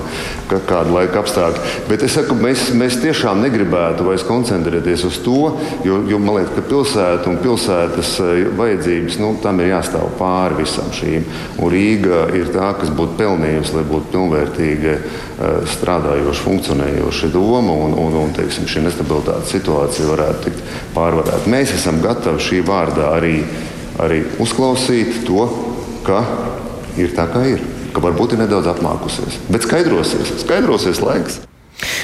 ka 0.50 0.60
kāda 0.68 0.92
laika 0.94 1.22
apstākļi. 1.22 1.72
Bet 1.88 2.04
es 2.06 2.14
saku, 2.14 2.36
mēs, 2.38 2.68
mēs 2.78 3.00
tiešām 3.02 3.42
negribētu 3.42 4.06
vairs 4.06 4.22
koncentrēties 4.28 5.02
uz 5.08 5.18
to, 5.24 5.56
jo, 5.86 5.98
jo 6.06 6.20
man 6.22 6.38
liekas, 6.38 6.54
ka 6.54 6.64
pilsēta 6.70 7.30
un 7.30 7.40
pilsētas 7.42 8.12
eh, 8.22 8.44
vajadzības 8.58 9.18
nu, 9.22 9.32
tam 9.42 9.58
ir 9.62 9.72
jāstāv 9.72 10.14
pāri 10.20 10.60
visam 10.60 10.92
šīm. 10.94 11.26
Un 11.58 11.74
Rīga 11.74 12.22
ir 12.38 12.52
tā, 12.54 12.70
kas 12.78 12.94
būtu 12.94 13.18
pelnījusi, 13.18 13.74
lai 13.78 13.84
būtu 13.90 14.12
pilnvērtīga, 14.14 14.94
eh, 14.94 15.58
strādājoša, 15.74 16.46
funkcionējoša 16.46 17.32
doma 17.34 17.74
un, 17.88 17.98
un, 17.98 18.18
un 18.22 18.38
teiksim, 18.38 18.70
šī 18.70 18.86
nestabilitātes 18.86 19.56
situācija 19.56 20.10
varētu 20.12 20.46
tikt 20.46 20.64
pārvarēta. 20.94 21.50
Mēs 21.50 21.74
esam 21.80 21.98
gatavi 22.04 22.46
šī 22.46 22.62
vārdā 22.68 23.10
arī, 23.18 23.40
arī 24.02 24.22
uzklausīt 24.42 25.24
to, 25.26 25.50
ka 26.06 26.22
ir 27.00 27.14
tā, 27.16 27.26
kā 27.32 27.46
ir 27.54 27.71
ka 27.92 28.02
varbūt 28.04 28.36
ir 28.36 28.44
nedaudz 28.44 28.70
apmākusies. 28.72 29.40
Bet 29.52 29.66
skaidrosies, 29.66 30.36
skaidrosies 30.42 31.02
laiks. 31.04 31.40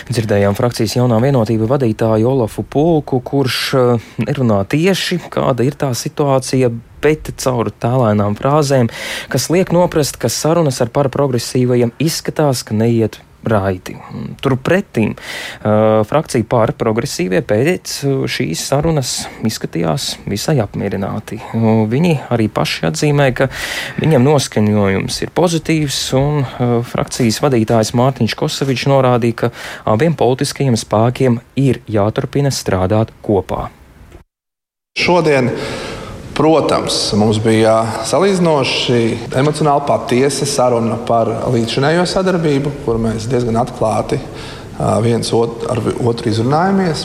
Dzirdējām 0.08 0.56
frakcijas 0.58 0.96
jaunā 0.96 1.20
vienotība 1.22 1.68
vadītāju 1.70 2.30
Olafu 2.32 2.64
Pulku, 2.66 3.20
kurš 3.24 3.58
eh, 3.78 4.08
nerunā 4.24 4.62
tieši, 4.70 5.20
kāda 5.30 5.66
ir 5.66 5.76
tā 5.78 5.92
situācija, 5.94 6.72
bet 7.04 7.30
caur 7.38 7.70
tālēnām 7.70 8.34
frāzēm, 8.38 8.90
kas 9.30 9.48
liek 9.54 9.70
noprast, 9.74 10.18
ka 10.18 10.30
sarunas 10.32 10.80
ar 10.82 10.90
paraprogresīvajiem 10.94 11.94
izskatās, 12.02 12.64
ka 12.66 12.74
neiet 12.74 13.20
raiti. 13.46 13.94
Turpretī 14.42 15.06
uh, 15.12 16.00
frakcija 16.08 16.46
pār 16.48 16.72
progresīvie 16.78 17.40
pēc 17.46 17.94
šīs 18.30 18.64
sarunas 18.70 19.12
izskatījās 19.46 20.10
visai 20.28 20.58
apmierināti. 20.64 21.40
Uh, 21.52 21.84
viņi 21.90 22.14
arī 22.34 22.48
paši 22.52 22.88
atzīmē, 22.90 23.30
ka 23.38 23.48
viņam 24.00 24.26
noskaņojums 24.26 25.20
ir 25.24 25.34
pozitīvs, 25.36 26.00
un 26.18 26.42
uh, 26.42 26.78
frakcijas 26.86 27.40
vadītājs 27.44 27.94
Mārtiņš 27.98 28.38
Kosovičs 28.38 28.88
norādīja, 28.90 29.44
ka 29.44 29.52
abiem 29.94 30.16
politiskajiem 30.18 30.78
spēkiem 30.78 31.40
ir 31.60 31.82
jāturpina 31.88 32.52
strādāt 32.54 33.14
kopā. 33.24 33.68
Šodien 34.98 35.52
Protams, 36.38 36.94
mums 37.18 37.40
bija 37.42 37.80
salīdzinoši 38.06 38.98
emocionāli 39.40 39.82
patiesa 39.88 40.46
saruna 40.46 40.94
par 41.08 41.26
līdzinējo 41.50 42.04
sadarbību, 42.06 42.70
kur 42.84 43.00
mēs 43.02 43.26
diezgan 43.26 43.58
atklāti 43.58 44.20
viens 45.02 45.32
ot, 45.34 45.64
ar 45.66 45.82
otru 45.98 46.30
izrunājamies. 46.30 47.02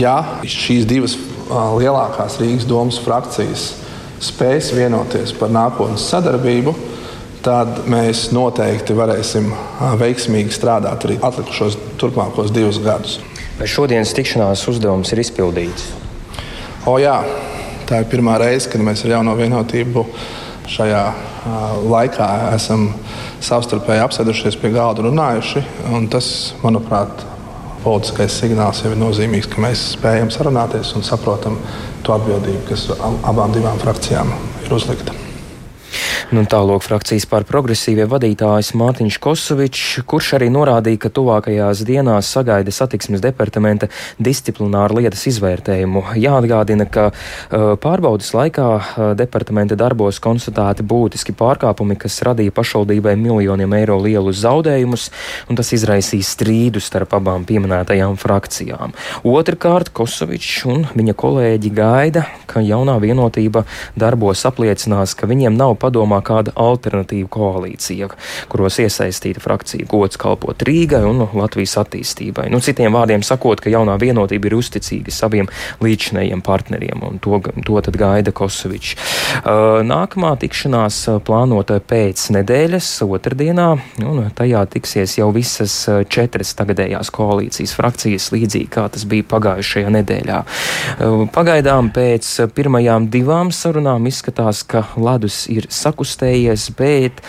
Ja 0.00 0.14
šīs 0.48 0.88
divas 0.88 1.18
lielākās 1.52 2.38
Rīgas 2.40 2.64
domas 2.64 2.96
frakcijas 3.04 3.66
spēs 4.24 4.72
vienoties 4.72 5.36
par 5.36 5.52
nākotnes 5.52 6.08
sadarbību, 6.08 6.72
tad 7.44 7.84
mēs 7.92 8.30
noteikti 8.32 8.96
varēsim 8.96 9.52
veiksmīgi 10.00 10.56
strādāt 10.56 11.04
arī 11.04 11.20
atlikušos 11.20 11.76
turpmākos 12.00 12.56
divus 12.56 12.80
gadus. 12.80 13.20
Vai 13.60 13.68
šodienas 13.68 14.16
tikšanās 14.16 14.64
uzdevums 14.72 15.12
ir 15.12 15.26
izpildīts? 15.26 15.90
O, 16.88 16.96
jā, 17.02 17.20
Tā 17.92 17.98
ir 18.00 18.06
pirmā 18.08 18.38
reize, 18.40 18.70
kad 18.72 18.80
mēs 18.80 19.02
ar 19.04 19.10
jauno 19.18 19.34
vienotību 19.36 20.06
šajā 20.72 21.00
laikā 21.92 22.28
esam 22.54 22.86
savstarpēji 23.44 24.00
apsēdušies 24.00 24.56
pie 24.62 24.70
galda 24.72 25.04
runājuši. 25.04 25.60
Tas, 26.14 26.30
manuprāt, 26.62 27.26
politiskais 27.82 28.38
signāls 28.40 28.80
jau 28.80 28.94
ir 28.94 29.02
nozīmīgs, 29.02 29.50
ka 29.52 29.60
mēs 29.60 29.82
spējam 29.98 30.32
sarunāties 30.32 30.94
un 30.96 31.04
saprotam 31.04 31.58
to 32.06 32.16
atbildību, 32.16 32.62
kas 32.70 32.86
abām 33.28 33.52
divām 33.52 33.76
frakcijām 33.84 34.32
ir 34.64 34.72
uzlikta. 34.78 35.21
Nu, 36.32 36.46
Tālāk 36.48 36.80
frakcijas 36.80 37.26
pār 37.28 37.44
progresīvie 37.44 38.06
vadītājs 38.08 38.70
Mārtiņš 38.80 39.16
Kosovičs, 39.20 39.98
kurš 40.08 40.30
arī 40.38 40.46
norādīja, 40.48 41.02
ka 41.02 41.10
tuvākajās 41.12 41.82
dienās 41.84 42.30
sagaida 42.32 42.72
satiksmes 42.72 43.20
departamenta 43.20 43.90
disciplināru 44.16 45.02
lietas 45.02 45.26
izvērtējumu. 45.28 46.00
Jāatgādina, 46.16 46.86
ka 46.88 47.10
uh, 47.10 47.74
pārbaudas 47.76 48.30
laikā 48.32 48.68
uh, 48.78 49.02
departamenta 49.18 49.76
darbos 49.76 50.22
konstatēti 50.24 50.86
būtiski 50.88 51.34
pārkāpumi, 51.36 51.98
kas 52.00 52.16
radīja 52.24 52.54
pašvaldībai 52.56 53.12
miljoniem 53.20 53.76
eiro 53.82 53.98
lielus 54.00 54.40
zaudējumus, 54.46 55.10
un 55.52 55.60
tas 55.60 55.74
izraisīja 55.76 56.30
strīdu 56.30 56.80
starp 56.80 57.12
abām 57.20 57.44
pieminētajām 57.44 58.16
frakcijām. 58.16 58.96
Otrakārt, 59.28 59.92
Kosovičs 59.92 60.64
un 60.64 60.88
viņa 60.96 61.12
kolēģi 61.26 61.76
gaida, 61.76 62.24
ka 62.48 62.64
jaunā 62.64 62.96
vienotība 63.04 63.66
darbos 64.00 64.48
apliecinās, 64.48 65.12
ka 65.12 65.28
viņiem 65.28 65.60
nav 65.60 65.76
padomā 65.84 66.21
kāda 66.26 66.54
alternatīva 66.58 67.28
koalīcija, 67.32 68.08
kuros 68.52 68.78
iesaistīta 68.82 69.42
frakcija 69.42 69.88
gods 69.90 70.20
kalpot 70.20 70.62
Rīgai 70.66 71.02
un 71.08 71.24
Latvijas 71.36 71.76
attīstībai. 71.82 72.48
Nu, 72.52 72.60
citiem 72.64 72.94
vārdiem 72.94 73.24
sakot, 73.26 73.60
ka 73.62 73.72
jaunā 73.72 73.96
vienotība 74.00 74.50
ir 74.50 74.58
uzticīga 74.58 75.14
saviem 75.14 75.50
līdzinējiem 75.82 76.42
partneriem, 76.44 77.02
un 77.06 77.20
to, 77.22 77.40
to 77.66 77.80
tad 77.84 77.98
gaida 78.00 78.34
Kosovičs. 78.34 78.96
Uh, 79.42 79.80
nākamā 79.86 80.34
tikšanās 80.42 81.00
uh, 81.10 81.18
plānota 81.24 81.78
pēc 81.80 82.28
nedēļas, 82.36 82.90
otrdienā, 83.06 83.68
un 84.06 84.22
tajā 84.36 84.64
tiksies 84.72 85.16
jau 85.18 85.30
visas 85.34 85.74
uh, 85.90 86.02
četras 86.08 86.54
tagadējās 86.58 87.12
koalīcijas 87.14 87.74
frakcijas, 87.78 88.30
līdzīgi 88.34 88.70
kā 88.72 88.86
tas 88.92 89.06
bija 89.08 89.26
pagājušajā 89.32 89.92
nedēļā. 89.98 90.40
Pagaidām 91.32 91.90
pēc 91.94 92.28
pirmajām 92.54 93.08
divām 93.12 93.52
sarunām 93.54 94.06
izskatās, 94.10 94.62
ka 94.68 94.84
ledus 94.96 95.44
ir 95.52 95.66
sakustīts 95.72 96.11
kustējies, 96.12 96.68
bet 96.76 97.22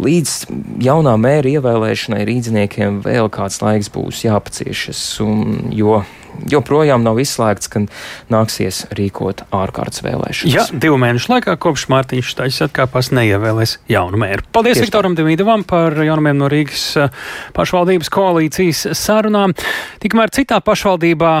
līdz 0.00 0.34
jaunā 0.84 1.14
mēra 1.20 1.54
ievēlēšanai 1.58 2.24
rīdziniekiem 2.26 3.00
vēl 3.04 3.30
kāds 3.30 3.60
laiks 3.62 3.90
būs 3.94 4.24
jāpaciešas, 4.26 5.02
un, 5.24 5.70
jo 5.72 6.02
joprojām 6.50 7.04
nav 7.04 7.18
izslēgts, 7.22 7.70
ka 7.72 7.84
nāksies 8.32 8.84
rīkot 8.96 9.44
ārkārtas 9.54 10.04
vēlēšanas. 10.04 10.54
Jā, 10.54 10.66
divu 10.70 10.98
mēnešu 11.02 11.32
laikā 11.32 11.56
kopš 11.60 11.86
Mārtiņš 11.92 12.32
Štaļs 12.34 12.60
atkāpās 12.68 13.10
neievēlēs 13.14 13.76
jaunu 13.90 14.20
mēru. 14.20 14.46
Paldies 14.54 14.78
Tieši 14.78 14.88
Viktoram 14.88 15.16
Demīdovam 15.18 15.66
par 15.68 15.96
jaunumiem 16.04 16.40
no 16.40 16.48
Rīgas 16.52 16.86
eh, 17.00 17.20
pašvaldības 17.56 18.10
koalīcijas 18.14 18.86
sarunām. 18.98 19.54
Tikmēr 20.02 20.32
citā 20.34 20.60
pašvaldībā, 20.64 21.34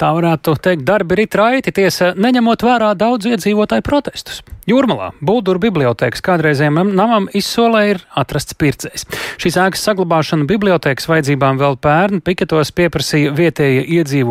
tā 0.00 0.10
varētu 0.16 0.56
teikt, 0.64 0.86
darbi 0.88 1.22
rit 1.22 1.38
raiti, 1.38 1.74
tiesa 1.74 2.12
neņemot 2.18 2.66
vērā 2.66 2.92
daudz 2.98 3.30
iedzīvotāju 3.32 3.86
protestus. 3.86 4.42
Jūrmalā 4.64 5.10
Būduru 5.20 5.60
bibliotēkas 5.60 6.22
kādreizējiem 6.24 6.94
namam 6.96 7.26
izsolē 7.36 7.82
ir 7.90 7.98
atrasts 8.16 8.56
pircējs. 8.56 9.04
Šīs 9.42 9.58
ēkas 9.60 9.82
saglabāšanu 9.84 10.48
bibliotēkas 10.48 11.08
vajadzībām 11.10 11.60
vēl 11.60 11.76
pērn 11.84 12.22
piketos 12.24 12.72
pieprasīja 12.72 13.34
vietējie 13.36 13.82
iedzīvotāji. 13.98 14.23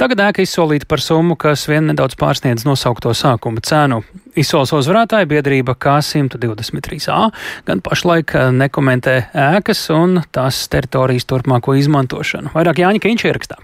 Tagad 0.00 0.22
ēka 0.24 0.40
izsolīta 0.40 0.86
par 0.88 1.02
summu, 1.04 1.34
kas 1.36 1.66
vien 1.68 1.90
nedaudz 1.90 2.14
pārsniedz 2.16 2.64
nosaukto 2.64 3.12
sākuma 3.12 3.60
cenu. 3.60 3.98
Izsoles 4.32 4.72
uzvarētāja 4.72 5.28
biedrība 5.28 5.74
K123A 5.76 7.18
gan 7.66 7.82
pašlaik 7.84 8.32
nekomentē 8.56 9.18
ēkas 9.36 9.82
un 9.92 10.22
tās 10.32 10.62
teritorijas 10.72 11.28
turpmāko 11.28 11.76
izmantošanu. 11.76 12.54
Vairāk 12.56 12.80
Jāņa 12.80 13.04
Kīņš 13.04 13.26
ierakstā. 13.28 13.60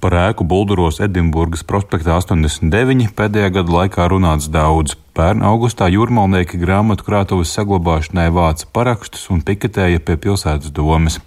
Par 0.00 0.16
ēku 0.22 0.48
Bulduros 0.48 1.02
Edinburgas 1.04 1.60
prospektā 1.68 2.16
89 2.24 3.12
pēdējā 3.12 3.52
gada 3.60 3.78
laikā 3.82 4.08
runāts 4.12 4.48
daudz. 4.48 4.96
Pērn 5.14 5.44
augustā 5.46 5.86
jūrmalnieki 5.94 6.58
grāmatu 6.58 7.04
krātuves 7.06 7.52
saglabāšanai 7.54 8.32
vāca 8.34 8.66
parakstus 8.74 9.28
un 9.30 9.44
piketēja 9.46 10.00
pie 10.02 10.16
pilsētas 10.18 10.72
domas. 10.74 11.20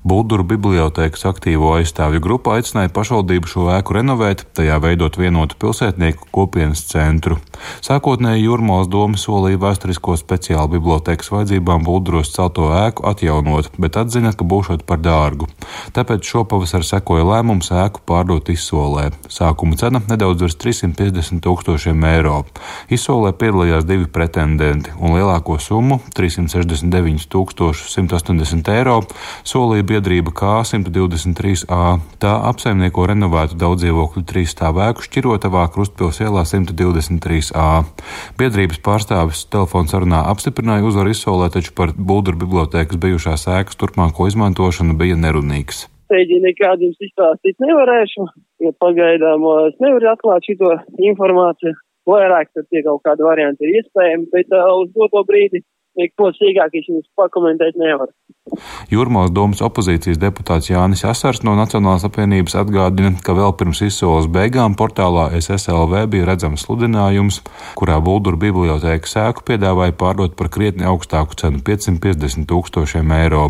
Bulduru 0.00 0.46
bibliotēkas 0.48 1.26
aktīvo 1.28 1.74
aizstāvju 1.76 2.22
grupa 2.24 2.54
aicināja 2.56 2.88
pašvaldību 2.96 3.50
šo 3.52 3.66
ēku 3.74 3.98
renovēt, 3.98 4.46
tajā 4.56 4.78
veidot 4.80 5.18
vienotu 5.20 5.58
pilsētnieku 5.60 6.30
kopienas 6.32 6.86
centru. 6.88 7.36
Sākotnēji 7.84 8.46
jūrmālas 8.46 8.88
doma 8.88 9.20
solīja 9.20 9.60
vēsturisko 9.60 10.16
speciālu 10.22 10.78
bibliotēkas 10.78 11.28
vajadzībām 11.34 11.84
Bulduros 11.84 12.32
celto 12.32 12.70
ēku 12.78 13.04
atjaunot, 13.12 13.68
bet 13.76 14.00
atzina, 14.00 14.32
ka 14.32 14.48
būšot 14.48 14.86
par 14.88 15.04
dārgu. 15.04 15.50
Tāpēc 15.92 16.24
šopavasar 16.32 16.88
sekoja 16.88 17.28
lēmums 17.28 17.68
ēku 17.76 18.06
pārdot 18.08 18.48
izsolē. 18.56 19.10
Sākuma 19.28 19.76
cena 19.76 20.00
nedaudz 20.08 20.48
virs 20.48 20.58
350 20.64 21.44
tūkstošiem 21.44 22.08
eiro. 22.14 22.40
Izsolē 22.88 23.33
piedalījās 23.38 23.84
divi 23.88 24.06
pretendenti, 24.10 24.92
un 25.00 25.14
lielāko 25.16 25.56
summu- 25.60 26.00
369 26.16 27.26
180 27.90 28.68
eiro- 28.72 29.00
solīja 29.52 29.84
biedrība 29.90 30.32
K123A. 30.40 32.00
Tā 32.22 32.32
apsaimnieko 32.50 33.06
renovētu 33.10 33.58
daudzdzīvokļu 33.60 34.24
trīs 34.24 34.54
stāvēku 34.56 35.04
šķirotavā 35.06 35.68
Krustpils 35.74 36.20
ielā 36.24 36.44
123A. 36.44 37.84
Biedrības 38.38 38.78
pārstāvis 38.80 39.46
telefons 39.50 39.90
sarunā 39.92 40.24
apstiprināja 40.32 40.86
uzvaru 40.88 41.10
izsolē, 41.10 41.50
taču 41.50 41.72
par 41.74 41.92
Bulduru 41.92 42.36
bibliotēkas 42.44 42.96
bijušās 42.96 43.46
ēkas 43.46 43.76
turpmāko 43.76 44.26
izmantošanu 44.30 44.96
bija 44.96 45.16
nerunīgs. 45.16 45.86
Steidīgi 46.04 46.42
nekādu 46.44 46.88
jums 46.88 47.00
izstāstīt 47.00 47.56
nevarēšu, 47.58 48.28
jo 48.60 48.72
pagaidām 48.80 49.40
es 49.68 49.80
nevaru 49.80 50.12
atklāt 50.12 50.46
šo 50.46 50.78
informāciju 51.10 51.74
vairāk, 52.10 52.50
tad 52.54 52.68
tie 52.70 52.82
kaut 52.86 53.02
kādi 53.06 53.26
varianti 53.26 53.66
ir 53.66 53.80
iespējami, 53.80 54.28
bet 54.34 54.52
uh, 54.52 54.70
uz 54.82 54.90
doto 54.96 55.24
brīdi 55.28 55.62
neko 56.00 56.30
sīkāk 56.38 56.74
es 56.80 56.88
jums 56.90 57.08
pakomentēt 57.18 57.78
nevaru. 57.80 58.12
Jūrmālas 58.92 59.32
domas 59.32 59.62
opozīcijas 59.64 60.18
deputāts 60.20 60.68
Jānis 60.68 61.00
Asars 61.08 61.40
no 61.46 61.54
Nacionālās 61.56 62.04
apvienības 62.04 62.54
atgādina, 62.60 63.14
ka 63.24 63.32
vēl 63.32 63.54
pirms 63.56 63.80
izsoles 63.86 64.28
beigām 64.28 64.74
portālā 64.76 65.30
SSLV 65.38 66.02
bija 66.12 66.26
redzams 66.28 66.66
sludinājums, 66.66 67.40
kurā 67.78 67.96
Bulduru 68.04 68.36
bibliotēka 68.42 69.08
sēku 69.08 69.46
piedāvāja 69.48 69.94
pārdot 69.96 70.36
par 70.36 70.50
krietni 70.52 70.84
augstāku 70.84 71.38
cenu- 71.40 71.62
550 71.68 72.44
tūkstošiem 72.50 73.14
eiro. 73.16 73.46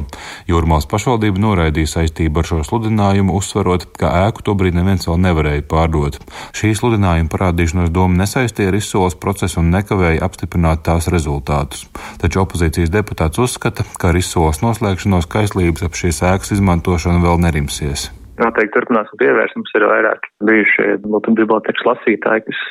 Jūrmālas 0.47 0.87
pašvaldība 0.87 1.43
noraidīja 1.43 1.91
saistību 1.97 2.39
ar 2.39 2.45
šo 2.45 2.61
sludinājumu, 2.63 3.35
uzsverot, 3.35 3.87
ka 3.99 4.31
ēku 4.31 4.47
tobrīd 4.47 4.79
neviens 4.79 5.11
vēl 5.11 5.19
nevarēja 5.27 5.67
pārdot. 5.67 6.21
Šī 6.55 6.71
sludinājuma 6.71 7.29
parādīšanos 7.29 7.91
doma 7.91 8.23
nesaistīja 8.23 8.69
ar 8.69 8.79
izsoles 8.79 9.19
procesu 9.19 9.59
un 9.59 9.73
nekavēja 9.73 10.23
apstiprināt 10.23 10.87
tās 10.87 11.11
rezultātus. 11.11 11.87
Taču 12.19 12.47
opozīcijas 12.47 12.91
deputāts 12.91 13.43
uzskata, 13.43 13.85
ka 13.99 14.09
ar 14.09 14.15
izsoles 14.15 14.63
noslēgšanu 14.63 14.84
noslēgšanos 14.85 15.31
kaislības 15.33 15.87
ap 15.87 15.97
šīs 15.97 16.21
ēkas 16.29 16.53
izmantošanu 16.59 17.25
vēl 17.25 17.41
nerimsies. 17.41 18.11
Noteikti 18.35 18.75
turpināsim 18.75 19.19
pievērst. 19.21 19.55
Mums 19.55 19.71
ir 19.79 19.85
vairāk 19.87 20.25
bijušie 20.45 20.87
Bultu 21.07 21.33
bibliotekas 21.39 21.85
lasītāji, 21.87 22.43
kas 22.49 22.63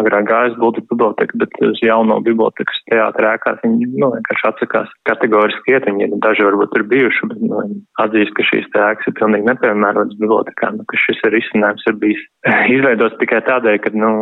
agrāk 0.00 0.24
gājas 0.30 0.56
Bultu 0.58 0.80
biblioteku, 0.88 1.36
bet 1.42 1.58
uz 1.66 1.82
jauno 1.84 2.16
bibliotekas 2.24 2.80
teātra 2.88 3.34
ēkās 3.36 3.60
viņi 3.62 3.90
nu, 4.00 4.08
vienkārši 4.16 4.48
atsakās 4.48 4.94
kategoriski 5.10 5.76
iet. 5.76 5.86
Viņi 5.86 6.22
daži 6.24 6.46
varbūt 6.48 6.78
ir 6.80 6.86
bijuši, 6.94 7.28
bet 7.30 7.44
nu, 7.52 7.60
atzīst, 8.00 8.32
ka 8.38 8.48
šīs 8.48 8.70
ēkas 8.72 9.12
ir 9.12 9.16
pilnīgi 9.20 9.50
nepiemērotas 9.52 10.18
bibliotekām, 10.24 10.80
nu, 10.80 10.88
ka 10.88 11.02
šis 11.04 11.20
ir 11.28 11.36
risinājums 11.36 11.84
ir 11.92 12.00
bijis 12.00 12.24
izveidots 12.78 13.20
tikai 13.20 13.44
tādēļ, 13.50 13.76
ka, 13.84 13.92
nu, 14.00 14.14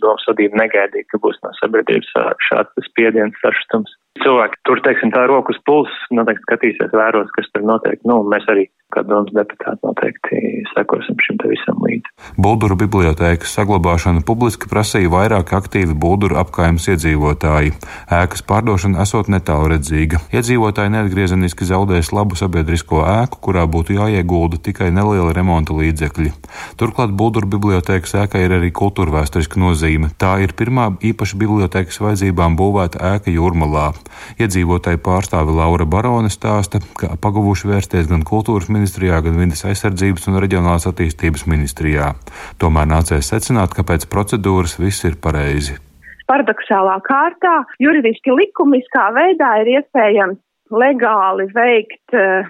domas 0.00 0.24
vadība 0.32 0.64
negaidīja, 0.64 1.10
ka 1.12 1.20
būs 1.20 1.36
no 1.44 1.52
sabiedrības 1.60 2.16
šāds 2.48 2.88
spiediens, 2.88 3.36
sašutums 3.44 3.92
cilvēki 4.22 4.60
tur, 4.66 4.80
teiksim, 4.84 5.12
tā 5.14 5.26
rokas 5.28 5.58
pulss, 5.66 6.06
noteikti 6.14 6.46
skatīsies, 6.46 6.94
vēros, 6.94 7.30
kas 7.34 7.50
tur 7.52 7.64
notiek. 7.66 8.00
Nu, 8.08 8.22
mēs 8.30 8.46
arī, 8.52 8.68
kā 8.94 9.02
domas 9.06 9.32
deputāti, 9.34 9.80
noteikti 9.82 10.40
sekosim 10.74 11.18
šim 11.24 11.38
te 11.42 11.50
visam 11.50 11.80
līdzi. 11.82 12.12
Bulduru 12.40 12.76
bibliotēkas 12.78 13.54
saglabāšana 13.58 14.22
publiski 14.26 14.70
prasīja 14.70 15.10
vairāk 15.12 15.50
aktīvi 15.58 15.96
Bulduru 15.98 16.38
apkaimes 16.40 16.86
iedzīvotāji. 16.94 17.74
Ēkas 18.14 18.44
pārdošana 18.46 19.02
esot 19.04 19.30
netālredzīga. 19.34 20.22
Iedzīvotāji 20.34 20.94
neatgriezeniski 20.94 21.68
zaudēs 21.68 22.12
labu 22.14 22.38
sabiedrisko 22.38 23.02
ēku, 23.08 23.42
kurā 23.48 23.66
būtu 23.70 23.98
jāiegulda 23.98 24.62
tikai 24.62 24.92
neliela 24.94 25.34
remonta 25.34 25.76
līdzekļi. 25.76 26.32
Turklāt 26.80 27.14
Bulduru 27.18 27.50
bibliotēkas 27.56 28.16
ēkai 28.24 28.46
ir 28.46 28.56
arī 28.60 28.70
kultūrvēsturiska 28.74 29.60
nozīme. 29.60 30.12
Tā 30.18 30.36
ir 30.44 30.54
pirmā 30.56 30.92
īpaši 31.02 31.40
bibliotēkas 31.42 32.00
vajadzībām 32.04 32.58
būvēta 32.60 33.02
ēka 33.14 33.34
Jūrmalā. 33.34 33.90
Iedzīvotāji 34.40 35.00
pārstāve 35.04 35.54
Laura 35.54 35.86
Barone 35.88 36.30
stāsta, 36.32 36.80
ka 36.98 37.14
pagavuši 37.20 37.70
vērsties 37.70 38.10
gan 38.10 38.24
kultūras 38.26 38.70
ministrijā, 38.72 39.20
gan 39.24 39.38
vidas 39.40 39.64
aizsardzības 39.68 40.28
un 40.30 40.40
reģionālās 40.44 40.88
attīstības 40.90 41.46
ministrijā. 41.50 42.12
Tomēr 42.62 42.90
nācēs 42.90 43.30
secināt, 43.34 43.76
ka 43.76 43.86
pēc 43.86 44.08
procedūras 44.12 44.78
viss 44.80 45.06
ir 45.08 45.18
pareizi. 45.20 45.78
Paradoxālā 46.30 46.96
kārtā, 47.04 47.54
juridiski 47.82 48.32
likumiskā 48.32 49.10
veidā 49.16 49.50
ir 49.60 49.74
iespējams 49.78 50.40
legāli 50.72 51.50
veikt 51.52 52.16
uh, 52.16 52.48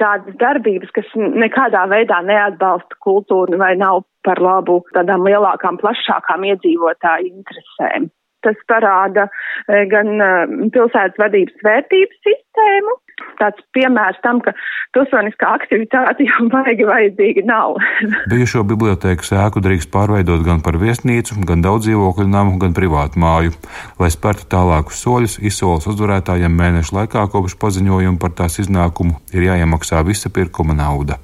tādas 0.00 0.36
darbības, 0.40 0.92
kas 0.96 1.08
nekādā 1.16 1.86
veidā 1.88 2.20
neatbalsta 2.24 3.00
kultūru 3.04 3.58
vai 3.60 3.72
nav 3.80 4.04
par 4.26 4.40
labu 4.42 4.82
tādām 4.96 5.24
lielākām, 5.24 5.80
plašākām 5.80 6.44
iedzīvotāju 6.52 7.32
interesēm 7.32 8.10
tas 8.46 8.62
parāda 8.70 9.26
e, 9.28 9.82
gan 9.90 10.14
e, 10.16 10.30
pilsētas 10.74 11.18
vadības 11.20 11.66
vērtības 11.66 12.22
sistēmu. 12.26 12.94
Tāds 13.40 13.62
piemērs 13.72 14.18
tam, 14.24 14.42
ka 14.44 14.52
pilsoniskā 14.96 15.48
aktivitāte 15.56 16.26
jau 16.26 16.46
baigi 16.54 16.86
vajadzīga 16.88 17.44
nav. 17.48 17.78
Bijušo 18.32 18.64
bibliotēkas 18.68 19.32
ēku 19.40 19.62
drīkst 19.64 19.92
pārveidot 19.94 20.44
gan 20.46 20.62
par 20.64 20.78
viesnīcu, 20.80 21.38
gan 21.48 21.64
daudz 21.64 21.88
dzīvokļu 21.88 22.28
namu, 22.30 22.56
gan 22.62 22.76
privātu 22.76 23.20
māju. 23.22 23.56
Lai 24.00 24.12
spērtu 24.12 24.48
tālākus 24.52 25.00
soļus, 25.04 25.38
izsoles 25.40 25.88
uzvarētājiem 25.90 26.56
mēnešu 26.60 27.00
laikā 27.00 27.26
kopš 27.32 27.56
paziņojuma 27.62 28.20
par 28.22 28.36
tās 28.36 28.60
iznākumu 28.62 29.20
ir 29.36 29.48
jāiemaksā 29.50 30.04
visa 30.06 30.32
pirkuma 30.32 30.76
nauda. 30.76 31.20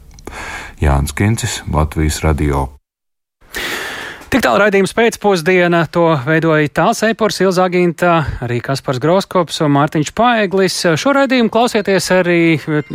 Jānis 0.81 1.13
Kincis, 1.17 1.61
Latvijas 1.73 2.23
Radio. 2.25 2.71
Tik 4.33 4.41
tālu 4.41 4.63
raidījums 4.63 4.95
pēcpusdienā 4.97 5.83
to 5.93 6.07
veidoja 6.25 6.71
Tāls 6.73 7.03
Eipors, 7.05 7.37
Ilza 7.45 7.67
Aginta, 7.69 8.15
arī 8.41 8.63
Kaspars 8.65 8.97
Groskops 8.97 9.61
un 9.61 9.75
Mārtiņš 9.75 10.09
Paeglis. 10.17 10.79
Šo 10.97 11.13
raidījumu 11.19 11.53
klausieties 11.53 12.07
arī 12.17 12.39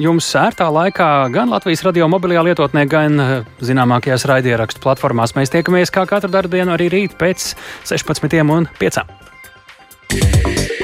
jums 0.01 0.31
ērtā 0.33 0.65
laikā 0.73 1.09
gan 1.35 1.53
Latvijas 1.53 1.85
radio 1.85 2.07
mobilajā 2.09 2.41
lietotnē, 2.47 2.87
gan 2.89 3.21
zināmākajās 3.61 4.25
raidierakstu 4.31 4.81
platformās. 4.81 5.35
Mēs 5.37 5.53
tiekamies 5.53 5.93
kā 5.93 6.07
katru 6.09 6.33
darbu 6.33 6.57
dienu 6.57 6.73
arī 6.73 6.89
rīt 6.95 7.13
pēc 7.21 7.51
16 7.85 8.41
un 8.57 8.65
5. 8.81 10.76